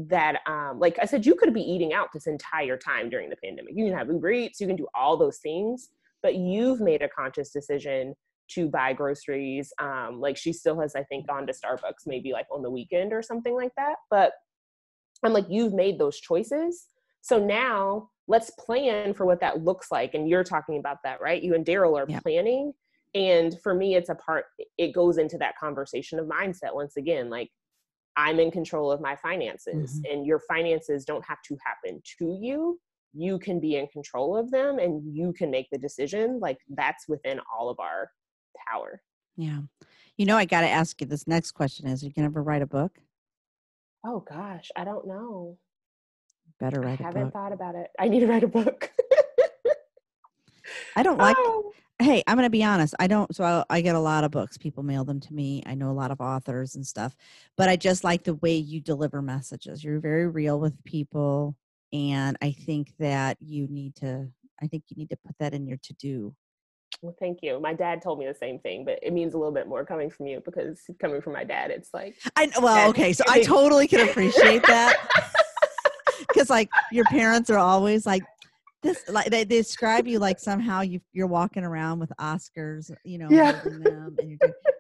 that 0.08 0.40
um 0.48 0.80
like 0.80 0.98
I 1.02 1.06
said 1.06 1.26
you 1.26 1.36
could 1.36 1.54
be 1.54 1.62
eating 1.62 1.92
out 1.94 2.10
this 2.14 2.28
entire 2.28 2.78
time 2.78 3.10
during 3.10 3.30
the 3.30 3.36
pandemic. 3.44 3.74
You 3.76 3.86
can 3.86 3.98
have 3.98 4.08
Uber 4.08 4.32
Eats, 4.32 4.62
you 4.62 4.68
can 4.68 4.78
do 4.78 4.88
all 4.96 5.18
those 5.18 5.40
things, 5.40 5.90
but 6.24 6.36
you've 6.36 6.80
made 6.80 7.02
a 7.02 7.10
conscious 7.10 7.52
decision 7.52 8.16
to 8.56 8.68
buy 8.70 8.94
groceries. 8.94 9.72
Um 9.80 10.20
like 10.20 10.38
she 10.38 10.54
still 10.54 10.80
has 10.80 10.96
I 10.96 11.04
think 11.04 11.28
gone 11.28 11.48
to 11.48 11.54
Starbucks 11.54 12.06
maybe 12.08 12.32
like 12.32 12.48
on 12.52 12.62
the 12.62 12.72
weekend 12.72 13.14
or 13.14 13.22
something 13.22 13.56
like 13.56 13.72
that, 13.78 13.96
but 14.10 14.34
I'm 15.24 15.34
like 15.34 15.48
you've 15.50 15.74
made 15.74 16.00
those 16.00 16.20
choices. 16.20 16.88
So 17.22 17.38
now 17.38 18.10
let's 18.28 18.52
plan 18.52 19.14
for 19.14 19.26
what 19.26 19.42
that 19.42 19.64
looks 19.64 19.92
like 19.92 20.14
and 20.14 20.30
you're 20.30 20.44
talking 20.44 20.78
about 20.78 20.98
that, 21.04 21.20
right? 21.20 21.42
You 21.42 21.56
and 21.56 21.66
Daryl 21.66 21.98
are 21.98 22.06
Yeah. 22.08 22.20
planning 22.22 22.74
and 23.16 23.60
for 23.62 23.74
me 23.74 23.96
it's 23.96 24.10
a 24.10 24.16
part 24.16 24.46
it 24.78 24.94
goes 24.94 25.18
into 25.18 25.38
that 25.38 25.58
conversation 25.58 26.20
of 26.20 26.28
mindset 26.28 26.74
once 26.74 26.96
again 26.98 27.30
like 27.30 27.50
i'm 28.18 28.40
in 28.40 28.52
control 28.52 28.92
of 28.92 29.02
my 29.02 29.16
finances 29.16 30.00
and 30.10 30.26
your 30.26 30.40
finances 30.48 31.06
don't 31.06 31.26
have 31.26 31.42
to 31.44 31.58
happen 31.66 32.02
to 32.20 32.38
you 32.40 32.80
you 33.14 33.40
can 33.40 33.60
be 33.60 33.78
in 33.78 33.88
control 33.88 34.38
of 34.38 34.52
them 34.52 34.78
and 34.78 35.02
you 35.16 35.34
can 35.34 35.50
make 35.50 35.68
the 35.72 35.78
decision 35.78 36.40
like 36.40 36.58
that's 36.76 37.08
within 37.08 37.40
all 37.58 37.70
of 37.70 37.80
our 37.80 38.12
power. 38.68 39.02
Yeah. 39.38 39.60
You 40.18 40.26
know 40.26 40.36
i 40.38 40.46
got 40.46 40.62
to 40.62 40.70
ask 40.70 41.00
you 41.00 41.08
this 41.08 41.28
next 41.28 41.52
question 41.52 41.88
is 41.88 42.04
you 42.04 42.12
can 42.14 42.26
ever 42.26 42.44
write 42.44 42.62
a 42.62 42.68
book? 42.68 43.00
Oh 44.06 44.20
gosh 44.30 44.70
i 44.76 44.84
don't 44.84 45.08
know. 45.08 45.58
Better 46.60 46.82
i 46.84 46.88
write 46.88 47.00
a 47.00 47.04
haven't 47.04 47.24
book. 47.26 47.34
thought 47.34 47.54
about 47.54 47.76
it. 47.76 47.88
I 48.00 48.08
need 48.10 48.20
to 48.22 48.28
write 48.28 48.44
a 48.44 48.48
book. 48.48 48.92
I 50.96 51.04
don't 51.04 51.18
like 51.28 51.36
Oh. 51.40 51.72
hey 52.00 52.24
i'm 52.28 52.36
gonna 52.38 52.50
be 52.50 52.64
honest 52.64 52.94
i 53.00 53.08
don't 53.08 53.34
so 53.36 53.44
I, 53.44 53.64
I 53.78 53.82
get 53.82 53.96
a 53.96 54.00
lot 54.00 54.24
of 54.24 54.32
books 54.32 54.58
people 54.58 54.84
mail 54.84 55.04
them 55.04 55.20
to 55.22 55.34
me. 55.34 55.64
I 55.66 55.76
know 55.76 55.90
a 55.92 55.94
lot 55.94 56.12
of 56.12 56.22
authors 56.22 56.76
and 56.76 56.86
stuff 56.86 57.16
but 57.58 57.70
i 57.70 57.76
just 57.76 58.04
like 58.04 58.24
the 58.24 58.36
way 58.36 58.56
you 58.56 58.80
deliver 58.82 59.22
messages. 59.22 59.84
You're 59.84 60.00
very 60.00 60.28
real 60.28 60.60
with 60.60 60.82
people 60.84 61.56
and 61.92 62.38
i 62.42 62.52
think 62.52 62.94
that 63.00 63.38
you 63.40 63.68
need 63.68 63.96
to 63.96 64.28
i 64.62 64.68
think 64.68 64.84
you 64.90 64.98
need 64.98 65.10
to 65.10 65.18
put 65.18 65.36
that 65.40 65.54
in 65.54 65.66
your 65.66 65.78
to-do 65.82 66.36
well 67.02 67.16
thank 67.20 67.40
you 67.42 67.60
my 67.60 67.74
dad 67.74 68.02
told 68.02 68.20
me 68.20 68.26
the 68.26 68.34
same 68.34 68.60
thing 68.60 68.84
but 68.84 69.00
it 69.02 69.14
means 69.14 69.34
a 69.34 69.38
little 69.38 69.54
bit 69.54 69.68
more 69.68 69.86
coming 69.86 70.10
from 70.10 70.28
you 70.28 70.42
because 70.44 70.82
coming 71.00 71.22
from 71.22 71.34
my 71.34 71.44
dad 71.44 71.72
it's 71.72 71.90
like 71.94 72.16
i 72.36 72.50
well 72.62 72.90
okay 72.90 73.14
so 73.14 73.24
i 73.28 73.42
totally 73.42 73.88
can 73.88 74.08
appreciate 74.08 74.62
that 74.64 74.96
because 76.20 76.50
like 76.50 76.70
your 76.92 77.06
parents 77.06 77.50
are 77.50 77.58
always 77.58 78.06
like 78.06 78.24
this 78.84 79.04
like 79.10 79.30
they 79.30 79.44
they 79.44 79.58
describe 79.58 80.08
you 80.08 80.20
like 80.20 80.40
somehow 80.40 80.82
you 80.82 81.00
you're 81.14 81.28
walking 81.28 81.64
around 81.64 82.00
with 82.00 82.12
oscars 82.20 82.92
you 83.04 83.18
know 83.18 83.28
Yeah. 83.30 83.60
and 83.64 84.30
you're 84.30 84.38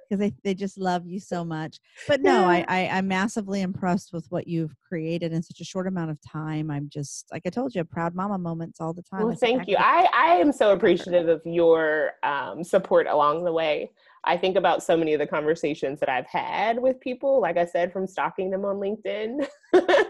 because 0.10 0.20
they, 0.20 0.34
they 0.44 0.54
just 0.54 0.78
love 0.78 1.06
you 1.06 1.20
so 1.20 1.46
much 1.46 1.80
but 2.08 2.22
no 2.22 2.46
I. 2.46 2.66
I 2.68 2.90
i'm 2.94 3.08
massively 3.08 3.62
impressed 3.62 4.14
with 4.14 4.26
what 4.30 4.48
you've 4.48 4.76
created 4.88 5.34
in 5.34 5.44
such 5.44 5.60
a 5.60 5.66
short 5.66 5.88
amount 5.88 6.12
of 6.12 6.20
time 6.22 6.72
i'm 6.72 6.90
just 6.90 7.28
like 7.32 7.44
i 7.46 7.50
told 7.50 7.76
you 7.76 7.84
proud 7.84 8.16
mama 8.16 8.38
moments 8.38 8.82
all 8.82 8.94
the 8.94 9.04
time 9.04 9.20
Well, 9.22 9.30
That's 9.30 9.42
thank 9.42 9.68
you. 9.68 9.78
I, 9.78 10.08
I 10.14 10.36
am 10.36 10.52
so 10.52 10.72
appreciative 10.72 11.28
of 11.28 11.42
your 11.46 12.12
um, 12.24 12.64
support 12.64 13.08
along 13.08 13.44
the 13.44 13.52
way. 13.52 13.92
I 14.24 14.38
think 14.38 14.56
about 14.58 14.84
so 14.84 14.98
many 14.98 15.14
of 15.14 15.20
the 15.20 15.28
conversations 15.28 16.00
that 16.00 16.10
I've 16.10 16.28
had 16.28 16.80
with 16.80 17.00
people, 17.00 17.42
like 17.42 17.58
I 17.58 17.66
said, 17.66 17.92
from 17.92 18.08
stalking 18.08 18.50
them 18.50 18.66
on 18.66 18.76
LinkedIn. 18.76 19.48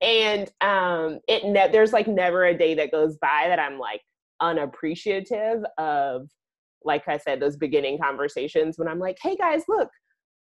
and 0.00 0.50
um, 0.60 1.20
it 1.28 1.44
ne- 1.44 1.70
there's 1.70 1.92
like 1.92 2.08
never 2.08 2.44
a 2.44 2.56
day 2.56 2.74
that 2.74 2.90
goes 2.90 3.16
by 3.18 3.46
that 3.48 3.58
I'm 3.58 3.78
like 3.78 4.02
unappreciative 4.40 5.62
of, 5.78 6.28
like 6.84 7.08
I 7.08 7.16
said, 7.18 7.40
those 7.40 7.56
beginning 7.56 7.98
conversations 7.98 8.78
when 8.78 8.88
I'm 8.88 8.98
like, 8.98 9.18
hey 9.22 9.36
guys, 9.36 9.62
look, 9.68 9.88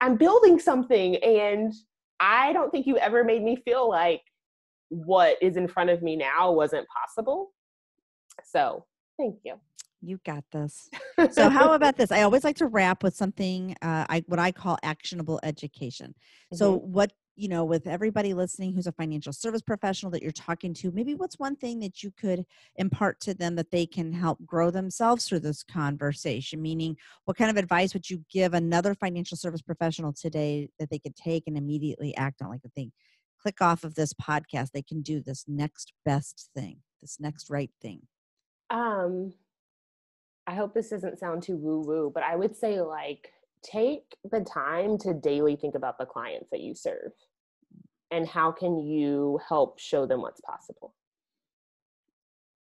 I'm 0.01 0.15
building 0.17 0.59
something. 0.59 1.15
And 1.17 1.73
I 2.19 2.53
don't 2.53 2.69
think 2.71 2.85
you 2.87 2.97
ever 2.97 3.23
made 3.23 3.43
me 3.43 3.55
feel 3.65 3.89
like 3.89 4.21
what 4.89 5.37
is 5.41 5.57
in 5.57 5.67
front 5.67 5.89
of 5.89 6.01
me 6.01 6.15
now 6.15 6.51
wasn't 6.51 6.87
possible. 6.87 7.51
So 8.43 8.85
thank 9.19 9.37
you. 9.45 9.55
you 10.01 10.19
got 10.25 10.43
this 10.51 10.89
so 11.31 11.49
how 11.57 11.73
about 11.73 11.95
this 11.95 12.11
i 12.11 12.23
always 12.23 12.43
like 12.43 12.55
to 12.57 12.67
wrap 12.67 13.03
with 13.03 13.15
something 13.15 13.73
uh, 13.81 14.05
i 14.09 14.23
what 14.27 14.39
i 14.39 14.51
call 14.51 14.77
actionable 14.83 15.39
education 15.43 16.13
so 16.53 16.79
Mm-hmm. 16.79 16.91
what 16.91 17.13
you 17.35 17.47
know 17.47 17.65
with 17.65 17.87
everybody 17.87 18.33
listening 18.33 18.73
who's 18.73 18.87
a 18.87 18.91
financial 18.91 19.33
service 19.33 19.61
professional 19.61 20.11
that 20.11 20.21
you're 20.21 20.31
talking 20.31 20.73
to 20.73 20.91
maybe 20.91 21.15
what's 21.15 21.39
one 21.39 21.55
thing 21.55 21.79
that 21.79 22.03
you 22.03 22.11
could 22.11 22.45
impart 22.75 23.19
to 23.19 23.33
them 23.33 23.55
that 23.55 23.71
they 23.71 23.85
can 23.85 24.11
help 24.11 24.43
grow 24.45 24.69
themselves 24.69 25.27
through 25.27 25.39
this 25.39 25.63
conversation? 25.63 26.61
Meaning 26.61 26.95
what 27.25 27.37
kind 27.37 27.49
of 27.49 27.57
advice 27.57 27.93
would 27.93 28.09
you 28.09 28.23
give 28.31 28.53
another 28.53 28.93
financial 28.93 29.37
service 29.37 29.61
professional 29.61 30.13
today 30.13 30.69
that 30.79 30.89
they 30.89 30.99
could 30.99 31.15
take 31.15 31.43
and 31.47 31.57
immediately 31.57 32.15
act 32.15 32.41
on? 32.41 32.49
Like 32.49 32.61
they 32.75 32.91
click 33.41 33.61
off 33.61 33.83
of 33.83 33.95
this 33.95 34.13
podcast 34.13 34.71
they 34.71 34.81
can 34.81 35.01
do 35.01 35.21
this 35.21 35.43
next 35.47 35.91
best 36.05 36.49
thing 36.55 36.77
this 37.01 37.19
next 37.19 37.49
right 37.49 37.71
thing? 37.81 38.01
Um 38.69 39.33
I 40.45 40.55
hope 40.55 40.73
this 40.73 40.89
doesn't 40.89 41.19
sound 41.19 41.43
too 41.43 41.55
woo 41.55 41.81
woo, 41.81 42.11
but 42.13 42.23
I 42.23 42.35
would 42.35 42.55
say 42.55 42.81
like 42.81 43.31
take 43.63 44.03
the 44.31 44.41
time 44.41 44.97
to 44.99 45.13
daily 45.13 45.55
think 45.55 45.75
about 45.75 45.97
the 45.97 46.05
clients 46.05 46.49
that 46.51 46.61
you 46.61 46.75
serve 46.75 47.11
and 48.11 48.27
how 48.27 48.51
can 48.51 48.77
you 48.77 49.39
help 49.47 49.79
show 49.79 50.05
them 50.05 50.21
what's 50.21 50.41
possible. 50.41 50.93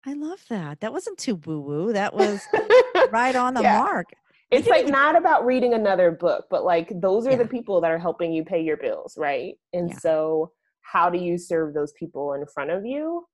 i 0.06 0.14
love 0.14 0.44
that 0.50 0.80
that 0.80 0.92
wasn't 0.94 1.18
too 1.18 1.36
woo 1.46 1.60
woo 1.60 1.94
that 1.94 2.14
was 2.14 2.42
right 3.12 3.36
on 3.36 3.54
the 3.54 3.62
Yeah. 3.62 3.80
mark 3.80 4.08
it's 4.50 4.68
like 4.70 4.88
not 4.88 5.16
about 5.18 5.46
reading 5.46 5.74
another 5.74 6.12
book 6.12 6.46
but 6.50 6.64
like 6.64 6.90
those 7.02 7.28
are 7.28 7.32
Yeah. 7.32 7.38
the 7.44 7.48
people 7.48 7.82
that 7.82 7.92
are 7.92 7.98
helping 7.98 8.32
you 8.32 8.44
pay 8.46 8.62
your 8.62 8.78
bills 8.78 9.18
right 9.18 9.56
and 9.74 9.90
Yeah. 9.90 9.98
so 9.98 10.52
how 10.82 11.10
do 11.10 11.18
you 11.18 11.38
serve 11.38 11.74
those 11.74 11.92
people 11.94 12.34
in 12.34 12.46
front 12.48 12.72
of 12.72 12.86
you 12.86 13.26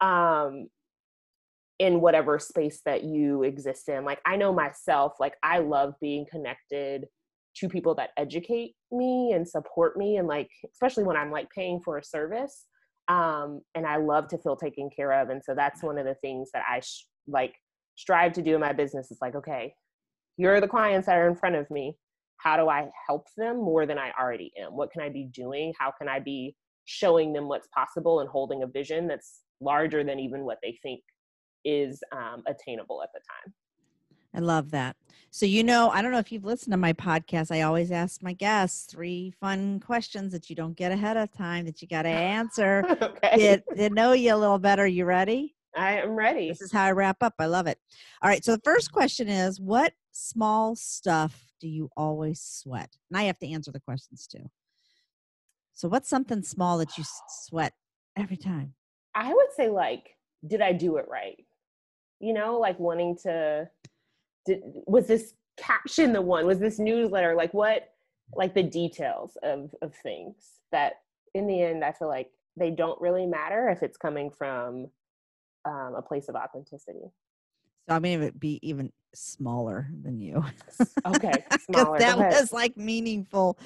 um 0.00 0.68
in 1.82 2.00
whatever 2.00 2.38
space 2.38 2.80
that 2.84 3.02
you 3.02 3.42
exist 3.42 3.88
in 3.88 4.04
like 4.04 4.20
i 4.24 4.36
know 4.36 4.52
myself 4.52 5.14
like 5.18 5.34
i 5.42 5.58
love 5.58 5.94
being 6.00 6.24
connected 6.30 7.06
to 7.54 7.68
people 7.68 7.94
that 7.94 8.10
educate 8.16 8.74
me 8.92 9.32
and 9.32 9.48
support 9.48 9.96
me 9.96 10.16
and 10.16 10.28
like 10.28 10.48
especially 10.72 11.04
when 11.04 11.16
i'm 11.16 11.30
like 11.30 11.48
paying 11.54 11.80
for 11.84 11.98
a 11.98 12.04
service 12.04 12.66
um 13.08 13.60
and 13.74 13.86
i 13.86 13.96
love 13.96 14.28
to 14.28 14.38
feel 14.38 14.56
taken 14.56 14.88
care 14.94 15.12
of 15.20 15.30
and 15.30 15.42
so 15.42 15.54
that's 15.54 15.82
one 15.82 15.98
of 15.98 16.06
the 16.06 16.14
things 16.16 16.50
that 16.54 16.62
i 16.70 16.78
sh- 16.80 17.06
like 17.26 17.54
strive 17.96 18.32
to 18.32 18.42
do 18.42 18.54
in 18.54 18.60
my 18.60 18.72
business 18.72 19.10
is 19.10 19.18
like 19.20 19.34
okay 19.34 19.74
here 20.36 20.54
are 20.54 20.60
the 20.60 20.68
clients 20.68 21.06
that 21.06 21.18
are 21.18 21.28
in 21.28 21.36
front 21.36 21.56
of 21.56 21.70
me. 21.70 21.96
How 22.38 22.56
do 22.56 22.68
i 22.68 22.88
help 23.06 23.26
them 23.36 23.56
more 23.56 23.86
than 23.86 23.98
i 23.98 24.10
already 24.18 24.52
am? 24.58 24.76
What 24.76 24.90
can 24.90 25.02
i 25.02 25.08
be 25.08 25.28
doing? 25.32 25.72
How 25.78 25.92
can 25.96 26.08
i 26.08 26.18
be 26.18 26.56
showing 26.84 27.32
them 27.32 27.48
what's 27.48 27.68
possible 27.68 28.20
and 28.20 28.28
holding 28.28 28.62
a 28.62 28.66
vision 28.66 29.06
that's 29.06 29.42
larger 29.60 30.02
than 30.02 30.18
even 30.18 30.44
what 30.44 30.58
they 30.62 30.76
think 30.82 31.00
is 31.64 32.02
um, 32.12 32.42
attainable 32.46 33.02
at 33.02 33.10
the 33.12 33.20
time 33.20 33.52
I 34.34 34.40
love 34.40 34.70
that. 34.70 34.96
So, 35.30 35.46
you 35.46 35.62
know, 35.62 35.90
I 35.90 36.00
don't 36.00 36.10
know 36.10 36.18
if 36.18 36.32
you've 36.32 36.44
listened 36.44 36.72
to 36.72 36.78
my 36.78 36.92
podcast. 36.94 37.54
I 37.54 37.62
always 37.62 37.90
ask 37.90 38.22
my 38.22 38.32
guests 38.32 38.86
three 38.90 39.32
fun 39.40 39.80
questions 39.80 40.32
that 40.32 40.48
you 40.48 40.56
don't 40.56 40.76
get 40.76 40.90
ahead 40.92 41.16
of 41.16 41.30
time 41.32 41.66
that 41.66 41.82
you 41.82 41.88
got 41.88 42.02
to 42.02 42.08
answer. 42.08 42.82
okay 43.02 43.36
Get 43.36 43.64
to 43.76 43.90
know 43.90 44.12
you 44.12 44.34
a 44.34 44.36
little 44.36 44.58
better. 44.58 44.86
You 44.86 45.04
ready? 45.04 45.54
i 45.76 45.98
am 46.00 46.10
ready 46.10 46.48
This 46.48 46.60
is 46.60 46.72
how 46.72 46.84
I 46.84 46.92
wrap 46.92 47.22
up. 47.22 47.34
I 47.38 47.46
love 47.46 47.66
it. 47.66 47.78
All 48.22 48.28
right. 48.30 48.44
So, 48.44 48.56
the 48.56 48.62
first 48.64 48.92
question 48.92 49.28
is 49.28 49.60
What 49.60 49.92
small 50.12 50.76
stuff 50.76 51.52
do 51.60 51.68
you 51.68 51.90
always 51.96 52.40
sweat? 52.40 52.96
And 53.10 53.18
I 53.18 53.24
have 53.24 53.38
to 53.40 53.50
answer 53.50 53.70
the 53.70 53.80
questions 53.80 54.26
too. 54.26 54.50
So, 55.74 55.88
what's 55.88 56.08
something 56.08 56.42
small 56.42 56.78
that 56.78 56.96
you 56.98 57.04
sweat 57.28 57.72
every 58.16 58.36
time? 58.36 58.74
i 59.14 59.32
would 59.32 59.52
say 59.54 59.68
like 59.68 60.16
did 60.46 60.60
i 60.60 60.72
do 60.72 60.96
it 60.96 61.06
right 61.08 61.44
you 62.22 62.32
know 62.32 62.58
like 62.58 62.78
wanting 62.78 63.16
to 63.16 63.68
did, 64.46 64.62
was 64.86 65.06
this 65.06 65.34
caption 65.56 66.12
the 66.12 66.22
one 66.22 66.46
was 66.46 66.58
this 66.58 66.78
newsletter 66.78 67.34
like 67.34 67.52
what 67.52 67.90
like 68.34 68.54
the 68.54 68.62
details 68.62 69.36
of 69.42 69.74
of 69.82 69.94
things 70.02 70.60
that 70.70 70.94
in 71.34 71.46
the 71.46 71.60
end 71.60 71.84
i 71.84 71.92
feel 71.92 72.08
like 72.08 72.30
they 72.56 72.70
don't 72.70 73.00
really 73.00 73.26
matter 73.26 73.68
if 73.68 73.82
it's 73.82 73.96
coming 73.96 74.30
from 74.30 74.88
um, 75.64 75.94
a 75.96 76.02
place 76.02 76.28
of 76.28 76.34
authenticity. 76.34 77.10
So 77.88 77.96
I'm 77.96 78.02
gonna 78.02 78.32
be 78.32 78.60
even 78.62 78.92
smaller 79.14 79.88
than 80.02 80.20
you. 80.20 80.44
Okay, 81.04 81.32
smaller. 81.70 81.98
that 81.98 82.18
was 82.18 82.52
like 82.52 82.76
meaningful. 82.76 83.58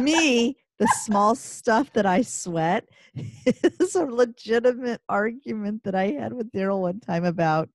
Me, 0.00 0.56
the 0.80 0.88
small 1.02 1.34
stuff 1.34 1.92
that 1.92 2.06
I 2.06 2.22
sweat 2.22 2.88
is 3.14 3.94
a 3.94 4.04
legitimate 4.04 5.02
argument 5.08 5.84
that 5.84 5.94
I 5.94 6.12
had 6.12 6.32
with 6.32 6.50
Daryl 6.50 6.80
one 6.80 7.00
time 7.00 7.24
about 7.24 7.68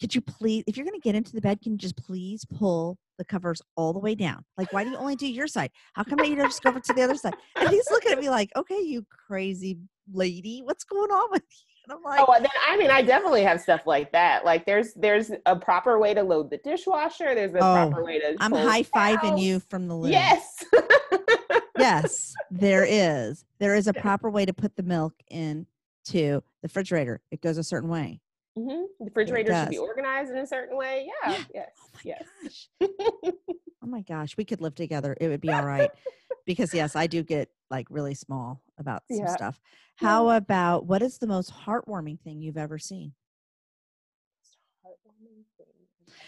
could 0.00 0.14
you 0.14 0.22
please, 0.22 0.64
if 0.66 0.78
you're 0.78 0.86
going 0.86 0.98
to 0.98 1.04
get 1.04 1.14
into 1.14 1.34
the 1.34 1.42
bed, 1.42 1.60
can 1.60 1.72
you 1.72 1.78
just 1.78 1.98
please 1.98 2.46
pull 2.46 2.96
the 3.18 3.24
covers 3.24 3.60
all 3.76 3.92
the 3.92 3.98
way 3.98 4.14
down? 4.14 4.42
Like, 4.56 4.72
why 4.72 4.82
do 4.82 4.88
you 4.88 4.96
only 4.96 5.14
do 5.14 5.30
your 5.30 5.46
side? 5.46 5.70
How 5.92 6.04
come 6.04 6.24
you 6.24 6.34
don't 6.34 6.46
just 6.46 6.62
go 6.62 6.70
over 6.70 6.80
to 6.80 6.94
the 6.94 7.02
other 7.02 7.16
side? 7.16 7.34
And 7.60 7.68
he's 7.68 7.90
looking 7.90 8.12
at 8.12 8.18
me 8.18 8.30
like, 8.30 8.50
okay, 8.56 8.80
you 8.80 9.04
crazy 9.26 9.76
lady, 10.10 10.62
what's 10.64 10.84
going 10.84 11.10
on 11.10 11.30
with 11.30 11.42
you? 11.42 11.66
And 11.84 11.92
I'm 11.98 12.02
like, 12.02 12.24
Oh, 12.26 12.32
then 12.38 12.48
I 12.66 12.78
mean, 12.78 12.90
I 12.90 13.02
definitely 13.02 13.42
have 13.42 13.60
stuff 13.60 13.86
like 13.86 14.10
that. 14.12 14.42
Like, 14.44 14.64
there's 14.64 14.94
there's 14.94 15.32
a 15.44 15.56
proper 15.56 15.98
way 15.98 16.14
to 16.14 16.22
load 16.22 16.48
the 16.50 16.58
dishwasher. 16.58 17.34
There's 17.34 17.52
a 17.52 17.58
Oh, 17.58 17.90
proper 17.90 18.02
way 18.02 18.20
to. 18.20 18.36
I'm 18.40 18.52
high 18.52 18.82
fiving 18.82 19.38
you 19.38 19.60
from 19.60 19.86
the 19.86 19.94
loo. 19.94 20.10
Yes. 20.10 20.64
yes, 21.80 22.34
there 22.50 22.84
is. 22.84 23.44
There 23.58 23.74
is 23.74 23.86
a 23.86 23.92
proper 23.92 24.30
way 24.30 24.44
to 24.46 24.52
put 24.52 24.76
the 24.76 24.82
milk 24.82 25.14
into 25.28 25.66
the 26.12 26.42
refrigerator. 26.62 27.20
It 27.30 27.40
goes 27.40 27.58
a 27.58 27.64
certain 27.64 27.88
way. 27.88 28.20
Mm-hmm. 28.58 28.82
The 28.98 29.04
refrigerator 29.04 29.54
should 29.54 29.70
be 29.70 29.78
organized 29.78 30.30
in 30.30 30.38
a 30.38 30.46
certain 30.46 30.76
way. 30.76 31.08
Yeah. 31.24 31.32
Yeah. 31.32 31.42
Yes. 31.54 31.70
Oh 31.78 31.98
yes. 32.04 32.68
gosh. 32.80 32.90
oh 33.82 33.86
my 33.86 34.02
gosh, 34.02 34.36
we 34.36 34.44
could 34.44 34.60
live 34.60 34.74
together. 34.74 35.16
It 35.20 35.28
would 35.28 35.40
be 35.40 35.50
all 35.50 35.64
right. 35.64 35.90
because 36.46 36.74
yes, 36.74 36.96
I 36.96 37.06
do 37.06 37.22
get 37.22 37.48
like 37.70 37.86
really 37.90 38.14
small 38.14 38.60
about 38.78 39.02
some 39.10 39.20
Yeah. 39.20 39.34
stuff. 39.34 39.60
How 39.96 40.30
about 40.30 40.86
what 40.86 41.02
is 41.02 41.18
the 41.18 41.26
most 41.26 41.52
heartwarming 41.52 42.20
thing 42.20 42.40
you've 42.40 42.56
ever 42.56 42.78
seen? 42.78 43.12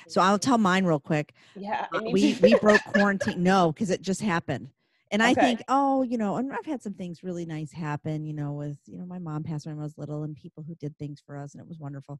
So 0.09 0.20
I'll 0.20 0.38
tell 0.38 0.59
mine 0.59 0.84
real 0.84 1.00
quick. 1.00 1.32
Yeah. 1.57 1.86
Uh, 1.92 1.98
I 2.07 2.12
we 2.12 2.38
we 2.42 2.55
broke 2.57 2.82
quarantine. 2.94 3.42
No, 3.42 3.72
because 3.72 3.90
it 3.90 4.03
just 4.03 4.20
happened. 4.20 4.68
And 5.13 5.23
I 5.23 5.35
think, 5.35 5.63
oh, 5.69 6.03
you 6.03 6.17
know, 6.17 6.37
and 6.37 6.51
I've 6.51 6.65
had 6.65 6.83
some 6.83 6.95
things 6.95 7.23
really 7.23 7.45
nice 7.45 7.71
happen, 7.71 8.25
you 8.25 8.33
know, 8.33 8.53
with, 8.53 8.79
you 8.87 8.97
know, 8.97 9.05
my 9.05 9.19
mom 9.19 9.43
passed 9.43 9.67
when 9.67 9.79
I 9.79 9.83
was 9.83 9.99
little 9.99 10.23
and 10.25 10.35
people 10.35 10.65
who 10.67 10.75
did 10.77 10.97
things 10.99 11.23
for 11.25 11.37
us 11.37 11.53
and 11.53 11.61
it 11.61 11.69
was 11.69 11.79
wonderful. 11.79 12.19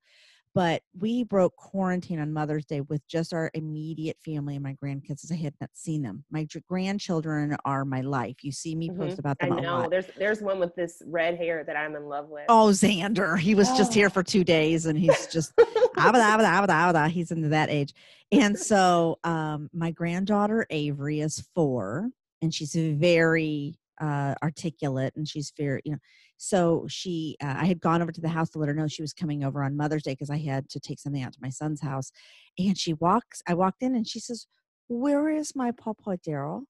But 0.55 0.83
we 0.99 1.25
broke 1.25 1.57
quarantine 1.57 2.19
on 2.21 2.35
Mother's 2.35 2.67
Day 2.67 2.83
with 2.83 3.01
just 3.09 3.33
our 3.33 3.51
immediate 3.55 4.19
family 4.23 4.57
and 4.57 4.63
my 4.63 4.75
grandkids 4.75 5.25
as 5.25 5.33
I 5.33 5.37
had 5.37 5.55
not 5.59 5.71
seen 5.73 6.03
them. 6.03 6.25
My 6.31 6.45
dr- 6.45 6.67
grandchildren 6.69 7.57
are 7.65 7.87
my 7.87 8.03
life. 8.03 8.37
You 8.45 8.53
see 8.53 8.75
me 8.75 8.91
post 8.91 9.17
Mhm. 9.17 9.21
about 9.21 9.39
I 9.41 9.47
them 9.49 9.57
a 9.59 9.63
know. 9.63 9.89
There's 9.89 10.09
there's 10.19 10.43
one 10.43 10.59
with 10.59 10.75
this 10.75 11.01
red 11.07 11.39
hair 11.39 11.65
that 11.65 11.75
I'm 11.77 11.97
in 11.97 12.05
love 12.05 12.29
with. 12.29 12.45
Oh, 12.51 12.69
Xander. 12.69 13.39
He 13.39 13.55
was 13.55 13.69
just 13.79 13.95
here 13.95 14.09
Oh. 14.09 14.11
for 14.15 14.23
two 14.23 14.45
days 14.45 14.85
and 14.85 14.99
he's 14.99 15.27
just 15.29 15.55
abba, 15.97 16.19
abba, 16.19 16.45
abba, 16.45 16.71
abba. 16.73 17.09
he's 17.09 17.31
into 17.31 17.49
that 17.49 17.71
age. 17.71 17.95
And 18.31 18.59
so 18.59 19.19
um, 19.25 19.71
my 19.73 19.91
granddaughter 19.93 20.67
Avery 20.69 21.21
is 21.21 21.41
four 21.55 22.11
and 22.43 22.53
she's 22.53 22.75
very 22.75 23.79
uh, 24.01 24.35
articulate 24.43 25.15
and 25.17 25.27
she's 25.29 25.53
very, 25.57 25.81
you 25.85 25.93
know. 25.93 25.99
So 26.37 26.87
she, 26.89 27.37
uh, 27.43 27.55
I 27.57 27.67
had 27.67 27.81
gone 27.81 28.03
over 28.03 28.11
to 28.11 28.21
the 28.21 28.29
house 28.29 28.51
to 28.51 28.59
let 28.59 28.69
her 28.69 28.75
know 28.75 28.89
she 28.89 29.03
was 29.03 29.13
coming 29.13 29.45
over 29.45 29.63
on 29.63 29.77
Mother's 29.77 30.03
Day 30.03 30.13
because 30.13 30.29
I 30.29 30.39
had 30.39 30.69
to 30.71 30.81
take 30.81 30.99
something 30.99 31.23
out 31.23 31.33
to 31.35 31.39
my 31.41 31.51
son's 31.51 31.81
house. 31.81 32.11
And 32.59 32.77
she 32.77 32.95
walks, 32.95 33.43
I 33.47 33.55
walked 33.55 33.83
in 33.83 33.95
and 33.95 34.07
she 34.07 34.19
says, 34.19 34.47
Where 34.89 35.31
is 35.31 35.55
my 35.55 35.71
papa 35.71 36.19
Daryl? 36.27 36.63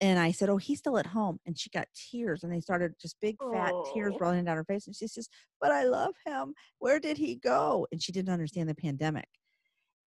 And 0.00 0.18
I 0.18 0.30
said, 0.30 0.48
Oh, 0.48 0.58
he's 0.58 0.78
still 0.78 0.96
at 0.96 1.06
home. 1.06 1.40
And 1.44 1.58
she 1.58 1.70
got 1.70 1.88
tears 1.92 2.44
and 2.44 2.52
they 2.52 2.60
started 2.60 2.92
just 3.00 3.16
big 3.20 3.36
fat 3.52 3.72
tears 3.92 4.14
rolling 4.20 4.44
down 4.44 4.56
her 4.56 4.64
face. 4.64 4.86
And 4.86 4.94
she 4.94 5.08
says, 5.08 5.28
But 5.60 5.72
I 5.72 5.84
love 5.84 6.14
him. 6.24 6.54
Where 6.78 7.00
did 7.00 7.18
he 7.18 7.34
go? 7.34 7.88
And 7.90 8.00
she 8.00 8.12
didn't 8.12 8.32
understand 8.32 8.68
the 8.68 8.74
pandemic. 8.76 9.28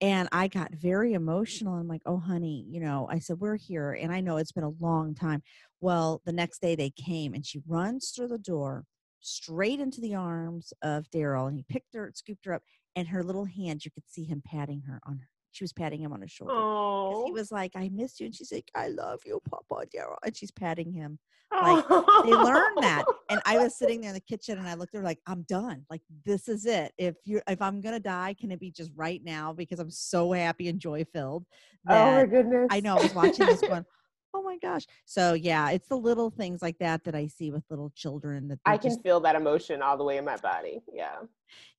And 0.00 0.28
I 0.32 0.48
got 0.48 0.72
very 0.72 1.12
emotional. 1.12 1.74
I'm 1.74 1.88
like, 1.88 2.02
oh, 2.06 2.18
honey, 2.18 2.64
you 2.68 2.80
know, 2.80 3.06
I 3.10 3.18
said, 3.18 3.38
we're 3.38 3.56
here. 3.56 3.92
And 3.92 4.12
I 4.12 4.20
know 4.20 4.38
it's 4.38 4.52
been 4.52 4.64
a 4.64 4.72
long 4.80 5.14
time. 5.14 5.42
Well, 5.80 6.22
the 6.24 6.32
next 6.32 6.62
day 6.62 6.74
they 6.74 6.90
came 6.90 7.34
and 7.34 7.44
she 7.44 7.60
runs 7.66 8.10
through 8.10 8.28
the 8.28 8.38
door 8.38 8.84
straight 9.20 9.78
into 9.78 10.00
the 10.00 10.14
arms 10.14 10.72
of 10.82 11.10
Daryl. 11.10 11.48
And 11.48 11.56
he 11.56 11.64
picked 11.68 11.94
her, 11.94 12.10
scooped 12.14 12.46
her 12.46 12.54
up, 12.54 12.62
and 12.96 13.08
her 13.08 13.22
little 13.22 13.44
hand, 13.44 13.84
you 13.84 13.90
could 13.90 14.08
see 14.08 14.24
him 14.24 14.42
patting 14.44 14.82
her 14.86 15.00
on 15.06 15.18
her. 15.18 15.28
She 15.52 15.64
was 15.64 15.72
patting 15.72 16.00
him 16.00 16.12
on 16.12 16.20
his 16.20 16.30
shoulder. 16.30 16.54
Oh. 16.54 17.24
He 17.26 17.32
was 17.32 17.50
like, 17.50 17.72
I 17.74 17.90
miss 17.92 18.20
you. 18.20 18.26
And 18.26 18.34
she's 18.34 18.52
like, 18.52 18.70
I 18.74 18.88
love 18.88 19.20
you, 19.26 19.40
Papa 19.48 19.86
Daryl. 19.94 20.16
And 20.24 20.36
she's 20.36 20.50
patting 20.50 20.92
him. 20.92 21.18
like 21.52 21.86
They 21.88 22.32
learned 22.32 22.82
that. 22.82 23.04
And 23.30 23.40
I 23.46 23.58
was 23.58 23.78
sitting 23.78 24.00
there 24.00 24.10
in 24.10 24.14
the 24.14 24.20
kitchen 24.20 24.58
and 24.58 24.66
I 24.66 24.74
looked 24.74 24.92
at 24.92 24.98
her 24.98 25.04
like, 25.04 25.20
I'm 25.24 25.42
done. 25.42 25.84
Like 25.88 26.00
this 26.26 26.48
is 26.48 26.66
it. 26.66 26.92
If 26.98 27.14
you're 27.24 27.44
if 27.46 27.62
I'm 27.62 27.80
gonna 27.80 28.00
die, 28.00 28.34
can 28.40 28.50
it 28.50 28.58
be 28.58 28.72
just 28.72 28.90
right 28.96 29.22
now? 29.24 29.52
Because 29.52 29.78
I'm 29.78 29.90
so 29.90 30.32
happy 30.32 30.66
and 30.66 30.80
joy 30.80 31.04
filled 31.12 31.46
Oh 31.88 32.12
my 32.12 32.26
goodness. 32.26 32.66
I 32.70 32.80
know 32.80 32.96
I 32.98 33.02
was 33.02 33.14
watching 33.14 33.46
this 33.46 33.60
going, 33.60 33.84
Oh 34.32 34.42
my 34.42 34.58
gosh. 34.58 34.86
So 35.04 35.34
yeah, 35.34 35.70
it's 35.70 35.88
the 35.88 35.96
little 35.96 36.30
things 36.30 36.62
like 36.62 36.78
that 36.78 37.04
that 37.04 37.14
I 37.14 37.26
see 37.26 37.50
with 37.50 37.64
little 37.70 37.90
children 37.96 38.48
that 38.48 38.58
I 38.64 38.76
can 38.76 38.90
just, 38.90 39.02
feel 39.02 39.20
that 39.20 39.36
emotion 39.36 39.82
all 39.82 39.96
the 39.96 40.04
way 40.04 40.16
in 40.16 40.24
my 40.24 40.36
body. 40.36 40.80
Yeah. 40.92 41.16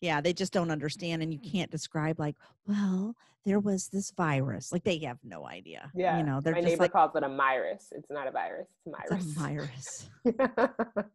yeah, 0.01 0.21
they 0.21 0.33
just 0.33 0.53
don't 0.53 0.71
understand 0.71 1.21
and 1.23 1.33
you 1.33 1.39
can't 1.39 1.71
describe 1.71 2.19
like, 2.19 2.35
well, 2.67 3.15
there 3.45 3.59
was 3.59 3.87
this 3.87 4.11
virus. 4.11 4.71
Like 4.71 4.83
they 4.83 4.99
have 4.99 5.17
no 5.23 5.47
idea. 5.47 5.89
Yeah. 5.95 6.17
You 6.17 6.23
know, 6.23 6.41
they're 6.41 6.53
my 6.53 6.59
just 6.59 6.71
neighbor 6.71 6.83
like 6.83 6.91
calls 6.91 7.15
it 7.15 7.23
a 7.23 7.29
virus. 7.29 7.87
It's 7.91 8.09
not 8.09 8.27
a 8.27 8.31
virus. 8.31 8.67
It's 8.85 9.11
a 9.11 9.15
it's 9.15 9.25
virus. 9.25 10.09
a 10.25 10.31
virus. 10.31 10.69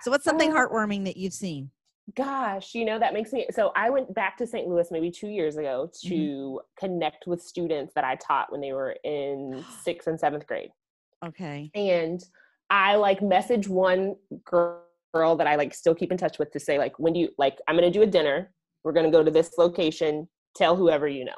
So 0.00 0.10
what's 0.10 0.24
something 0.24 0.50
heartwarming 0.52 1.04
that 1.04 1.16
you've 1.16 1.34
seen? 1.34 1.70
Gosh, 2.16 2.74
you 2.74 2.84
know, 2.84 2.98
that 2.98 3.12
makes 3.12 3.32
me 3.32 3.46
so 3.50 3.72
I 3.76 3.90
went 3.90 4.12
back 4.14 4.36
to 4.38 4.46
St. 4.46 4.66
Louis 4.66 4.88
maybe 4.90 5.10
two 5.10 5.28
years 5.28 5.56
ago 5.56 5.90
Mm-hmm. 6.04 6.08
to 6.08 6.60
connect 6.78 7.26
with 7.26 7.42
students 7.42 7.92
that 7.94 8.04
I 8.04 8.16
taught 8.16 8.50
when 8.50 8.60
they 8.60 8.72
were 8.72 8.96
in 9.04 9.64
sixth 9.84 10.08
and 10.08 10.18
seventh 10.18 10.46
grade. 10.46 10.70
Okay. 11.24 11.70
And 11.74 12.22
I 12.70 12.96
like 12.96 13.20
message 13.20 13.68
one 13.68 14.16
girl, 14.44 14.82
that 15.12 15.46
I 15.46 15.56
like 15.56 15.74
still 15.74 15.94
keep 15.94 16.12
in 16.12 16.18
touch 16.18 16.38
with 16.38 16.50
to 16.52 16.60
say, 16.60 16.78
like, 16.78 16.98
when 16.98 17.12
do 17.12 17.20
you 17.20 17.28
like 17.36 17.58
I'm 17.68 17.76
gonna 17.76 17.90
do 17.90 18.02
a 18.02 18.06
dinner, 18.06 18.52
we're 18.84 18.92
gonna 18.92 19.10
go 19.10 19.22
to 19.22 19.30
this 19.30 19.50
location, 19.58 20.28
tell 20.56 20.76
whoever 20.76 21.06
you 21.08 21.24
know. 21.26 21.34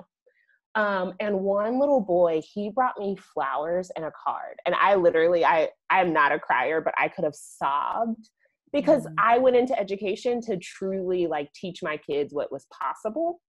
Um, 0.74 1.12
and 1.20 1.40
one 1.40 1.78
little 1.78 2.00
boy, 2.00 2.40
he 2.54 2.70
brought 2.70 2.98
me 2.98 3.16
flowers 3.16 3.90
and 3.96 4.04
a 4.06 4.12
card. 4.24 4.56
And 4.64 4.74
I 4.74 4.94
literally, 4.94 5.44
I 5.44 5.68
I'm 5.90 6.12
not 6.12 6.32
a 6.32 6.38
crier, 6.38 6.80
but 6.80 6.94
I 6.96 7.08
could 7.08 7.24
have 7.24 7.34
sobbed 7.34 8.28
because 8.72 9.06
Mhm. 9.06 9.14
I 9.18 9.38
went 9.38 9.56
into 9.56 9.78
education 9.78 10.40
to 10.42 10.56
truly 10.56 11.26
like 11.26 11.52
teach 11.52 11.82
my 11.82 11.96
kids 11.96 12.32
what 12.32 12.50
was 12.52 12.66
possible. 12.66 13.40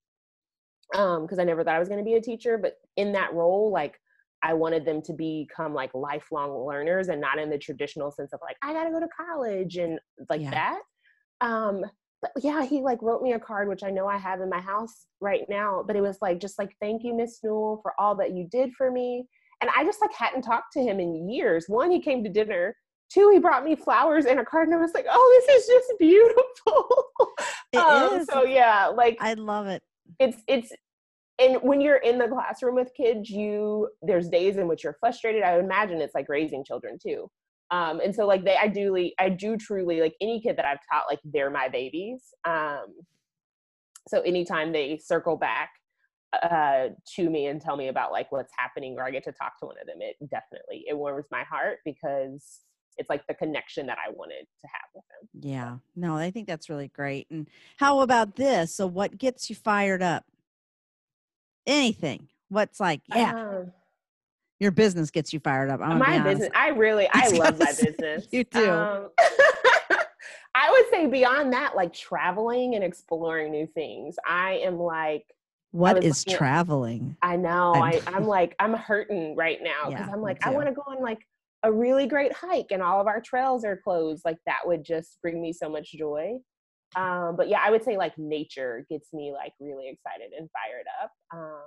Um, 0.94 1.22
because 1.22 1.38
I 1.38 1.44
never 1.44 1.64
thought 1.64 1.74
I 1.76 1.78
was 1.78 1.88
gonna 1.88 2.04
be 2.04 2.14
a 2.14 2.20
teacher, 2.20 2.58
but 2.58 2.74
in 2.96 3.12
that 3.12 3.32
role, 3.32 3.70
like 3.70 3.98
I 4.42 4.52
wanted 4.52 4.84
them 4.84 5.00
to 5.02 5.14
become 5.14 5.72
like 5.72 5.94
lifelong 5.94 6.66
learners 6.66 7.08
and 7.08 7.20
not 7.20 7.38
in 7.38 7.48
the 7.48 7.56
traditional 7.58 8.10
sense 8.10 8.32
of 8.34 8.40
like, 8.42 8.56
I 8.62 8.74
gotta 8.74 8.90
go 8.90 9.00
to 9.00 9.08
college 9.08 9.78
and 9.78 9.98
like 10.28 10.42
Yeah. 10.42 10.50
that. 10.50 10.82
Um, 11.40 11.84
but 12.20 12.32
yeah, 12.42 12.64
he 12.64 12.82
like 12.82 13.00
wrote 13.02 13.22
me 13.22 13.32
a 13.32 13.40
card, 13.40 13.68
which 13.68 13.82
I 13.82 13.90
know 13.90 14.06
I 14.06 14.18
have 14.18 14.40
in 14.42 14.50
my 14.50 14.60
house 14.60 15.06
right 15.20 15.46
now, 15.48 15.82
but 15.86 15.96
it 15.96 16.00
was 16.02 16.18
like, 16.20 16.40
just 16.40 16.58
like, 16.58 16.76
thank 16.80 17.02
you, 17.02 17.14
Miss 17.14 17.42
Newell, 17.42 17.80
for 17.82 17.98
all 17.98 18.14
that 18.16 18.32
you 18.32 18.46
did 18.46 18.72
for 18.74 18.90
me. 18.90 19.26
And 19.60 19.70
I 19.74 19.84
just 19.84 20.00
like 20.02 20.12
hadn't 20.12 20.42
talked 20.42 20.72
to 20.74 20.82
him 20.82 21.00
in 21.00 21.28
years. 21.28 21.64
One, 21.68 21.90
he 21.90 22.00
came 22.00 22.22
to 22.24 22.30
dinner. 22.30 22.76
Two, 23.10 23.30
he 23.32 23.38
brought 23.38 23.64
me 23.64 23.76
flowers 23.76 24.26
and 24.26 24.40
a 24.40 24.44
card, 24.44 24.68
and 24.68 24.76
I 24.76 24.80
was 24.80 24.94
like, 24.94 25.06
"Oh, 25.08 25.42
this 25.46 25.56
is 25.56 25.66
just 25.66 25.92
beautiful." 25.98 27.38
It 27.72 27.78
um, 27.78 28.20
is. 28.20 28.26
So 28.26 28.44
yeah, 28.44 28.88
like 28.88 29.18
I 29.20 29.34
love 29.34 29.66
it. 29.66 29.82
it's 30.18 30.38
it's 30.48 30.72
and 31.38 31.58
when 31.62 31.80
you're 31.80 31.96
in 31.96 32.18
the 32.18 32.28
classroom 32.28 32.74
with 32.74 32.92
kids 32.96 33.30
you 33.30 33.88
there's 34.02 34.28
days 34.28 34.56
in 34.56 34.68
which 34.68 34.84
you're 34.84 34.96
frustrated 35.00 35.42
i 35.42 35.56
would 35.56 35.64
imagine 35.64 36.00
it's 36.00 36.14
like 36.14 36.28
raising 36.28 36.64
children 36.64 36.98
too 37.00 37.28
um 37.70 38.00
and 38.00 38.14
so 38.14 38.26
like 38.26 38.44
they 38.44 38.56
i 38.56 38.68
do 38.68 39.10
i 39.18 39.28
do 39.28 39.56
truly 39.56 40.00
like 40.00 40.14
any 40.20 40.40
kid 40.40 40.56
that 40.56 40.64
i've 40.64 40.78
taught 40.90 41.04
like 41.08 41.20
they're 41.24 41.50
my 41.50 41.68
babies 41.68 42.22
um 42.44 42.86
so 44.08 44.20
anytime 44.20 44.72
they 44.72 44.98
circle 44.98 45.36
back 45.36 45.70
uh 46.42 46.88
to 47.14 47.30
me 47.30 47.46
and 47.46 47.60
tell 47.60 47.76
me 47.76 47.88
about 47.88 48.12
like 48.12 48.30
what's 48.30 48.52
happening 48.58 48.96
or 48.98 49.04
i 49.04 49.10
get 49.10 49.24
to 49.24 49.32
talk 49.32 49.58
to 49.58 49.66
one 49.66 49.76
of 49.80 49.86
them 49.86 49.98
it 50.00 50.16
definitely 50.30 50.84
it 50.88 50.96
warms 50.96 51.26
my 51.30 51.42
heart 51.44 51.78
because 51.84 52.60
it's 52.98 53.08
like 53.10 53.26
the 53.26 53.34
connection 53.34 53.86
that 53.86 53.98
i 53.98 54.10
wanted 54.12 54.46
to 54.60 54.66
have 54.66 54.88
with 54.94 55.04
them 55.08 55.28
Yeah. 55.50 55.76
No, 55.96 56.16
I 56.16 56.30
think 56.30 56.46
that's 56.46 56.68
really 56.70 56.88
great. 56.88 57.26
And 57.30 57.48
how 57.78 58.00
about 58.00 58.36
this? 58.36 58.74
So 58.74 58.86
what 58.86 59.18
gets 59.18 59.50
you 59.50 59.56
fired 59.56 60.02
up? 60.02 60.24
Anything. 61.66 62.28
What's 62.48 62.78
like, 62.78 63.00
yeah, 63.14 63.32
Um, 63.34 63.72
your 64.60 64.70
business 64.70 65.10
gets 65.10 65.32
you 65.32 65.40
fired 65.40 65.70
up. 65.70 65.80
Be 65.80 65.86
my 65.86 66.20
business 66.20 66.48
i 66.54 66.68
really 66.68 67.06
i 67.08 67.10
I 67.24 67.28
love 67.30 67.58
my 67.58 67.66
business 67.72 68.26
you 68.30 68.44
do. 68.44 68.70
Um, 68.70 69.08
i 70.54 70.70
would 70.70 70.88
say 70.90 71.06
beyond 71.08 71.52
that 71.52 71.74
like 71.74 71.92
traveling 71.92 72.76
and 72.76 72.84
exploring 72.84 73.50
new 73.50 73.66
things 73.66 74.16
i 74.26 74.52
am 74.64 74.78
like 74.78 75.24
what 75.72 75.98
is 75.98 76.04
was 76.04 76.20
looking 76.26 76.32
at- 76.34 76.38
traveling? 76.38 77.16
i 77.22 77.36
know 77.36 77.72
I'm- 77.74 78.00
I, 78.06 78.12
i'm 78.14 78.24
like 78.24 78.54
i'm 78.60 78.72
hurting 78.74 79.34
right 79.34 79.58
now 79.62 79.90
because 79.90 80.06
Yeah, 80.06 80.12
i'm 80.14 80.22
like 80.22 80.46
i 80.46 80.50
want 80.50 80.68
to 80.68 80.72
go 80.72 80.82
on 80.86 81.02
like 81.02 81.26
a 81.64 81.72
really 81.72 82.06
great 82.06 82.32
hike 82.32 82.70
and 82.70 82.82
all 82.82 83.00
of 83.00 83.06
our 83.06 83.20
trails 83.20 83.64
are 83.64 83.76
closed 83.76 84.22
like 84.24 84.36
that 84.46 84.60
would 84.64 84.84
just 84.84 85.18
bring 85.22 85.40
me 85.40 85.52
so 85.52 85.68
much 85.68 85.92
joy 85.92 86.34
Um, 86.94 87.34
but 87.36 87.48
yeah, 87.48 87.58
I 87.60 87.70
would 87.70 87.82
say 87.82 87.96
like 87.96 88.16
nature 88.18 88.86
gets 88.88 89.12
me 89.12 89.32
like 89.32 89.52
really 89.58 89.88
excited 89.88 90.32
and 90.38 90.48
fired 90.52 90.86
up. 91.02 91.10
Um, 91.32 91.62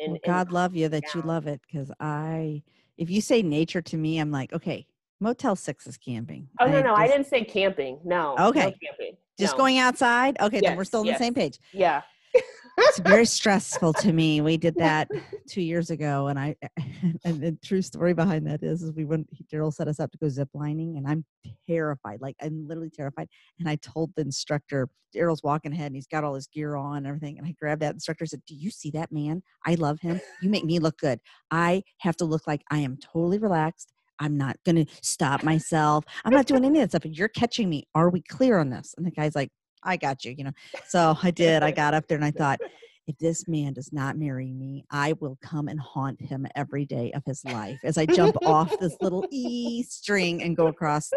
and, 0.00 0.12
well, 0.12 0.20
God 0.24 0.46
and, 0.48 0.52
love 0.52 0.74
you 0.74 0.88
that 0.88 1.14
you 1.14 1.22
love 1.22 1.46
it 1.46 1.60
because 1.64 1.92
I, 2.00 2.62
if 2.96 3.08
you 3.08 3.20
say 3.20 3.42
nature 3.42 3.82
to 3.82 3.96
me, 3.96 4.18
I'm 4.18 4.32
like, 4.32 4.52
okay, 4.52 4.86
Motel 5.20 5.54
Six 5.54 5.86
is 5.86 5.96
camping. 5.96 6.48
Oh 6.60 6.66
no, 6.66 6.80
no, 6.80 6.90
just, 6.90 7.00
I 7.00 7.06
didn't 7.06 7.26
say 7.26 7.44
camping. 7.44 8.00
No. 8.04 8.34
Okay. 8.38 8.64
No 8.64 8.72
camping. 8.82 9.16
Just 9.38 9.54
no. 9.54 9.58
going 9.58 9.78
outside. 9.78 10.36
Okay, 10.40 10.60
yes, 10.62 10.70
then 10.70 10.76
we're 10.76 10.84
still 10.84 11.00
on 11.00 11.06
yes. 11.06 11.18
the 11.18 11.24
same 11.24 11.34
page. 11.34 11.58
Yeah 11.72 12.02
it's 12.78 12.98
very 12.98 13.24
stressful 13.24 13.92
to 13.94 14.12
me. 14.12 14.40
We 14.40 14.56
did 14.56 14.74
that 14.76 15.08
two 15.48 15.62
years 15.62 15.90
ago, 15.90 16.28
and 16.28 16.38
I 16.38 16.56
and 17.24 17.40
the 17.40 17.56
true 17.64 17.82
story 17.82 18.14
behind 18.14 18.46
that 18.46 18.62
is, 18.62 18.82
is 18.82 18.92
we 18.92 19.04
went. 19.04 19.28
Daryl 19.52 19.72
set 19.72 19.88
us 19.88 20.00
up 20.00 20.12
to 20.12 20.18
go 20.18 20.28
zip 20.28 20.48
lining, 20.54 20.96
and 20.96 21.06
I'm 21.06 21.24
terrified. 21.66 22.20
Like 22.20 22.36
I'm 22.42 22.66
literally 22.66 22.90
terrified. 22.90 23.28
And 23.58 23.68
I 23.68 23.76
told 23.76 24.12
the 24.16 24.22
instructor, 24.22 24.88
Daryl's 25.14 25.42
walking 25.42 25.72
ahead, 25.72 25.86
and 25.86 25.94
he's 25.94 26.06
got 26.06 26.24
all 26.24 26.34
his 26.34 26.46
gear 26.46 26.76
on 26.76 26.98
and 26.98 27.06
everything. 27.06 27.38
And 27.38 27.46
I 27.46 27.52
grabbed 27.52 27.82
that 27.82 27.94
instructor. 27.94 28.24
and 28.24 28.30
said, 28.30 28.42
"Do 28.46 28.54
you 28.54 28.70
see 28.70 28.90
that 28.92 29.12
man? 29.12 29.42
I 29.64 29.74
love 29.74 30.00
him. 30.00 30.20
You 30.42 30.50
make 30.50 30.64
me 30.64 30.78
look 30.78 30.98
good. 30.98 31.20
I 31.50 31.82
have 31.98 32.16
to 32.16 32.24
look 32.24 32.46
like 32.46 32.62
I 32.70 32.78
am 32.78 32.96
totally 32.98 33.38
relaxed." 33.38 33.92
I'm 34.18 34.38
not 34.38 34.56
going 34.64 34.76
to 34.76 34.86
stop 35.02 35.42
myself. 35.42 36.06
I'm 36.24 36.32
not 36.32 36.46
doing 36.46 36.64
any 36.64 36.78
of 36.78 36.84
that 36.84 36.90
stuff. 36.92 37.04
And 37.04 37.14
you're 37.14 37.28
catching 37.28 37.68
me. 37.68 37.86
Are 37.94 38.08
we 38.08 38.22
clear 38.22 38.58
on 38.58 38.70
this? 38.70 38.94
And 38.96 39.04
the 39.04 39.10
guy's 39.10 39.34
like, 39.34 39.50
I 39.86 39.96
got 39.96 40.24
you, 40.24 40.34
you 40.36 40.44
know. 40.44 40.52
So 40.86 41.16
I 41.22 41.30
did. 41.30 41.62
I 41.62 41.70
got 41.70 41.94
up 41.94 42.06
there 42.08 42.16
and 42.16 42.24
I 42.24 42.30
thought, 42.30 42.60
if 43.06 43.16
this 43.18 43.46
man 43.46 43.72
does 43.72 43.92
not 43.92 44.16
marry 44.18 44.52
me, 44.52 44.84
I 44.90 45.14
will 45.20 45.38
come 45.40 45.68
and 45.68 45.78
haunt 45.78 46.20
him 46.20 46.46
every 46.56 46.84
day 46.84 47.12
of 47.12 47.22
his 47.24 47.44
life 47.44 47.78
as 47.84 47.96
I 47.96 48.06
jump 48.06 48.36
off 48.44 48.76
this 48.80 48.96
little 49.00 49.24
E 49.30 49.84
string 49.84 50.42
and 50.42 50.56
go 50.56 50.66
across. 50.66 51.10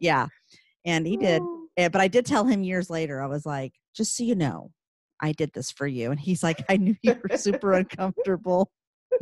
Yeah. 0.00 0.26
And 0.84 1.06
he 1.06 1.16
did. 1.16 1.42
Eh, 1.76 1.88
but 1.88 2.00
I 2.00 2.08
did 2.08 2.26
tell 2.26 2.44
him 2.44 2.62
years 2.62 2.90
later, 2.90 3.22
I 3.22 3.26
was 3.26 3.46
like, 3.46 3.72
just 3.94 4.16
so 4.16 4.24
you 4.24 4.34
know, 4.34 4.72
I 5.20 5.32
did 5.32 5.52
this 5.52 5.70
for 5.70 5.86
you. 5.86 6.10
And 6.10 6.18
he's 6.18 6.42
like, 6.42 6.64
I 6.68 6.76
knew 6.76 6.96
you 7.02 7.16
were 7.22 7.36
super 7.36 7.74
uncomfortable. 7.74 8.70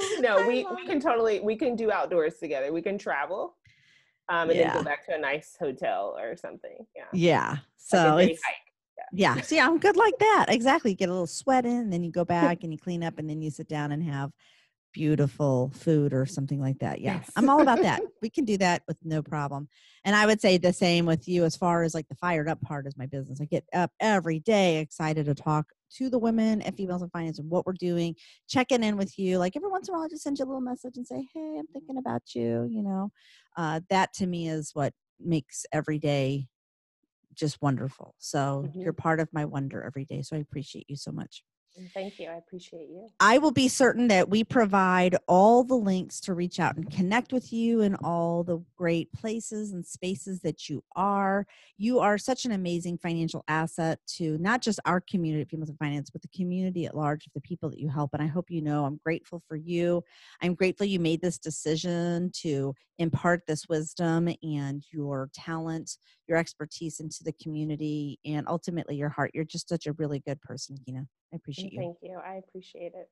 no, 0.20 0.46
we, 0.46 0.66
we 0.76 0.86
can 0.86 1.00
totally, 1.00 1.40
we 1.40 1.56
can 1.56 1.76
do 1.76 1.90
outdoors 1.90 2.34
together. 2.38 2.72
We 2.72 2.82
can 2.82 2.98
travel 2.98 3.56
um, 4.30 4.48
and 4.48 4.58
yeah. 4.58 4.72
then 4.72 4.76
go 4.78 4.84
back 4.84 5.04
to 5.06 5.14
a 5.14 5.18
nice 5.18 5.56
hotel 5.58 6.16
or 6.18 6.36
something. 6.36 6.86
Yeah. 6.96 7.04
Yeah. 7.12 7.56
So 7.76 8.14
like 8.14 8.30
it's, 8.30 8.42
yeah. 9.12 9.34
yeah. 9.34 9.42
See, 9.42 9.58
I'm 9.58 9.78
good 9.78 9.96
like 9.96 10.16
that. 10.20 10.46
Exactly. 10.48 10.92
You 10.92 10.96
get 10.96 11.08
a 11.08 11.12
little 11.12 11.26
sweat 11.26 11.66
in, 11.66 11.90
then 11.90 12.02
you 12.04 12.12
go 12.12 12.24
back 12.38 12.62
and 12.62 12.72
you 12.72 12.78
clean 12.78 13.02
up, 13.02 13.18
and 13.18 13.28
then 13.28 13.42
you 13.42 13.50
sit 13.50 13.68
down 13.68 13.92
and 13.92 14.02
have 14.04 14.30
beautiful 14.92 15.72
food 15.74 16.12
or 16.12 16.26
something 16.26 16.60
like 16.60 16.78
that. 16.78 17.00
Yeah. 17.00 17.16
Yes. 17.16 17.30
I'm 17.36 17.48
all 17.48 17.60
about 17.60 17.82
that. 17.82 18.00
We 18.22 18.28
can 18.30 18.44
do 18.44 18.58
that 18.58 18.82
with 18.86 18.98
no 19.02 19.22
problem. 19.22 19.68
And 20.04 20.14
I 20.14 20.26
would 20.26 20.40
say 20.40 20.58
the 20.58 20.72
same 20.72 21.06
with 21.06 21.26
you 21.26 21.44
as 21.44 21.56
far 21.56 21.82
as 21.84 21.94
like 21.94 22.06
the 22.08 22.14
fired 22.16 22.48
up 22.48 22.60
part 22.60 22.86
is 22.86 22.96
my 22.96 23.06
business. 23.06 23.40
I 23.40 23.46
get 23.46 23.64
up 23.72 23.90
every 23.98 24.40
day 24.40 24.78
excited 24.78 25.26
to 25.26 25.34
talk 25.34 25.66
to 25.96 26.10
the 26.10 26.18
women 26.18 26.62
and 26.62 26.76
females 26.76 27.02
in 27.02 27.10
finance 27.10 27.38
and 27.38 27.50
what 27.50 27.66
we're 27.66 27.72
doing, 27.72 28.14
checking 28.48 28.82
in 28.82 28.96
with 28.96 29.18
you. 29.18 29.38
Like 29.38 29.56
every 29.56 29.68
once 29.68 29.88
in 29.88 29.94
a 29.94 29.98
while, 29.98 30.06
I 30.06 30.08
just 30.08 30.22
send 30.22 30.38
you 30.38 30.44
a 30.44 30.46
little 30.46 30.60
message 30.60 30.96
and 30.96 31.06
say, 31.06 31.26
Hey, 31.34 31.56
I'm 31.58 31.66
thinking 31.68 31.98
about 31.98 32.22
you. 32.34 32.68
You 32.70 32.82
know, 32.82 33.12
uh, 33.56 33.80
that 33.90 34.12
to 34.14 34.26
me 34.26 34.48
is 34.48 34.70
what 34.74 34.92
makes 35.18 35.66
every 35.72 35.98
day 35.98 36.48
just 37.34 37.60
wonderful. 37.62 38.14
So 38.18 38.64
mm-hmm. 38.66 38.80
you're 38.80 38.92
part 38.92 39.20
of 39.20 39.28
my 39.32 39.44
wonder 39.44 39.82
every 39.82 40.04
day. 40.04 40.22
So 40.22 40.36
I 40.36 40.40
appreciate 40.40 40.86
you 40.88 40.96
so 40.96 41.12
much. 41.12 41.42
Thank 41.94 42.18
you. 42.18 42.28
I 42.28 42.34
appreciate 42.34 42.88
you. 42.88 43.08
I 43.20 43.38
will 43.38 43.52
be 43.52 43.68
certain 43.68 44.08
that 44.08 44.28
we 44.28 44.44
provide 44.44 45.16
all 45.28 45.62
the 45.62 45.76
links 45.76 46.20
to 46.22 46.34
reach 46.34 46.58
out 46.58 46.76
and 46.76 46.90
connect 46.90 47.32
with 47.32 47.52
you 47.52 47.80
in 47.80 47.94
all 47.96 48.42
the 48.42 48.62
great 48.76 49.12
places 49.12 49.72
and 49.72 49.86
spaces 49.86 50.40
that 50.40 50.68
you 50.68 50.82
are. 50.96 51.46
You 51.78 52.00
are 52.00 52.18
such 52.18 52.44
an 52.44 52.52
amazing 52.52 52.98
financial 52.98 53.44
asset 53.46 54.00
to 54.16 54.36
not 54.38 54.62
just 54.62 54.80
our 54.84 55.00
community, 55.00 55.42
of 55.42 55.48
Females 55.48 55.70
in 55.70 55.76
Finance, 55.76 56.10
but 56.10 56.22
the 56.22 56.28
community 56.28 56.86
at 56.86 56.96
large 56.96 57.26
of 57.26 57.32
the 57.34 57.40
people 57.40 57.70
that 57.70 57.78
you 57.78 57.88
help. 57.88 58.10
And 58.14 58.22
I 58.22 58.26
hope 58.26 58.50
you 58.50 58.62
know 58.62 58.84
I'm 58.84 59.00
grateful 59.02 59.42
for 59.46 59.56
you. 59.56 60.02
I'm 60.42 60.54
grateful 60.54 60.86
you 60.86 60.98
made 60.98 61.22
this 61.22 61.38
decision 61.38 62.30
to 62.40 62.74
impart 62.98 63.46
this 63.46 63.68
wisdom 63.68 64.28
and 64.42 64.84
your 64.90 65.30
talent, 65.32 65.98
your 66.26 66.36
expertise 66.36 67.00
into 67.00 67.22
the 67.22 67.32
community, 67.32 68.18
and 68.24 68.46
ultimately 68.48 68.96
your 68.96 69.08
heart. 69.08 69.30
You're 69.34 69.44
just 69.44 69.68
such 69.68 69.86
a 69.86 69.92
really 69.92 70.18
good 70.18 70.40
person, 70.42 70.76
Keina. 70.76 71.06
I 71.32 71.36
appreciate 71.36 71.72
you. 71.72 71.80
Thank 71.80 71.98
you. 72.02 72.18
I 72.24 72.34
appreciate 72.34 72.92
it. 72.94 73.08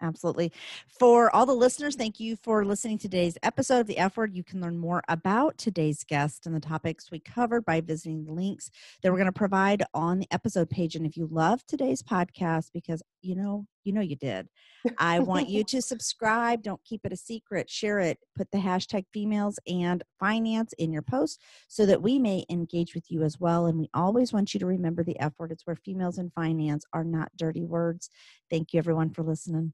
Absolutely. 0.00 0.52
For 0.98 1.34
all 1.34 1.44
the 1.44 1.54
listeners, 1.54 1.96
thank 1.96 2.20
you 2.20 2.36
for 2.36 2.64
listening 2.64 2.98
to 2.98 3.08
today's 3.08 3.36
episode 3.42 3.80
of 3.80 3.86
The 3.88 3.98
F 3.98 4.16
Word. 4.16 4.32
You 4.32 4.44
can 4.44 4.60
learn 4.60 4.78
more 4.78 5.02
about 5.08 5.58
today's 5.58 6.04
guest 6.04 6.46
and 6.46 6.54
the 6.54 6.60
topics 6.60 7.10
we 7.10 7.18
covered 7.18 7.64
by 7.64 7.80
visiting 7.80 8.24
the 8.24 8.32
links 8.32 8.70
that 9.02 9.10
we're 9.10 9.18
going 9.18 9.26
to 9.26 9.32
provide 9.32 9.82
on 9.94 10.20
the 10.20 10.28
episode 10.30 10.70
page. 10.70 10.94
And 10.94 11.04
if 11.04 11.16
you 11.16 11.28
love 11.30 11.66
today's 11.66 12.02
podcast, 12.02 12.70
because 12.72 13.02
you 13.22 13.34
know, 13.34 13.66
you 13.88 13.94
know 13.94 14.02
you 14.02 14.16
did, 14.16 14.48
I 14.98 15.18
want 15.18 15.48
you 15.48 15.64
to 15.68 15.82
subscribe. 15.82 16.62
Don't 16.62 16.84
keep 16.84 17.00
it 17.04 17.12
a 17.12 17.16
secret. 17.16 17.70
Share 17.70 17.98
it. 17.98 18.18
Put 18.36 18.50
the 18.50 18.58
hashtag 18.58 19.06
females 19.12 19.58
and 19.66 20.04
finance 20.20 20.74
in 20.74 20.92
your 20.92 21.02
post 21.02 21.40
so 21.66 21.86
that 21.86 22.02
we 22.02 22.18
may 22.18 22.44
engage 22.50 22.94
with 22.94 23.10
you 23.10 23.22
as 23.22 23.40
well. 23.40 23.66
And 23.66 23.78
we 23.78 23.88
always 23.94 24.32
want 24.32 24.52
you 24.52 24.60
to 24.60 24.66
remember 24.66 25.02
the 25.02 25.18
F 25.18 25.32
word. 25.38 25.52
It's 25.52 25.66
where 25.66 25.76
females 25.76 26.18
in 26.18 26.30
finance 26.30 26.84
are 26.92 27.04
not 27.04 27.32
dirty 27.36 27.64
words. 27.64 28.10
Thank 28.50 28.72
you, 28.72 28.78
everyone, 28.78 29.10
for 29.10 29.22
listening. 29.22 29.72